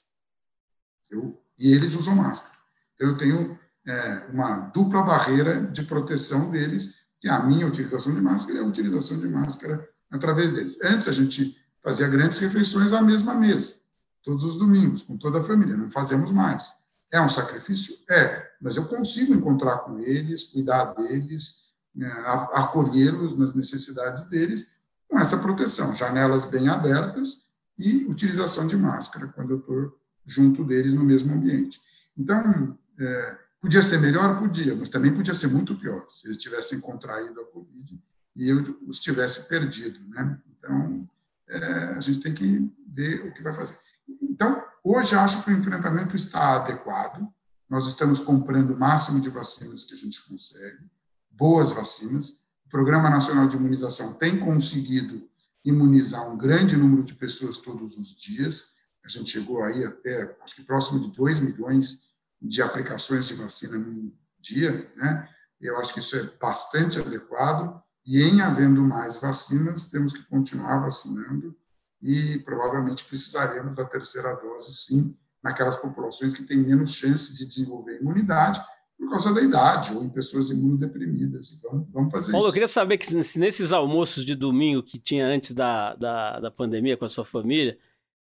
Eu, 1.10 1.42
e 1.58 1.72
eles 1.72 1.94
usam 1.94 2.14
máscara. 2.14 2.54
Então, 2.94 3.08
eu 3.08 3.16
tenho 3.16 3.58
é, 3.86 4.26
uma 4.32 4.60
dupla 4.72 5.02
barreira 5.02 5.62
de 5.62 5.82
proteção 5.84 6.50
deles 6.50 7.00
que 7.20 7.28
é 7.28 7.30
a 7.30 7.42
minha 7.42 7.66
utilização 7.66 8.14
de 8.14 8.20
máscara 8.20 8.58
e 8.58 8.62
a 8.62 8.66
utilização 8.66 9.18
de 9.18 9.28
máscara 9.28 9.86
através 10.10 10.54
deles. 10.54 10.78
Antes 10.82 11.06
a 11.06 11.12
gente 11.12 11.56
fazia 11.82 12.08
grandes 12.08 12.38
refeições 12.38 12.92
à 12.92 13.02
mesma 13.02 13.34
mesa, 13.34 13.74
todos 14.22 14.42
os 14.42 14.56
domingos, 14.58 15.02
com 15.02 15.18
toda 15.18 15.40
a 15.40 15.42
família, 15.42 15.76
não 15.76 15.90
fazemos 15.90 16.32
mais. 16.32 16.80
É 17.12 17.20
um 17.20 17.28
sacrifício? 17.28 17.94
É, 18.10 18.50
mas 18.60 18.76
eu 18.76 18.86
consigo 18.86 19.34
encontrar 19.34 19.78
com 19.78 19.98
eles, 19.98 20.44
cuidar 20.44 20.94
deles, 20.94 21.70
né, 21.94 22.08
acolhê-los 22.52 23.36
nas 23.36 23.54
necessidades 23.54 24.28
deles, 24.28 24.79
com 25.10 25.18
essa 25.18 25.38
proteção, 25.38 25.94
janelas 25.94 26.44
bem 26.44 26.68
abertas 26.68 27.50
e 27.78 28.04
utilização 28.04 28.66
de 28.66 28.76
máscara 28.76 29.28
quando 29.28 29.50
eu 29.50 29.58
estou 29.58 29.98
junto 30.24 30.64
deles 30.64 30.94
no 30.94 31.04
mesmo 31.04 31.34
ambiente. 31.34 31.80
Então, 32.16 32.78
é, 32.98 33.38
Podia 33.60 33.82
ser 33.82 33.98
melhor? 34.00 34.38
Podia, 34.38 34.74
mas 34.74 34.88
também 34.88 35.14
podia 35.14 35.34
ser 35.34 35.48
muito 35.48 35.76
pior, 35.76 36.06
se 36.08 36.26
eles 36.26 36.38
tivessem 36.38 36.80
contraído 36.80 37.40
a 37.40 37.44
Covid 37.44 38.02
e 38.34 38.48
eu 38.48 38.78
os 38.86 38.98
tivesse 38.98 39.48
perdido. 39.48 40.00
Né? 40.08 40.40
Então, 40.50 41.08
é, 41.46 41.74
a 41.96 42.00
gente 42.00 42.20
tem 42.20 42.32
que 42.32 42.72
ver 42.86 43.26
o 43.26 43.34
que 43.34 43.42
vai 43.42 43.52
fazer. 43.52 43.78
Então, 44.22 44.64
hoje 44.82 45.14
acho 45.14 45.44
que 45.44 45.50
o 45.50 45.56
enfrentamento 45.56 46.16
está 46.16 46.56
adequado, 46.56 47.28
nós 47.68 47.86
estamos 47.86 48.20
comprando 48.20 48.70
o 48.70 48.78
máximo 48.78 49.20
de 49.20 49.28
vacinas 49.28 49.84
que 49.84 49.94
a 49.94 49.98
gente 49.98 50.26
consegue, 50.26 50.90
boas 51.30 51.70
vacinas. 51.70 52.39
Programa 52.70 53.10
Nacional 53.10 53.48
de 53.48 53.56
Imunização 53.56 54.14
tem 54.14 54.38
conseguido 54.38 55.28
imunizar 55.64 56.30
um 56.30 56.38
grande 56.38 56.76
número 56.76 57.02
de 57.02 57.14
pessoas 57.14 57.58
todos 57.58 57.98
os 57.98 58.14
dias. 58.14 58.76
A 59.04 59.08
gente 59.08 59.28
chegou 59.28 59.64
aí 59.64 59.84
até, 59.84 60.36
acho 60.40 60.54
que 60.54 60.62
próximo 60.62 61.00
de 61.00 61.10
2 61.10 61.40
milhões 61.40 62.10
de 62.40 62.62
aplicações 62.62 63.26
de 63.26 63.34
vacina 63.34 63.76
no 63.76 64.12
dia, 64.38 64.88
né? 64.96 65.28
Eu 65.60 65.78
acho 65.78 65.92
que 65.92 65.98
isso 65.98 66.16
é 66.16 66.22
bastante 66.40 67.00
adequado 67.00 67.82
e 68.06 68.22
em 68.22 68.40
havendo 68.40 68.82
mais 68.82 69.16
vacinas, 69.16 69.90
temos 69.90 70.12
que 70.12 70.22
continuar 70.22 70.78
vacinando 70.78 71.54
e 72.00 72.38
provavelmente 72.38 73.04
precisaremos 73.04 73.74
da 73.74 73.84
terceira 73.84 74.34
dose, 74.36 74.72
sim, 74.72 75.18
naquelas 75.42 75.76
populações 75.76 76.32
que 76.32 76.44
têm 76.44 76.58
menos 76.58 76.92
chance 76.92 77.34
de 77.34 77.46
desenvolver 77.46 78.00
imunidade 78.00 78.60
por 79.00 79.08
causa 79.08 79.34
da 79.34 79.40
idade 79.40 79.96
ou 79.96 80.04
em 80.04 80.10
pessoas 80.10 80.50
imunodeprimidas. 80.50 81.58
Então, 81.58 81.88
vamos 81.90 82.12
fazer 82.12 82.32
Paulo, 82.32 82.46
isso. 82.46 82.50
eu 82.50 82.54
queria 82.54 82.68
saber 82.68 82.98
que 82.98 83.12
nesses 83.14 83.72
almoços 83.72 84.26
de 84.26 84.34
domingo 84.34 84.82
que 84.82 84.98
tinha 84.98 85.26
antes 85.26 85.54
da, 85.54 85.94
da, 85.94 86.38
da 86.38 86.50
pandemia 86.50 86.98
com 86.98 87.06
a 87.06 87.08
sua 87.08 87.24
família, 87.24 87.78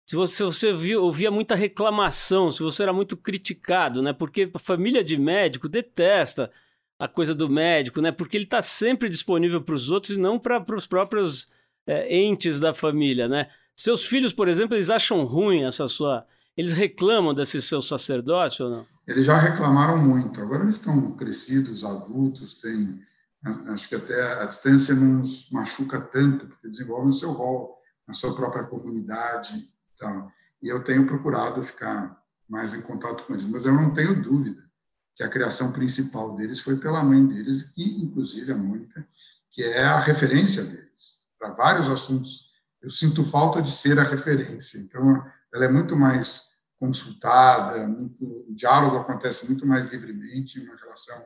se 0.07 0.14
você, 0.14 0.45
você 0.45 0.72
viu, 0.74 1.03
ouvia 1.03 1.31
muita 1.31 1.55
reclamação, 1.55 2.53
se 2.53 2.62
você 2.62 2.83
era 2.83 2.93
muito 2.93 3.16
criticado, 3.16 4.03
né? 4.03 4.12
Porque 4.12 4.51
a 4.53 4.59
família 4.59 5.03
de 5.03 5.16
médico 5.16 5.66
detesta 5.66 6.53
a 6.99 7.09
coisa 7.09 7.35
do 7.35 7.49
médico, 7.49 8.03
né? 8.03 8.12
Porque 8.12 8.37
ele 8.37 8.45
está 8.45 8.61
sempre 8.61 9.09
disponível 9.09 9.62
para 9.62 9.74
os 9.74 9.91
outros 9.91 10.14
e 10.14 10.20
não 10.20 10.39
para 10.39 10.62
os 10.77 10.87
próprios 10.87 11.49
é, 11.87 12.14
entes 12.14 12.61
da 12.61 12.74
família, 12.74 13.27
né? 13.27 13.49
Seus 13.74 14.05
filhos, 14.05 14.33
por 14.33 14.47
exemplo, 14.47 14.77
eles 14.77 14.91
acham 14.91 15.24
ruim 15.24 15.64
essa 15.64 15.89
sua. 15.89 16.27
Eles 16.57 16.72
reclamam 16.72 17.35
desse 17.35 17.61
seu 17.61 17.81
sacerdócio 17.81 18.66
ou 18.66 18.70
não? 18.70 18.95
Eles 19.07 19.24
já 19.24 19.38
reclamaram 19.38 19.98
muito. 19.98 20.40
Agora 20.40 20.62
eles 20.62 20.76
estão 20.76 21.12
crescidos, 21.12 21.84
adultos, 21.84 22.57
têm. 22.61 23.00
Acho 23.68 23.88
que 23.88 23.94
até 23.94 24.42
a 24.42 24.46
distância 24.46 24.94
não 24.94 25.18
nos 25.18 25.50
machuca 25.52 26.00
tanto, 26.00 26.46
porque 26.48 26.68
desenvolvem 26.68 27.09
o 27.09 27.12
seu 27.12 27.30
rol 27.30 27.76
na 28.07 28.14
sua 28.14 28.34
própria 28.34 28.64
comunidade 28.64 29.76
então, 29.96 30.30
e 30.62 30.68
eu 30.68 30.84
tenho 30.84 31.07
procurado 31.07 31.62
ficar 31.62 32.22
mais 32.48 32.74
em 32.74 32.82
contato 32.82 33.24
com 33.24 33.32
eles, 33.32 33.46
mas 33.46 33.64
eu 33.64 33.74
não 33.74 33.92
tenho 33.92 34.22
dúvida 34.22 34.62
que 35.14 35.22
a 35.22 35.28
criação 35.28 35.72
principal 35.72 36.36
deles 36.36 36.61
foi 36.61 36.76
pela 36.76 37.02
mãe 37.02 37.26
deles, 37.26 37.62
que 37.62 37.82
inclusive 37.82 38.52
a 38.52 38.57
Mônica, 38.57 39.07
que 39.50 39.62
é 39.62 39.84
a 39.84 39.98
referência 39.98 40.62
deles 40.62 41.24
para 41.38 41.54
vários 41.54 41.88
assuntos. 41.88 42.54
Eu 42.82 42.90
sinto 42.90 43.24
falta 43.24 43.62
de 43.62 43.70
ser 43.70 43.98
a 43.98 44.04
referência, 44.04 44.78
então 44.78 45.24
ela 45.52 45.64
é 45.64 45.68
muito 45.68 45.96
mais 45.96 46.55
consultada, 46.79 47.87
muito, 47.89 48.24
o 48.49 48.55
diálogo 48.55 48.97
acontece 48.97 49.47
muito 49.47 49.66
mais 49.66 49.87
livremente, 49.87 50.61
uma 50.61 50.77
relação, 50.77 51.16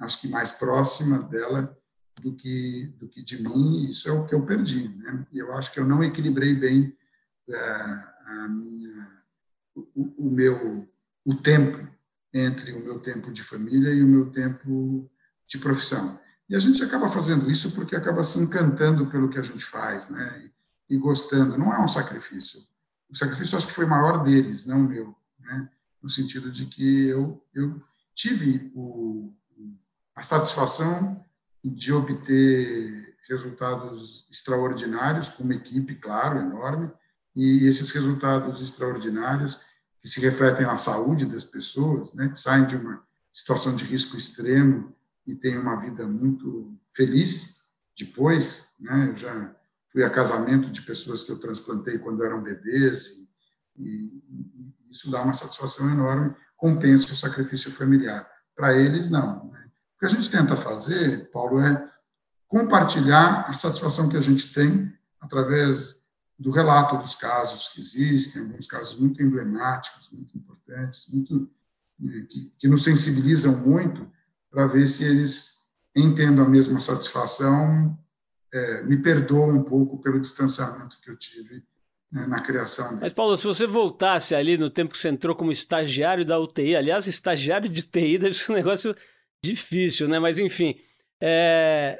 acho 0.00 0.20
que 0.20 0.28
mais 0.28 0.52
próxima 0.52 1.18
dela 1.24 1.76
do 2.20 2.34
que 2.34 2.94
do 2.98 3.08
que 3.08 3.22
de 3.22 3.42
mim. 3.42 3.84
Isso 3.84 4.08
é 4.08 4.12
o 4.12 4.26
que 4.26 4.34
eu 4.34 4.44
perdi, 4.44 4.88
né? 4.88 5.26
E 5.32 5.38
eu 5.38 5.52
acho 5.52 5.72
que 5.72 5.80
eu 5.80 5.86
não 5.86 6.02
equilibrei 6.02 6.54
bem 6.54 6.96
é, 7.48 7.56
a 8.26 8.48
minha, 8.48 9.08
o, 9.74 10.26
o, 10.26 10.30
meu 10.30 10.88
o 11.24 11.34
tempo 11.34 11.88
entre 12.32 12.72
o 12.72 12.84
meu 12.84 12.98
tempo 13.00 13.32
de 13.32 13.42
família 13.42 13.90
e 13.90 14.02
o 14.02 14.06
meu 14.06 14.30
tempo 14.30 15.10
de 15.46 15.58
profissão. 15.58 16.20
E 16.48 16.54
a 16.54 16.58
gente 16.58 16.82
acaba 16.84 17.08
fazendo 17.08 17.50
isso 17.50 17.72
porque 17.72 17.96
acaba 17.96 18.22
se 18.22 18.38
encantando 18.38 19.06
pelo 19.06 19.28
que 19.28 19.38
a 19.38 19.42
gente 19.42 19.64
faz, 19.64 20.10
né? 20.10 20.50
E, 20.88 20.94
e 20.94 20.98
gostando. 20.98 21.58
Não 21.58 21.72
é 21.72 21.80
um 21.80 21.88
sacrifício. 21.88 22.60
O 23.12 23.16
sacrifício 23.16 23.58
acho 23.58 23.68
que 23.68 23.74
foi 23.74 23.84
maior 23.84 24.24
deles, 24.24 24.64
não 24.64 24.80
meu, 24.80 25.14
né? 25.38 25.68
No 26.02 26.08
sentido 26.08 26.50
de 26.50 26.66
que 26.66 27.08
eu 27.08 27.44
eu 27.54 27.80
tive 28.14 28.72
o, 28.74 29.32
a 30.14 30.22
satisfação 30.22 31.22
de 31.62 31.92
obter 31.92 33.16
resultados 33.28 34.26
extraordinários 34.30 35.30
com 35.30 35.44
uma 35.44 35.54
equipe, 35.54 35.94
claro, 35.96 36.40
enorme, 36.40 36.90
e 37.34 37.66
esses 37.66 37.90
resultados 37.92 38.60
extraordinários 38.60 39.60
que 40.00 40.08
se 40.08 40.20
refletem 40.20 40.66
na 40.66 40.76
saúde 40.76 41.26
das 41.26 41.44
pessoas, 41.44 42.12
né, 42.12 42.28
que 42.28 42.38
saem 42.38 42.66
de 42.66 42.76
uma 42.76 43.02
situação 43.32 43.74
de 43.74 43.84
risco 43.84 44.16
extremo 44.16 44.94
e 45.26 45.34
têm 45.34 45.56
uma 45.56 45.76
vida 45.76 46.06
muito 46.06 46.76
feliz 46.92 47.62
depois, 47.96 48.74
né, 48.80 49.08
eu 49.10 49.16
já 49.16 49.54
fui 49.92 50.02
a 50.02 50.10
casamento 50.10 50.70
de 50.70 50.82
pessoas 50.82 51.22
que 51.22 51.30
eu 51.30 51.38
transplantei 51.38 51.98
quando 51.98 52.24
eram 52.24 52.42
bebês 52.42 53.28
e, 53.76 53.84
e 53.84 54.74
isso 54.90 55.10
dá 55.10 55.22
uma 55.22 55.34
satisfação 55.34 55.90
enorme, 55.90 56.34
compensa 56.56 57.12
o 57.12 57.16
sacrifício 57.16 57.70
familiar. 57.70 58.28
Para 58.56 58.76
eles, 58.76 59.10
não. 59.10 59.50
Né? 59.50 59.70
O 59.94 59.98
que 59.98 60.06
a 60.06 60.08
gente 60.08 60.30
tenta 60.30 60.56
fazer, 60.56 61.30
Paulo, 61.30 61.60
é 61.60 61.90
compartilhar 62.46 63.46
a 63.48 63.54
satisfação 63.54 64.08
que 64.08 64.16
a 64.16 64.20
gente 64.20 64.52
tem 64.52 64.92
através 65.20 66.08
do 66.38 66.50
relato 66.50 66.96
dos 66.96 67.14
casos 67.14 67.68
que 67.68 67.80
existem, 67.80 68.42
alguns 68.42 68.66
casos 68.66 68.98
muito 68.98 69.22
emblemáticos, 69.22 70.10
muito 70.10 70.36
importantes, 70.36 71.08
muito, 71.12 71.50
que, 72.28 72.52
que 72.58 72.68
nos 72.68 72.82
sensibilizam 72.82 73.58
muito 73.60 74.10
para 74.50 74.66
ver 74.66 74.86
se 74.86 75.04
eles, 75.04 75.62
entendam 75.94 76.44
a 76.44 76.48
mesma 76.48 76.80
satisfação, 76.80 77.98
é, 78.52 78.82
me 78.82 78.96
perdoam 78.98 79.50
um 79.50 79.62
pouco 79.62 79.98
pelo 79.98 80.20
distanciamento 80.20 80.98
que 81.00 81.10
eu 81.10 81.16
tive 81.16 81.62
né, 82.12 82.26
na 82.26 82.40
criação 82.40 82.86
deles. 82.88 83.00
Mas, 83.00 83.12
Paulo, 83.12 83.36
se 83.36 83.44
você 83.44 83.66
voltasse 83.66 84.34
ali 84.34 84.58
no 84.58 84.68
tempo 84.68 84.92
que 84.92 84.98
você 84.98 85.08
entrou 85.08 85.34
como 85.34 85.50
estagiário 85.50 86.24
da 86.24 86.38
UTI, 86.38 86.76
aliás, 86.76 87.06
estagiário 87.06 87.68
de 87.68 87.82
TI 87.82 88.18
deve 88.18 88.34
ser 88.34 88.52
um 88.52 88.56
negócio 88.56 88.94
difícil, 89.42 90.06
né? 90.08 90.18
Mas, 90.18 90.38
enfim, 90.38 90.76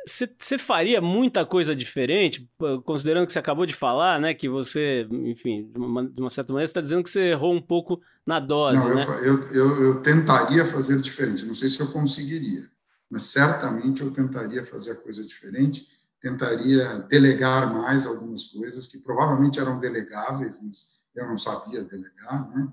você 0.04 0.54
é, 0.54 0.58
faria 0.58 1.00
muita 1.00 1.46
coisa 1.46 1.76
diferente, 1.76 2.48
considerando 2.84 3.24
que 3.24 3.32
você 3.32 3.38
acabou 3.38 3.64
de 3.64 3.72
falar, 3.72 4.20
né? 4.20 4.34
Que 4.34 4.48
você, 4.48 5.06
enfim, 5.10 5.70
de 5.70 5.78
uma, 5.78 6.04
de 6.08 6.20
uma 6.20 6.30
certa 6.30 6.52
maneira, 6.52 6.66
está 6.66 6.80
dizendo 6.80 7.04
que 7.04 7.10
você 7.10 7.30
errou 7.30 7.54
um 7.54 7.62
pouco 7.62 8.00
na 8.26 8.40
dose. 8.40 8.78
Não, 8.78 8.94
né? 8.94 9.06
eu, 9.22 9.52
eu, 9.52 9.82
eu, 9.82 10.02
tentaria 10.02 10.66
fazer 10.66 11.00
diferente. 11.00 11.46
Não 11.46 11.54
sei 11.54 11.68
se 11.68 11.80
eu 11.80 11.86
conseguiria, 11.92 12.64
mas 13.08 13.22
certamente 13.24 14.02
eu 14.02 14.10
tentaria 14.10 14.64
fazer 14.64 14.90
a 14.90 14.96
coisa 14.96 15.24
diferente. 15.24 15.86
Tentaria 16.22 17.00
delegar 17.10 17.74
mais 17.74 18.06
algumas 18.06 18.44
coisas 18.44 18.86
que 18.86 19.00
provavelmente 19.00 19.58
eram 19.58 19.80
delegáveis, 19.80 20.58
mas 20.62 21.02
eu 21.14 21.26
não 21.26 21.36
sabia 21.36 21.82
delegar, 21.82 22.48
né? 22.50 22.72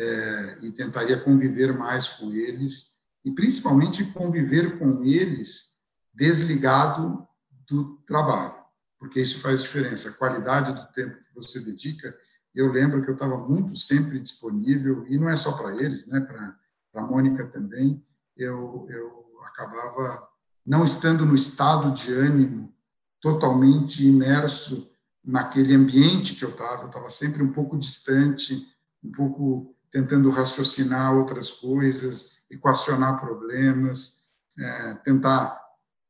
É, 0.00 0.58
e 0.62 0.72
tentaria 0.72 1.18
conviver 1.18 1.72
mais 1.72 2.08
com 2.08 2.32
eles 2.32 2.98
e 3.24 3.32
principalmente 3.32 4.04
conviver 4.12 4.78
com 4.78 5.02
eles 5.04 5.78
desligado 6.14 7.26
do 7.68 7.96
trabalho, 8.06 8.54
porque 8.98 9.20
isso 9.20 9.40
faz 9.40 9.62
diferença. 9.62 10.10
A 10.10 10.14
qualidade 10.14 10.72
do 10.72 10.92
tempo 10.92 11.16
que 11.16 11.34
você 11.34 11.60
dedica. 11.60 12.16
Eu 12.54 12.72
lembro 12.72 13.02
que 13.02 13.10
eu 13.10 13.14
estava 13.14 13.36
muito 13.36 13.76
sempre 13.76 14.18
disponível, 14.18 15.06
e 15.08 15.18
não 15.18 15.28
é 15.28 15.36
só 15.36 15.52
para 15.52 15.76
eles, 15.76 16.06
né, 16.06 16.20
para 16.20 16.56
a 16.94 17.06
Mônica 17.06 17.46
também. 17.46 18.04
Eu, 18.36 18.86
eu 18.90 19.38
acabava 19.44 20.28
não 20.66 20.84
estando 20.84 21.24
no 21.24 21.34
estado 21.34 21.92
de 21.92 22.12
ânimo 22.12 22.74
totalmente 23.20 24.06
imerso 24.06 24.92
naquele 25.24 25.74
ambiente 25.74 26.34
que 26.34 26.44
eu 26.44 26.50
estava. 26.50 26.82
Eu 26.82 26.88
estava 26.88 27.10
sempre 27.10 27.42
um 27.42 27.52
pouco 27.52 27.78
distante, 27.78 28.54
um 29.02 29.12
pouco 29.12 29.74
tentando 29.90 30.30
raciocinar 30.30 31.14
outras 31.14 31.52
coisas, 31.52 32.42
equacionar 32.50 33.20
problemas, 33.20 34.28
é, 34.58 34.94
tentar 35.04 35.58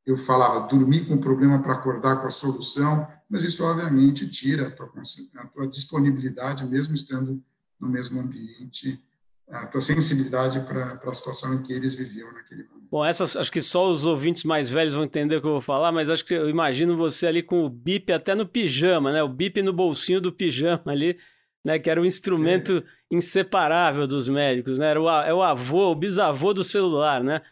eu 0.09 0.17
falava 0.17 0.67
dormir 0.67 1.07
com 1.07 1.15
o 1.17 1.21
problema 1.21 1.61
para 1.61 1.75
acordar 1.75 2.23
com 2.23 2.27
a 2.27 2.31
solução, 2.31 3.07
mas 3.29 3.45
isso 3.45 3.63
obviamente 3.63 4.27
tira 4.31 4.69
a 4.69 4.71
tua, 4.71 4.91
a 5.37 5.47
tua 5.49 5.69
disponibilidade, 5.69 6.65
mesmo 6.65 6.95
estando 6.95 7.45
no 7.79 7.89
mesmo 7.91 8.19
ambiente, 8.19 9.05
a 9.51 9.67
tua 9.67 9.83
sensibilidade 9.83 10.61
para 10.61 10.95
a 10.95 11.13
situação 11.13 11.53
em 11.53 11.63
que 11.63 11.75
eles 11.75 11.95
viviam 11.95 12.33
naquele 12.33 12.65
momento. 12.65 12.78
Bom, 12.91 13.05
essas 13.05 13.37
acho 13.37 13.53
que 13.53 13.61
só 13.61 13.91
os 13.91 14.07
ouvintes 14.07 14.45
mais 14.45 14.71
velhos 14.71 14.95
vão 14.95 15.05
entender 15.05 15.37
o 15.37 15.41
que 15.41 15.47
eu 15.47 15.53
vou 15.53 15.61
falar, 15.61 15.93
mas 15.93 16.09
acho 16.09 16.25
que 16.25 16.35
eu 16.35 16.49
imagino 16.49 16.97
você 16.97 17.27
ali 17.27 17.43
com 17.43 17.65
o 17.65 17.69
bip 17.69 18.11
até 18.13 18.35
no 18.35 18.47
pijama, 18.47 19.13
né? 19.13 19.23
O 19.23 19.29
bip 19.29 19.61
no 19.63 19.73
bolsinho 19.73 20.21
do 20.21 20.33
pijama 20.33 20.83
ali, 20.87 21.19
né? 21.65 21.79
Que 21.79 21.91
era 21.91 22.01
um 22.01 22.05
instrumento 22.05 22.79
é. 22.79 23.17
inseparável 23.17 24.07
dos 24.07 24.29
médicos, 24.29 24.79
né? 24.79 24.91
Era 24.91 25.03
o, 25.03 25.09
é 25.09 25.35
o 25.35 25.43
avô, 25.43 25.91
o 25.91 25.95
bisavô 25.95 26.55
do 26.55 26.65
celular, 26.65 27.23
né? 27.23 27.43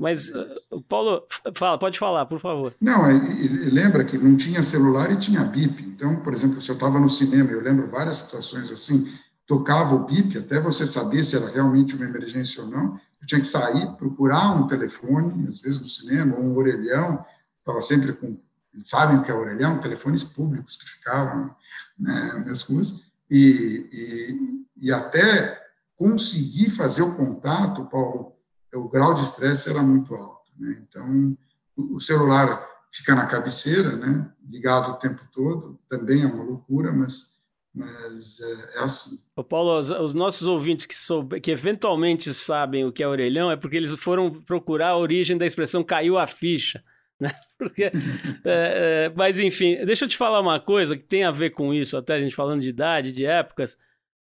Mas, 0.00 0.30
uh, 0.30 0.80
Paulo, 0.88 1.26
fala, 1.54 1.78
pode 1.78 1.98
falar, 1.98 2.24
por 2.24 2.40
favor. 2.40 2.74
Não, 2.80 3.06
é, 3.06 3.12
lembra 3.70 4.02
que 4.02 4.16
não 4.16 4.34
tinha 4.34 4.62
celular 4.62 5.12
e 5.12 5.16
tinha 5.16 5.44
bip. 5.44 5.82
Então, 5.82 6.16
por 6.22 6.32
exemplo, 6.32 6.58
se 6.60 6.70
eu 6.70 6.74
estava 6.74 6.98
no 6.98 7.08
cinema, 7.08 7.50
eu 7.50 7.60
lembro 7.60 7.86
várias 7.86 8.16
situações 8.16 8.72
assim, 8.72 9.06
tocava 9.50 9.96
o 9.96 10.04
bip, 10.04 10.38
até 10.38 10.60
você 10.60 10.86
saber 10.86 11.24
se 11.24 11.34
era 11.34 11.50
realmente 11.50 11.96
uma 11.96 12.04
emergência 12.04 12.62
ou 12.62 12.70
não, 12.70 13.00
eu 13.20 13.26
tinha 13.26 13.40
que 13.40 13.46
sair, 13.48 13.84
procurar 13.96 14.54
um 14.54 14.68
telefone, 14.68 15.48
às 15.48 15.58
vezes 15.58 15.80
no 15.80 15.88
cinema, 15.88 16.36
ou 16.36 16.44
um 16.44 16.56
orelhão, 16.56 17.26
estava 17.58 17.80
sempre 17.80 18.12
com, 18.12 18.40
sabem 18.80 19.16
o 19.16 19.24
que 19.24 19.30
é 19.32 19.34
orelhão, 19.34 19.80
telefones 19.80 20.22
públicos 20.22 20.76
que 20.76 20.88
ficavam 20.88 21.52
né, 21.98 22.44
nas 22.46 22.62
ruas, 22.62 23.10
e, 23.28 23.88
e, 23.92 24.86
e 24.86 24.92
até 24.92 25.60
conseguir 25.96 26.70
fazer 26.70 27.02
o 27.02 27.16
contato, 27.16 27.86
Paulo, 27.86 28.36
o 28.72 28.88
grau 28.88 29.14
de 29.14 29.22
estresse 29.22 29.68
era 29.68 29.82
muito 29.82 30.14
alto. 30.14 30.52
Né? 30.56 30.80
Então, 30.88 31.36
o 31.76 31.98
celular 31.98 32.64
fica 32.88 33.16
na 33.16 33.26
cabeceira, 33.26 33.96
né? 33.96 34.30
ligado 34.48 34.92
o 34.92 34.98
tempo 34.98 35.24
todo, 35.32 35.76
também 35.88 36.22
é 36.22 36.26
uma 36.26 36.44
loucura, 36.44 36.92
mas, 36.92 37.39
mas 37.74 38.40
é, 38.40 38.78
é 38.78 38.82
assim. 38.82 39.16
Ô 39.36 39.44
Paulo, 39.44 39.78
os, 39.78 39.90
os, 39.90 40.14
nossos 40.14 40.46
ouvintes 40.46 40.86
que, 40.86 40.94
soube, 40.94 41.40
que 41.40 41.50
eventualmente 41.50 42.34
sabem 42.34 42.84
o 42.84 42.92
que 42.92 43.02
é 43.02 43.08
orelhão 43.08 43.50
é 43.50 43.56
porque 43.56 43.76
eles 43.76 43.90
foram 43.98 44.30
procurar 44.30 44.88
a 44.88 44.96
origem 44.96 45.36
da 45.38 45.46
expressão 45.46 45.82
caiu 45.82 46.18
a 46.18 46.26
ficha. 46.26 46.82
Né? 47.20 47.30
Porque, 47.58 47.82
é, 47.82 47.92
é, 48.46 49.12
mas 49.14 49.38
enfim, 49.38 49.84
deixa 49.84 50.06
eu 50.06 50.08
te 50.08 50.16
falar 50.16 50.40
uma 50.40 50.58
coisa 50.58 50.96
que 50.96 51.04
tem 51.04 51.22
a 51.22 51.30
ver 51.30 51.50
com 51.50 51.74
isso, 51.74 51.94
até 51.98 52.14
a 52.14 52.18
gente 52.18 52.34
falando 52.34 52.62
de 52.62 52.70
idade, 52.70 53.12
de 53.12 53.26
épocas. 53.26 53.76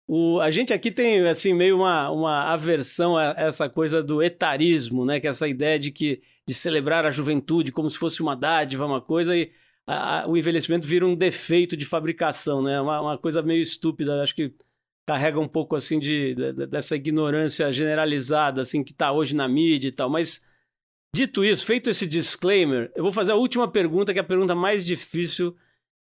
O, 0.07 0.39
a 0.39 0.51
gente 0.51 0.71
aqui 0.71 0.91
tem 0.91 1.27
assim 1.27 1.55
meio 1.55 1.77
uma, 1.77 2.11
uma 2.11 2.53
aversão 2.53 3.17
a 3.17 3.33
essa 3.35 3.67
coisa 3.67 4.03
do 4.03 4.21
etarismo, 4.21 5.05
né? 5.05 5.19
Que 5.19 5.25
é 5.25 5.31
essa 5.31 5.47
ideia 5.47 5.79
de 5.79 5.89
que 5.89 6.21
de 6.45 6.53
celebrar 6.53 7.03
a 7.03 7.09
juventude 7.09 7.71
como 7.71 7.89
se 7.89 7.97
fosse 7.97 8.21
uma 8.21 8.35
dádiva, 8.35 8.85
uma 8.85 9.01
coisa 9.01 9.35
e 9.35 9.51
a, 9.87 10.21
a, 10.21 10.27
o 10.27 10.37
envelhecimento 10.37 10.87
vira 10.87 11.05
um 11.05 11.15
defeito 11.15 11.75
de 11.75 11.85
fabricação, 11.85 12.61
né? 12.61 12.79
Uma, 12.79 13.01
uma 13.01 13.17
coisa 13.17 13.41
meio 13.41 13.61
estúpida. 13.61 14.21
Acho 14.21 14.35
que 14.35 14.53
carrega 15.05 15.39
um 15.39 15.47
pouco 15.47 15.75
assim 15.75 15.99
de, 15.99 16.33
de 16.33 16.67
dessa 16.67 16.95
ignorância 16.95 17.71
generalizada 17.71 18.61
assim 18.61 18.83
que 18.83 18.91
está 18.91 19.11
hoje 19.11 19.35
na 19.35 19.47
mídia 19.47 19.89
e 19.89 19.91
tal. 19.91 20.09
Mas 20.09 20.41
dito 21.13 21.43
isso, 21.43 21.65
feito 21.65 21.89
esse 21.89 22.07
disclaimer, 22.07 22.91
eu 22.95 23.03
vou 23.03 23.11
fazer 23.11 23.33
a 23.33 23.35
última 23.35 23.69
pergunta, 23.69 24.13
que 24.13 24.19
é 24.19 24.21
a 24.21 24.25
pergunta 24.25 24.55
mais 24.55 24.83
difícil, 24.83 25.55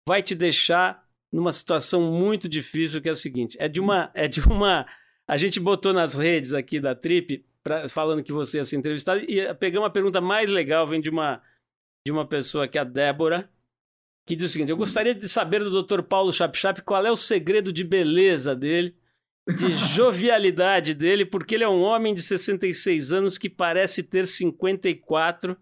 vai 0.08 0.22
te 0.22 0.36
deixar 0.36 1.04
numa 1.32 1.52
situação 1.52 2.12
muito 2.12 2.48
difícil, 2.48 3.02
que 3.02 3.10
é 3.10 3.12
o 3.12 3.16
seguinte: 3.16 3.58
é 3.60 3.68
de 3.68 3.80
uma. 3.80 4.12
É 4.14 4.28
de 4.28 4.42
uma 4.42 4.86
a 5.28 5.38
gente 5.38 5.62
botou 5.62 5.94
nas 5.94 6.14
redes 6.14 6.54
aqui 6.54 6.78
da 6.80 6.94
Trip, 6.94 7.46
pra, 7.64 7.88
falando 7.88 8.22
que 8.22 8.34
você 8.34 8.58
ia 8.58 8.66
ser 8.66 8.76
entrevistado, 8.76 9.22
e 9.22 9.54
pegamos 9.54 9.86
uma 9.86 9.94
pergunta 9.94 10.20
mais 10.20 10.50
legal, 10.50 10.86
vem 10.86 11.00
de 11.00 11.10
uma, 11.10 11.42
de 12.06 12.12
uma 12.12 12.28
pessoa 12.28 12.68
que 12.68 12.78
é 12.78 12.82
a 12.82 12.84
Débora, 12.84 13.50
que 14.26 14.36
diz 14.36 14.50
o 14.50 14.54
seguinte: 14.54 14.72
Eu 14.72 14.78
gostaria 14.78 15.14
de 15.14 15.28
saber 15.28 15.64
do 15.64 15.84
Dr. 15.84 16.02
Paulo 16.02 16.32
Chapchap 16.32 16.82
qual 16.82 17.06
é 17.06 17.12
o 17.12 17.16
segredo 17.16 17.72
de 17.72 17.84
beleza 17.84 18.56
dele, 18.56 18.96
de 19.48 19.74
jovialidade 19.96 20.94
dele, 20.94 21.26
porque 21.26 21.56
ele 21.56 21.64
é 21.64 21.70
um 21.70 21.82
homem 21.82 22.14
de 22.14 22.22
66 22.22 23.12
anos 23.12 23.38
que 23.38 23.50
parece 23.50 24.04
ter 24.04 24.28
54 24.28 25.58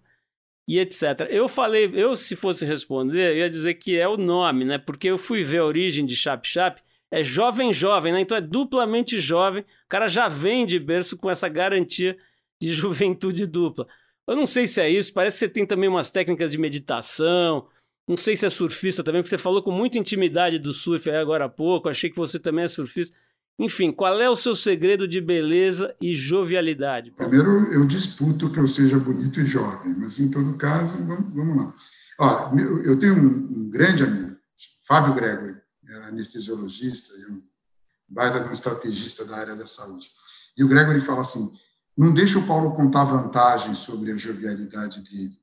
e 0.68 0.78
etc. 0.78 1.28
Eu 1.30 1.50
falei, 1.50 1.90
eu 1.96 2.16
se 2.16 2.36
fosse 2.36 2.64
responder, 2.64 3.32
eu 3.32 3.38
ia 3.38 3.50
dizer 3.50 3.74
que 3.76 3.98
é 3.98 4.08
o 4.08 4.18
nome, 4.18 4.66
né? 4.66 4.78
Porque 4.78 5.08
eu 5.08 5.18
fui 5.18 5.44
ver 5.44 5.60
a 5.60 5.66
origem 5.66 6.06
de 6.06 6.16
Chap 6.16 6.48
Chap, 6.48 6.80
é 7.12 7.24
jovem 7.24 7.74
jovem, 7.74 8.14
né? 8.14 8.22
Então 8.22 8.38
é 8.38 8.42
duplamente 8.42 9.18
jovem. 9.18 9.64
O 9.64 9.88
cara 9.88 10.08
já 10.08 10.28
vem 10.28 10.68
de 10.68 10.78
berço 10.78 11.18
com 11.18 11.30
essa 11.30 11.50
garantia 11.50 12.16
de 12.62 12.70
juventude 12.74 13.48
dupla. 13.48 13.88
Eu 14.28 14.36
não 14.36 14.46
sei 14.46 14.68
se 14.68 14.80
é 14.80 14.88
isso, 14.88 15.12
parece 15.12 15.40
que 15.40 15.46
você 15.46 15.50
tem 15.52 15.66
também 15.66 15.90
umas 15.90 16.12
técnicas 16.12 16.52
de 16.52 16.60
meditação. 16.60 17.68
Não 18.10 18.18
sei 18.18 18.36
se 18.36 18.44
é 18.44 18.50
surfista 18.50 19.04
também, 19.04 19.22
porque 19.22 19.30
você 19.30 19.38
falou 19.38 19.62
com 19.62 19.70
muita 19.70 20.00
intimidade 20.00 20.58
do 20.58 20.74
surf 20.74 21.08
agora 21.12 21.46
há 21.46 21.50
pouco. 21.50 21.88
Achei 21.88 22.10
que 22.10 22.18
você 22.18 22.40
também 22.40 22.66
é 22.66 22.68
surfista. 22.68 23.16
Enfim, 23.60 23.92
qual 23.92 24.20
é 24.20 24.28
o 24.28 24.36
seu 24.36 24.56
segredo 24.56 25.08
de 25.08 25.22
beleza 25.22 25.94
e 26.02 26.16
jovialidade? 26.16 27.12
Primeiro, 27.12 27.72
eu 27.72 27.86
disputo 27.86 28.50
que 28.50 28.58
eu 28.58 28.66
seja 28.66 28.98
bonito 28.98 29.40
e 29.40 29.46
jovem, 29.46 29.94
mas 29.96 30.20
em 30.20 30.32
todo 30.32 30.58
caso, 30.58 30.98
vamos, 31.06 31.36
vamos 31.36 31.58
lá. 31.58 31.74
Olha, 32.20 32.62
eu 32.84 32.98
tenho 32.98 33.14
um, 33.14 33.28
um, 33.28 33.70
grande 33.70 34.02
amigo, 34.02 34.36
Fábio 34.88 35.14
Gregory, 35.14 35.58
era 35.88 36.08
anestesiologista 36.08 37.14
e 37.16 37.32
um 37.32 37.44
baita 38.08 38.40
de 38.40 38.50
um 38.50 38.54
estrategista 38.54 39.24
da 39.24 39.38
área 39.38 39.56
da 39.56 39.68
saúde. 39.68 40.10
E 40.58 40.64
o 40.64 40.68
Gregory 40.68 41.00
fala 41.00 41.22
assim: 41.22 41.48
não 41.96 42.12
deixa 42.12 42.40
o 42.40 42.48
Paulo 42.48 42.74
contar 42.74 43.04
vantagens 43.04 43.78
sobre 43.78 44.12
a 44.12 44.18
jovialidade 44.18 45.02
dele. 45.02 45.38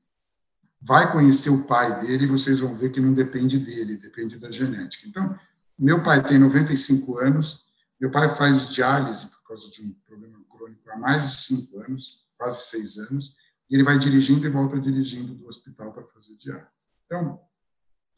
Vai 0.79 1.11
conhecer 1.11 1.49
o 1.49 1.65
pai 1.65 2.01
dele 2.01 2.25
e 2.25 2.27
vocês 2.27 2.59
vão 2.59 2.75
ver 2.75 2.91
que 2.91 3.01
não 3.01 3.13
depende 3.13 3.57
dele, 3.57 3.97
depende 3.97 4.37
da 4.37 4.51
genética. 4.51 5.07
Então, 5.07 5.37
meu 5.77 6.03
pai 6.03 6.23
tem 6.23 6.37
95 6.37 7.17
anos, 7.17 7.71
meu 7.99 8.11
pai 8.11 8.33
faz 8.35 8.69
diálise 8.69 9.27
por 9.27 9.43
causa 9.49 9.69
de 9.71 9.81
um 9.83 9.93
problema 10.05 10.39
crônico 10.49 10.89
há 10.89 10.97
mais 10.97 11.23
de 11.23 11.37
cinco 11.37 11.79
anos, 11.81 12.27
quase 12.37 12.69
seis 12.69 12.97
anos, 12.97 13.35
e 13.69 13.75
ele 13.75 13.83
vai 13.83 13.97
dirigindo 13.97 14.45
e 14.45 14.49
volta 14.49 14.79
dirigindo 14.79 15.33
do 15.33 15.47
hospital 15.47 15.91
para 15.91 16.03
fazer 16.07 16.35
diálise. 16.35 16.67
Então, 17.05 17.41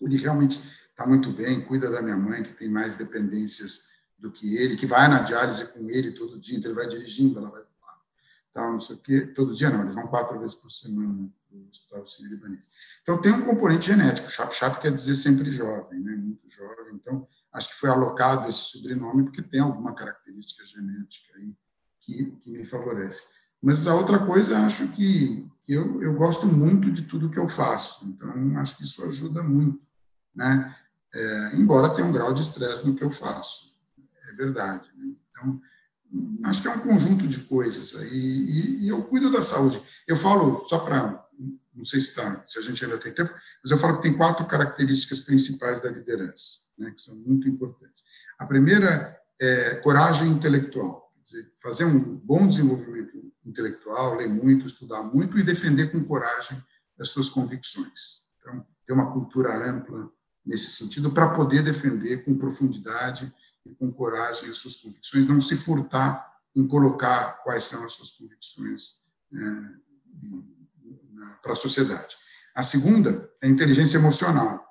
ele 0.02 0.18
realmente 0.18 0.60
está 0.90 1.06
muito 1.08 1.32
bem, 1.32 1.62
cuida 1.62 1.90
da 1.90 2.02
minha 2.02 2.18
mãe, 2.18 2.44
que 2.44 2.54
tem 2.54 2.70
mais 2.70 2.96
dependências 2.96 3.90
do 4.18 4.32
que 4.32 4.58
ele, 4.58 4.76
que 4.76 4.86
vai 4.86 5.08
na 5.08 5.22
diálise 5.22 5.66
com 5.68 5.90
ele 5.90 6.12
todo 6.12 6.38
dia, 6.38 6.58
então 6.58 6.72
ele 6.72 6.80
vai 6.80 6.88
dirigindo, 6.88 7.40
ela 7.40 7.50
vai 7.50 7.62
lá, 7.62 8.02
tal, 8.52 8.74
não 8.74 8.80
sei 8.80 8.98
o 8.98 9.00
quê. 9.00 9.22
Todo 9.22 9.56
dia 9.56 9.70
não, 9.70 9.82
eles 9.82 9.96
vão 9.96 10.08
quatro 10.08 10.38
vezes 10.40 10.56
por 10.56 10.70
semana 10.70 11.30
no 11.52 11.68
Hospital 11.68 12.06
Sírio-Libanês. 12.06 12.68
Então, 13.02 13.22
tem 13.22 13.32
um 13.32 13.46
componente 13.46 13.88
genético. 13.88 14.30
Chap-chap 14.30 14.82
quer 14.82 14.92
dizer 14.92 15.16
sempre 15.16 15.52
jovem, 15.52 16.00
né? 16.00 16.16
muito 16.16 16.48
jovem. 16.50 16.96
Então, 16.96 17.28
acho 17.54 17.70
que 17.70 17.80
foi 17.80 17.90
alocado 17.90 18.50
esse 18.50 18.78
sobrenome 18.78 19.24
porque 19.24 19.42
tem 19.42 19.60
alguma 19.60 19.94
característica 19.94 20.66
genética 20.66 21.38
aí 21.38 21.54
que, 22.00 22.32
que 22.42 22.52
me 22.52 22.64
favorece. 22.64 23.40
Mas 23.62 23.86
a 23.88 23.96
outra 23.96 24.26
coisa, 24.26 24.60
acho 24.60 24.90
que, 24.94 25.50
que 25.62 25.74
eu, 25.74 26.02
eu 26.02 26.14
gosto 26.14 26.48
muito 26.48 26.90
de 26.92 27.04
tudo 27.04 27.30
que 27.30 27.40
eu 27.40 27.48
faço, 27.48 28.06
então 28.08 28.58
acho 28.58 28.78
que 28.78 28.84
isso 28.84 29.04
ajuda 29.06 29.44
muito, 29.44 29.82
né? 30.34 30.76
É, 31.14 31.56
embora 31.56 31.94
tenha 31.94 32.08
um 32.08 32.12
grau 32.12 32.34
de 32.34 32.42
estresse 32.42 32.88
no 32.88 32.96
que 32.96 33.04
eu 33.04 33.12
faço, 33.12 33.80
é 34.30 34.34
verdade. 34.34 34.88
Né? 34.96 35.14
Então, 35.30 35.62
acho 36.44 36.62
que 36.62 36.68
é 36.68 36.72
um 36.72 36.80
conjunto 36.80 37.28
de 37.28 37.40
coisas 37.42 37.96
aí, 38.00 38.10
e, 38.10 38.86
e 38.86 38.90
eu 38.90 39.04
cuido 39.04 39.32
da 39.32 39.42
saúde. 39.42 39.82
Eu 40.08 40.16
falo, 40.16 40.64
só 40.66 40.80
para, 40.80 41.28
não 41.80 41.86
sei 41.86 42.02
se, 42.02 42.14
tá, 42.14 42.44
se 42.46 42.60
a 42.60 42.62
gente 42.62 42.84
ainda 42.84 42.98
tem 42.98 43.14
tempo, 43.14 43.34
mas 43.64 43.72
eu 43.72 43.78
falo 43.78 43.96
que 43.96 44.02
tem 44.04 44.18
quatro 44.18 44.46
características 44.46 45.22
principais 45.22 45.82
da 45.82 45.90
liderança 45.90 46.70
né, 46.78 46.92
que 46.92 47.02
são 47.02 47.16
muito 47.22 47.48
importantes. 47.48 48.04
A 48.38 48.46
primeira 48.46 49.18
é 49.40 49.76
coragem 49.76 50.28
intelectual, 50.30 51.10
dizer, 51.24 51.50
fazer 51.56 51.86
um 51.86 52.18
bom 52.18 52.46
desenvolvimento 52.50 53.32
intelectual, 53.46 54.16
ler 54.16 54.28
muito, 54.28 54.68
estudar 54.68 55.04
muito 55.04 55.40
e 55.40 55.44
defender 55.44 55.90
com 55.90 56.04
coragem 56.04 56.62
as 57.00 57.10
suas 57.10 57.30
convicções. 57.30 58.26
Então, 58.40 58.66
ter 58.86 58.92
uma 58.92 59.14
cultura 59.14 59.56
ampla 59.70 60.12
nesse 60.46 60.72
sentido 60.72 61.12
para 61.12 61.30
poder 61.30 61.62
defender 61.62 62.26
com 62.26 62.38
profundidade 62.38 63.34
e 63.66 63.74
com 63.74 63.90
coragem 63.90 64.50
as 64.50 64.58
suas 64.58 64.76
convicções, 64.76 65.28
não 65.28 65.40
se 65.40 65.56
furtar 65.56 66.30
em 66.54 66.68
colocar 66.68 67.42
quais 67.44 67.64
são 67.64 67.86
as 67.86 67.94
suas 67.94 68.12
convicções 68.12 69.06
né, 69.32 69.76
para 71.42 71.54
a 71.54 71.56
sociedade. 71.56 72.16
A 72.56 72.64
segunda 72.64 73.30
é 73.42 73.48
a 73.48 73.50
inteligência 73.50 73.98
emocional. 73.98 74.66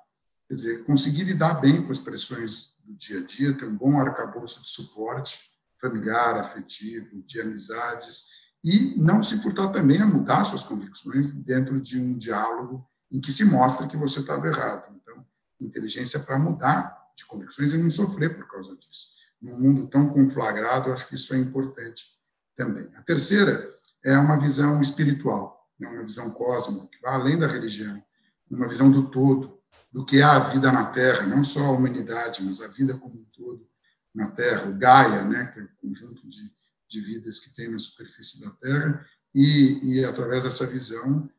Quer 0.47 0.55
dizer, 0.55 0.85
conseguir 0.85 1.23
lidar 1.23 1.55
bem 1.55 1.81
com 1.81 1.91
as 1.91 1.99
pressões 1.99 2.75
do 2.83 2.95
dia 2.95 3.19
a 3.19 3.23
dia, 3.23 3.53
ter 3.53 3.65
um 3.65 3.75
bom 3.75 3.99
arcabouço 3.99 4.63
de 4.63 4.69
suporte 4.69 5.49
familiar, 5.79 6.37
afetivo, 6.37 7.21
de 7.23 7.39
amizades, 7.39 8.39
e 8.63 8.95
não 8.97 9.23
se 9.23 9.41
furtar 9.41 9.69
também 9.69 10.01
a 10.01 10.05
mudar 10.05 10.43
suas 10.43 10.63
convicções 10.63 11.31
dentro 11.31 11.79
de 11.79 11.99
um 11.99 12.17
diálogo 12.17 12.85
em 13.11 13.21
que 13.21 13.31
se 13.31 13.45
mostra 13.45 13.87
que 13.87 13.95
você 13.95 14.19
estava 14.19 14.47
errado. 14.47 14.93
Então, 15.01 15.25
inteligência 15.61 16.19
para 16.19 16.37
mudar 16.37 16.97
de 17.15 17.25
convicções 17.25 17.73
e 17.73 17.77
não 17.77 17.89
sofrer 17.89 18.35
por 18.35 18.47
causa 18.49 18.75
disso. 18.75 19.19
Num 19.41 19.57
mundo 19.57 19.87
tão 19.87 20.09
conflagrado, 20.09 20.91
acho 20.91 21.07
que 21.07 21.15
isso 21.15 21.33
é 21.33 21.37
importante 21.37 22.19
também. 22.55 22.89
A 22.95 23.01
terceira 23.01 23.69
é 24.05 24.17
uma 24.17 24.37
visão 24.37 24.81
espiritual, 24.81 25.58
uma 25.87 26.03
visão 26.03 26.31
cósmica, 26.31 26.87
que 26.87 27.01
vai 27.01 27.13
além 27.13 27.37
da 27.37 27.47
religião, 27.47 28.03
uma 28.49 28.67
visão 28.67 28.91
do 28.91 29.09
todo, 29.09 29.59
do 29.91 30.05
que 30.05 30.17
é 30.17 30.23
a 30.23 30.39
vida 30.39 30.71
na 30.71 30.85
Terra, 30.85 31.25
não 31.25 31.43
só 31.43 31.63
a 31.65 31.71
humanidade, 31.71 32.43
mas 32.43 32.61
a 32.61 32.67
vida 32.67 32.97
como 32.97 33.15
um 33.15 33.25
todo 33.31 33.67
na 34.13 34.29
Terra, 34.31 34.69
o 34.69 34.75
Gaia, 34.75 35.23
né, 35.23 35.45
que 35.47 35.59
é 35.59 35.63
o 35.63 35.69
conjunto 35.81 36.27
de, 36.27 36.51
de 36.87 37.01
vidas 37.01 37.39
que 37.39 37.55
tem 37.55 37.69
na 37.69 37.77
superfície 37.77 38.41
da 38.41 38.49
Terra, 38.51 39.05
e, 39.33 39.97
e 39.97 40.05
através 40.05 40.43
dessa 40.43 40.65
visão, 40.65 41.29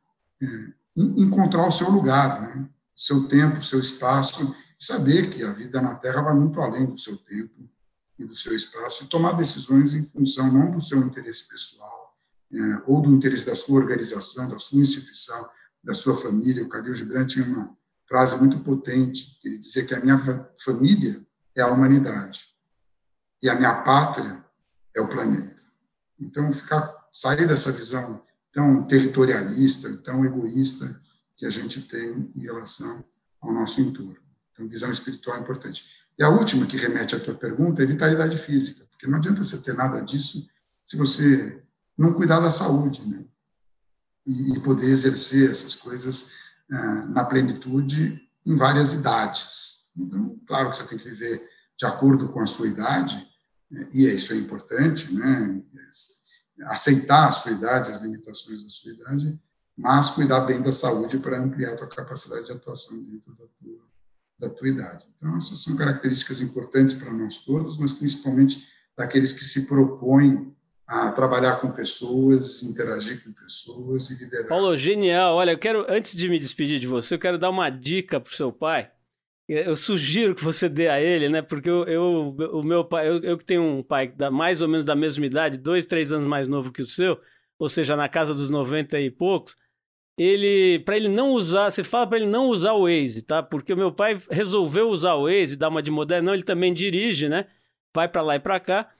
é, 0.43 0.47
encontrar 0.97 1.67
o 1.67 1.73
seu 1.73 1.91
lugar, 1.91 2.41
né, 2.43 2.69
seu 2.95 3.27
tempo, 3.29 3.63
seu 3.63 3.81
espaço, 3.81 4.55
e 4.79 4.85
saber 4.85 5.31
que 5.31 5.43
a 5.43 5.53
vida 5.53 5.81
na 5.81 5.95
Terra 5.97 6.23
vai 6.23 6.35
muito 6.35 6.61
além 6.61 6.87
do 6.87 6.97
seu 6.97 7.17
tempo 7.17 7.69
e 8.19 8.25
do 8.25 8.37
seu 8.37 8.55
espaço, 8.55 9.05
e 9.05 9.09
tomar 9.09 9.33
decisões 9.33 9.95
em 9.95 10.05
função 10.05 10.53
não 10.53 10.71
do 10.71 10.81
seu 10.81 10.99
interesse 10.99 11.49
pessoal, 11.49 12.00
ou 12.87 13.01
do 13.01 13.13
interesse 13.13 13.47
da 13.47 13.55
sua 13.55 13.81
organização, 13.81 14.49
da 14.49 14.59
sua 14.59 14.81
instituição, 14.81 15.49
da 15.83 15.95
sua 15.95 16.17
família. 16.17 16.65
O 16.65 16.69
Khalil 16.69 16.95
Gibran 16.95 17.27
tinha 17.27 17.45
uma 17.47 17.77
frase 18.09 18.37
muito 18.37 18.59
potente, 18.61 19.39
que 19.41 19.49
ele 19.49 19.59
dizia 19.59 19.85
que 19.85 19.95
a 19.95 20.01
minha 20.01 20.19
família 20.63 21.25
é 21.57 21.63
a 21.63 21.69
humanidade. 21.69 22.49
e 23.43 23.49
a 23.49 23.55
minha 23.55 23.83
pátria 23.83 24.45
é 24.95 25.01
o 25.01 25.09
planeta. 25.09 25.63
Então, 26.19 26.53
ficar, 26.53 26.95
sair 27.11 27.47
dessa 27.49 27.73
visão 27.73 28.23
tão 28.53 28.87
territorialista, 28.87 29.97
tão 29.99 30.25
egoísta 30.27 31.01
que 31.37 31.47
a 31.47 31.51
gente 31.51 31.83
tem 31.89 32.31
em 32.37 32.43
relação 32.43 33.03
ao 33.41 33.51
nosso 33.53 33.81
entorno. 33.81 34.19
Então, 34.53 34.69
visão 34.69 34.91
espiritual 34.91 35.39
é 35.39 35.41
importante. 35.41 35.85
E 36.19 36.23
a 36.23 36.29
última 36.29 36.67
que 36.67 36.77
remete 36.77 37.17
à 37.17 37.21
tua 37.21 37.35
pergunta 37.35 37.83
é 37.83 37.87
vitalidade 37.87 38.37
física, 38.37 38.85
porque 38.91 39.07
não 39.07 39.17
adianta 39.17 39.43
você 39.43 39.57
ter 39.63 39.73
nada 39.73 40.03
disso 40.03 40.47
se 40.85 40.99
você 40.99 41.63
não 42.01 42.15
cuidar 42.15 42.41
da 42.41 42.51
saúde, 42.51 43.07
né? 43.07 43.23
E, 44.27 44.55
e 44.55 44.61
poder 44.61 44.87
exercer 44.87 45.51
essas 45.51 45.75
coisas 45.75 46.33
ah, 46.71 47.05
na 47.09 47.25
plenitude 47.27 48.27
em 48.47 48.57
várias 48.57 48.95
idades. 48.95 49.93
Então, 49.99 50.41
claro 50.47 50.71
que 50.71 50.79
você 50.79 50.85
tem 50.85 50.97
que 50.97 51.11
viver 51.11 51.47
de 51.77 51.85
acordo 51.85 52.31
com 52.31 52.41
a 52.41 52.47
sua 52.47 52.69
idade, 52.69 53.29
né? 53.71 53.87
e 53.93 54.07
isso 54.07 54.33
é 54.33 54.37
importante, 54.37 55.13
né? 55.15 55.63
Aceitar 56.69 57.29
a 57.29 57.33
sua 57.33 57.53
idade, 57.53 57.91
as 57.91 58.01
limitações 58.01 58.63
da 58.63 58.71
sua 58.71 58.93
idade, 58.93 59.39
mas 59.77 60.11
cuidar 60.11 60.41
bem 60.41 60.63
da 60.63 60.73
saúde 60.73 61.19
para 61.19 61.39
ampliar 61.39 61.75
a 61.75 61.77
tua 61.77 61.89
capacidade 61.89 62.47
de 62.47 62.53
atuação 62.53 63.03
dentro 63.03 63.35
da 63.35 63.45
tua, 63.59 63.89
da 64.39 64.49
tua 64.49 64.69
idade. 64.69 65.07
Então, 65.17 65.37
essas 65.37 65.63
são 65.63 65.77
características 65.77 66.41
importantes 66.41 66.95
para 66.95 67.13
nós 67.13 67.45
todos, 67.45 67.77
mas 67.79 67.93
principalmente 67.93 68.67
daqueles 68.97 69.33
que 69.33 69.45
se 69.45 69.67
propõem 69.67 70.55
a 70.91 71.13
trabalhar 71.13 71.61
com 71.61 71.71
pessoas, 71.71 72.65
interagir 72.65 73.23
com 73.23 73.33
pessoas 73.33 74.11
e 74.11 74.25
liderar. 74.25 74.49
Paulo, 74.49 74.77
genial. 74.77 75.37
Olha, 75.37 75.53
eu 75.53 75.59
quero, 75.59 75.87
antes 75.89 76.17
de 76.17 76.29
me 76.29 76.37
despedir 76.37 76.81
de 76.81 76.89
você, 76.89 77.15
eu 77.15 77.19
quero 77.21 77.39
dar 77.39 77.49
uma 77.49 77.71
dica 77.71 78.19
para 78.19 78.33
o 78.33 78.35
seu 78.35 78.53
pai. 78.53 78.91
Eu 79.49 79.77
sugiro 79.77 80.35
que 80.35 80.43
você 80.43 80.69
dê 80.69 80.89
a 80.89 81.01
ele, 81.01 81.29
né? 81.29 81.43
Porque 81.43 81.71
eu, 81.71 81.85
eu 81.85 82.37
o 82.55 82.63
meu 82.65 82.85
pai, 82.85 83.09
eu, 83.09 83.21
eu 83.21 83.39
que 83.39 83.45
tenho 83.45 83.63
um 83.63 83.85
pai 83.85 84.09
da, 84.09 84.33
mais 84.33 84.63
ou 84.63 84.67
menos 84.67 84.85
da 84.85 84.97
mesma 84.97 85.25
idade, 85.25 85.59
dois, 85.59 85.87
três 85.87 86.11
anos 86.11 86.27
mais 86.27 86.49
novo 86.49 86.73
que 86.73 86.83
o 86.83 86.85
seu, 86.85 87.21
ou 87.57 87.69
seja, 87.69 87.95
na 87.95 88.09
casa 88.09 88.35
dos 88.35 88.51
90 88.51 88.99
e 88.99 89.13
poucos, 89.13 89.55
ele, 90.19 90.81
para 90.81 90.97
ele 90.97 91.09
não 91.09 91.31
usar, 91.31 91.71
você 91.71 91.85
fala 91.85 92.09
para 92.09 92.19
ele 92.19 92.27
não 92.27 92.47
usar 92.47 92.73
o 92.73 92.83
Waze, 92.83 93.23
tá? 93.23 93.45
Porque 93.45 93.73
o 93.73 93.77
meu 93.77 93.93
pai 93.93 94.19
resolveu 94.29 94.89
usar 94.89 95.15
o 95.15 95.27
Waze, 95.27 95.57
dar 95.57 95.69
uma 95.69 95.83
de 95.83 95.91
moderno, 95.91 96.35
ele 96.35 96.43
também 96.43 96.75
dirige, 96.75 97.29
né? 97.29 97.47
Vai 97.95 98.09
para 98.09 98.23
lá 98.23 98.35
e 98.35 98.41
para 98.41 98.59
cá. 98.59 98.91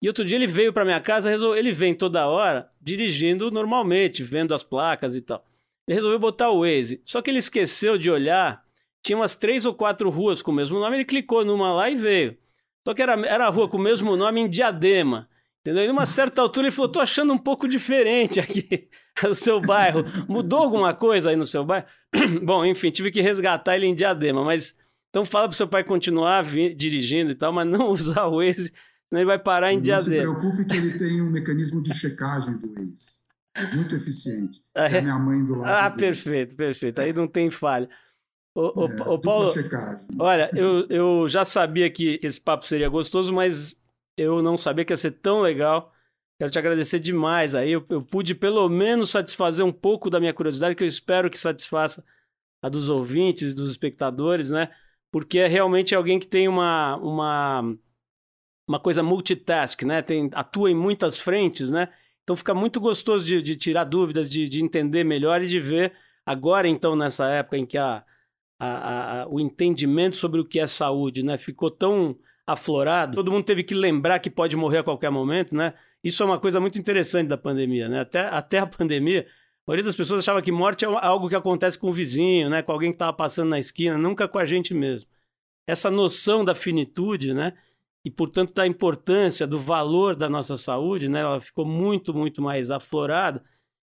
E 0.00 0.06
outro 0.06 0.24
dia 0.24 0.36
ele 0.36 0.46
veio 0.46 0.72
para 0.72 0.84
minha 0.84 1.00
casa, 1.00 1.32
ele 1.56 1.72
vem 1.72 1.94
toda 1.94 2.26
hora 2.26 2.70
dirigindo 2.80 3.50
normalmente, 3.50 4.22
vendo 4.22 4.54
as 4.54 4.62
placas 4.62 5.16
e 5.16 5.20
tal. 5.20 5.44
Ele 5.86 5.96
resolveu 5.96 6.18
botar 6.18 6.50
o 6.50 6.60
Waze, 6.60 7.02
só 7.04 7.20
que 7.20 7.30
ele 7.30 7.38
esqueceu 7.38 7.98
de 7.98 8.10
olhar, 8.10 8.62
tinha 9.02 9.16
umas 9.16 9.36
três 9.36 9.64
ou 9.64 9.74
quatro 9.74 10.08
ruas 10.10 10.40
com 10.40 10.50
o 10.50 10.54
mesmo 10.54 10.78
nome, 10.78 10.96
ele 10.96 11.04
clicou 11.04 11.44
numa 11.44 11.72
lá 11.72 11.90
e 11.90 11.96
veio. 11.96 12.36
Só 12.86 12.94
que 12.94 13.02
era, 13.02 13.14
era 13.26 13.46
a 13.46 13.50
rua 13.50 13.68
com 13.68 13.76
o 13.76 13.80
mesmo 13.80 14.16
nome 14.16 14.40
em 14.40 14.48
Diadema. 14.48 15.28
Entendeu? 15.60 15.84
E 15.84 15.88
numa 15.88 16.06
certa 16.06 16.40
altura 16.40 16.68
ele 16.68 16.74
falou: 16.74 16.90
tô 16.90 17.00
achando 17.00 17.32
um 17.32 17.38
pouco 17.38 17.68
diferente 17.68 18.40
aqui 18.40 18.88
o 19.28 19.34
seu 19.34 19.60
bairro. 19.60 20.04
Mudou 20.28 20.60
alguma 20.60 20.94
coisa 20.94 21.30
aí 21.30 21.36
no 21.36 21.44
seu 21.44 21.64
bairro? 21.64 21.86
Bom, 22.42 22.64
enfim, 22.64 22.90
tive 22.90 23.10
que 23.10 23.20
resgatar 23.20 23.76
ele 23.76 23.86
em 23.86 23.94
Diadema, 23.94 24.44
mas. 24.44 24.76
Então 25.10 25.24
fala 25.24 25.48
pro 25.48 25.56
seu 25.56 25.66
pai 25.66 25.82
continuar 25.82 26.44
dirigindo 26.76 27.30
e 27.30 27.34
tal, 27.34 27.52
mas 27.52 27.66
não 27.66 27.88
usar 27.92 28.26
o 28.26 28.36
Waze 28.36 28.72
Senão 29.08 29.22
ele 29.22 29.26
vai 29.26 29.38
parar 29.38 29.72
em 29.72 29.80
Diadema. 29.80 30.24
Não 30.24 30.34
se 30.34 30.40
preocupe 30.40 30.64
que 30.66 30.76
ele 30.76 30.98
tem 30.98 31.22
um 31.22 31.30
mecanismo 31.30 31.82
de 31.82 31.94
checagem 31.94 32.58
do 32.58 32.72
Waze. 32.74 33.18
Muito 33.74 33.96
eficiente. 33.96 34.62
É, 34.74 35.00
minha 35.00 35.18
mãe 35.18 35.44
do 35.44 35.56
lado. 35.56 35.70
Ah, 35.70 35.88
dele. 35.88 36.00
perfeito, 36.00 36.54
perfeito. 36.54 37.00
Aí 37.00 37.12
não 37.12 37.26
tem 37.26 37.50
falha. 37.50 37.88
Ô, 38.54 38.86
é, 38.86 39.08
ô, 39.08 39.18
Paulo, 39.18 39.52
olha, 40.18 40.50
eu, 40.54 40.86
eu 40.88 41.28
já 41.28 41.44
sabia 41.44 41.88
que 41.90 42.18
esse 42.22 42.40
papo 42.40 42.66
seria 42.66 42.88
gostoso, 42.88 43.32
mas 43.32 43.76
eu 44.16 44.42
não 44.42 44.58
sabia 44.58 44.84
que 44.84 44.92
ia 44.92 44.96
ser 44.96 45.12
tão 45.12 45.40
legal. 45.40 45.92
Quero 46.40 46.50
te 46.50 46.58
agradecer 46.58 47.00
demais 47.00 47.54
aí. 47.54 47.70
Eu, 47.70 47.84
eu 47.88 48.02
pude 48.02 48.34
pelo 48.34 48.68
menos 48.68 49.10
satisfazer 49.10 49.64
um 49.64 49.72
pouco 49.72 50.10
da 50.10 50.20
minha 50.20 50.34
curiosidade, 50.34 50.74
que 50.74 50.82
eu 50.82 50.88
espero 50.88 51.30
que 51.30 51.38
satisfaça 51.38 52.04
a 52.62 52.68
dos 52.68 52.88
ouvintes, 52.88 53.54
dos 53.54 53.70
espectadores, 53.70 54.50
né? 54.50 54.70
Porque 55.10 55.38
é 55.38 55.48
realmente 55.48 55.94
alguém 55.94 56.18
que 56.18 56.26
tem 56.26 56.48
uma, 56.48 56.96
uma 56.96 57.76
uma 58.68 58.78
coisa 58.78 59.02
multitask, 59.02 59.82
né? 59.82 60.02
Tem, 60.02 60.28
atua 60.34 60.70
em 60.70 60.74
muitas 60.74 61.18
frentes, 61.18 61.70
né? 61.70 61.88
Então 62.22 62.36
fica 62.36 62.54
muito 62.54 62.78
gostoso 62.78 63.26
de, 63.26 63.40
de 63.40 63.56
tirar 63.56 63.84
dúvidas, 63.84 64.30
de, 64.30 64.46
de, 64.46 64.62
entender 64.62 65.02
melhor 65.02 65.42
e 65.42 65.46
de 65.46 65.58
ver 65.58 65.94
agora, 66.26 66.68
então, 66.68 66.94
nessa 66.94 67.26
época 67.30 67.56
em 67.56 67.64
que 67.64 67.78
a, 67.78 68.04
a, 68.60 69.22
a, 69.22 69.28
o 69.28 69.40
entendimento 69.40 70.14
sobre 70.14 70.38
o 70.38 70.44
que 70.44 70.60
é 70.60 70.66
saúde 70.66 71.24
né, 71.24 71.38
ficou 71.38 71.70
tão 71.70 72.18
aflorado, 72.46 73.16
todo 73.16 73.32
mundo 73.32 73.44
teve 73.44 73.62
que 73.62 73.74
lembrar 73.74 74.18
que 74.18 74.28
pode 74.28 74.54
morrer 74.56 74.78
a 74.78 74.82
qualquer 74.82 75.10
momento, 75.10 75.56
né? 75.56 75.72
Isso 76.04 76.22
é 76.22 76.26
uma 76.26 76.38
coisa 76.38 76.60
muito 76.60 76.78
interessante 76.78 77.28
da 77.28 77.38
pandemia, 77.38 77.88
né? 77.88 78.00
Até, 78.00 78.20
até 78.20 78.58
a 78.58 78.66
pandemia, 78.66 79.26
a 79.26 79.62
maioria 79.66 79.84
das 79.84 79.96
pessoas 79.96 80.20
achava 80.20 80.42
que 80.42 80.52
morte 80.52 80.84
é 80.84 80.88
algo 80.88 81.28
que 81.30 81.34
acontece 81.34 81.78
com 81.78 81.88
o 81.88 81.92
vizinho, 81.92 82.50
né? 82.50 82.60
Com 82.60 82.72
alguém 82.72 82.90
que 82.90 82.96
estava 82.96 83.12
passando 83.14 83.48
na 83.48 83.58
esquina, 83.58 83.96
nunca 83.96 84.28
com 84.28 84.38
a 84.38 84.44
gente 84.44 84.74
mesmo. 84.74 85.08
Essa 85.66 85.90
noção 85.90 86.44
da 86.44 86.54
finitude, 86.54 87.32
né? 87.32 87.54
E, 88.08 88.10
portanto, 88.10 88.54
da 88.54 88.66
importância, 88.66 89.46
do 89.46 89.58
valor 89.58 90.16
da 90.16 90.30
nossa 90.30 90.56
saúde, 90.56 91.10
né? 91.10 91.20
Ela 91.20 91.42
ficou 91.42 91.66
muito, 91.66 92.14
muito 92.14 92.40
mais 92.40 92.70
aflorada. 92.70 93.44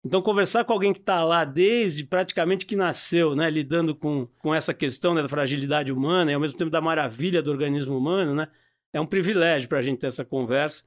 Então, 0.06 0.22
conversar 0.22 0.64
com 0.64 0.72
alguém 0.72 0.94
que 0.94 1.00
está 1.00 1.22
lá 1.22 1.44
desde 1.44 2.06
praticamente 2.06 2.66
que 2.66 2.78
nasceu, 2.78 3.36
né? 3.36 3.50
Lidando 3.50 3.94
com, 3.94 4.26
com 4.40 4.56
essa 4.56 4.74
questão 4.74 5.14
né, 5.14 5.22
da 5.22 5.28
fragilidade 5.28 5.92
humana 5.92 6.32
e, 6.32 6.34
ao 6.34 6.40
mesmo 6.40 6.58
tempo, 6.58 6.72
da 6.72 6.80
maravilha 6.80 7.42
do 7.42 7.52
organismo 7.52 7.98
humano, 7.98 8.34
né? 8.34 8.48
É 8.94 9.02
um 9.02 9.06
privilégio 9.06 9.68
para 9.68 9.80
a 9.80 9.82
gente 9.82 10.00
ter 10.00 10.08
essa 10.08 10.24
conversa 10.24 10.86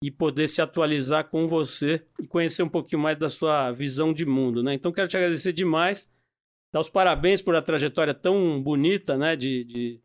e 0.00 0.08
poder 0.08 0.46
se 0.46 0.62
atualizar 0.62 1.24
com 1.28 1.48
você 1.48 2.06
e 2.22 2.28
conhecer 2.28 2.62
um 2.62 2.68
pouquinho 2.68 3.02
mais 3.02 3.18
da 3.18 3.28
sua 3.28 3.72
visão 3.72 4.14
de 4.14 4.24
mundo, 4.24 4.62
né? 4.62 4.72
Então, 4.72 4.92
quero 4.92 5.08
te 5.08 5.16
agradecer 5.16 5.52
demais, 5.52 6.08
dar 6.72 6.78
os 6.78 6.88
parabéns 6.88 7.42
por 7.42 7.56
a 7.56 7.62
trajetória 7.62 8.14
tão 8.14 8.62
bonita, 8.62 9.18
né? 9.18 9.34
De, 9.34 9.64
de 9.64 10.00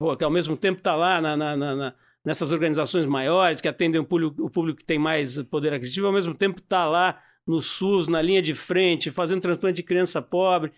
pô, 0.00 0.16
que 0.16 0.24
ao 0.24 0.32
mesmo 0.32 0.56
tempo 0.56 0.78
está 0.78 0.96
lá 0.96 1.20
na, 1.20 1.36
na, 1.36 1.56
na 1.56 1.94
nessas 2.24 2.52
organizações 2.52 3.06
maiores 3.06 3.60
que 3.60 3.68
atendem 3.68 4.00
o 4.00 4.04
público, 4.04 4.44
o 4.44 4.50
público 4.50 4.78
que 4.78 4.84
tem 4.84 4.98
mais 4.98 5.42
poder 5.44 5.72
aquisitivo, 5.72 6.06
ao 6.06 6.12
mesmo 6.12 6.34
tempo 6.34 6.60
está 6.60 6.86
lá 6.86 7.20
no 7.46 7.62
SUS, 7.62 8.08
na 8.08 8.20
linha 8.20 8.42
de 8.42 8.54
frente, 8.54 9.10
fazendo 9.10 9.40
transplante 9.40 9.76
de 9.76 9.82
criança 9.82 10.20
pobre. 10.20 10.70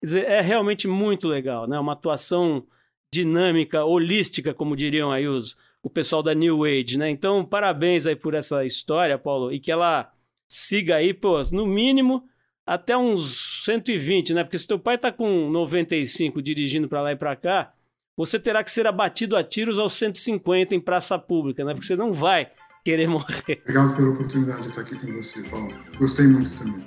Quer 0.00 0.06
dizer, 0.06 0.24
é 0.26 0.40
realmente 0.40 0.86
muito 0.86 1.26
legal, 1.26 1.66
né? 1.66 1.78
Uma 1.78 1.94
atuação 1.94 2.66
dinâmica, 3.12 3.84
holística, 3.84 4.52
como 4.52 4.76
diriam 4.76 5.10
aí 5.10 5.26
os, 5.26 5.56
o 5.82 5.88
pessoal 5.88 6.22
da 6.22 6.34
New 6.34 6.64
Age, 6.64 6.98
né? 6.98 7.08
Então, 7.08 7.44
parabéns 7.44 8.06
aí 8.06 8.14
por 8.14 8.34
essa 8.34 8.64
história, 8.64 9.18
Paulo, 9.18 9.50
e 9.52 9.58
que 9.58 9.72
ela 9.72 10.12
siga 10.46 10.96
aí, 10.96 11.14
pô, 11.14 11.40
no 11.52 11.66
mínimo 11.66 12.28
até 12.66 12.94
uns 12.96 13.64
120, 13.64 14.34
né? 14.34 14.44
Porque 14.44 14.58
se 14.58 14.66
teu 14.66 14.78
pai 14.78 14.98
tá 14.98 15.10
com 15.10 15.48
95 15.48 16.42
dirigindo 16.42 16.86
para 16.86 17.00
lá 17.00 17.12
e 17.12 17.16
para 17.16 17.34
cá, 17.34 17.72
você 18.18 18.36
terá 18.36 18.64
que 18.64 18.70
ser 18.72 18.84
abatido 18.84 19.36
a 19.36 19.44
tiros 19.44 19.78
aos 19.78 19.92
150 19.92 20.74
em 20.74 20.80
praça 20.80 21.16
pública, 21.16 21.64
né? 21.64 21.72
Porque 21.72 21.86
você 21.86 21.94
não 21.94 22.12
vai 22.12 22.50
querer 22.84 23.06
morrer. 23.06 23.62
Obrigado 23.62 23.94
pela 23.94 24.10
oportunidade 24.10 24.62
de 24.62 24.68
estar 24.70 24.80
aqui 24.80 24.96
com 24.96 25.12
você, 25.12 25.48
Paulo. 25.48 25.72
Gostei 25.96 26.26
muito 26.26 26.50
também. 26.58 26.84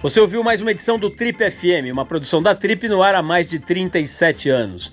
Você 0.00 0.20
ouviu 0.20 0.44
mais 0.44 0.62
uma 0.62 0.70
edição 0.70 0.98
do 1.00 1.10
Trip 1.10 1.50
FM, 1.50 1.90
uma 1.90 2.06
produção 2.06 2.40
da 2.40 2.54
Trip 2.54 2.86
no 2.88 3.02
ar 3.02 3.16
há 3.16 3.22
mais 3.22 3.44
de 3.44 3.58
37 3.58 4.50
anos. 4.50 4.92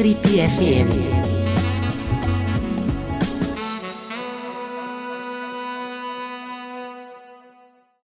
Trip 0.00 0.16
FM. 0.24 1.19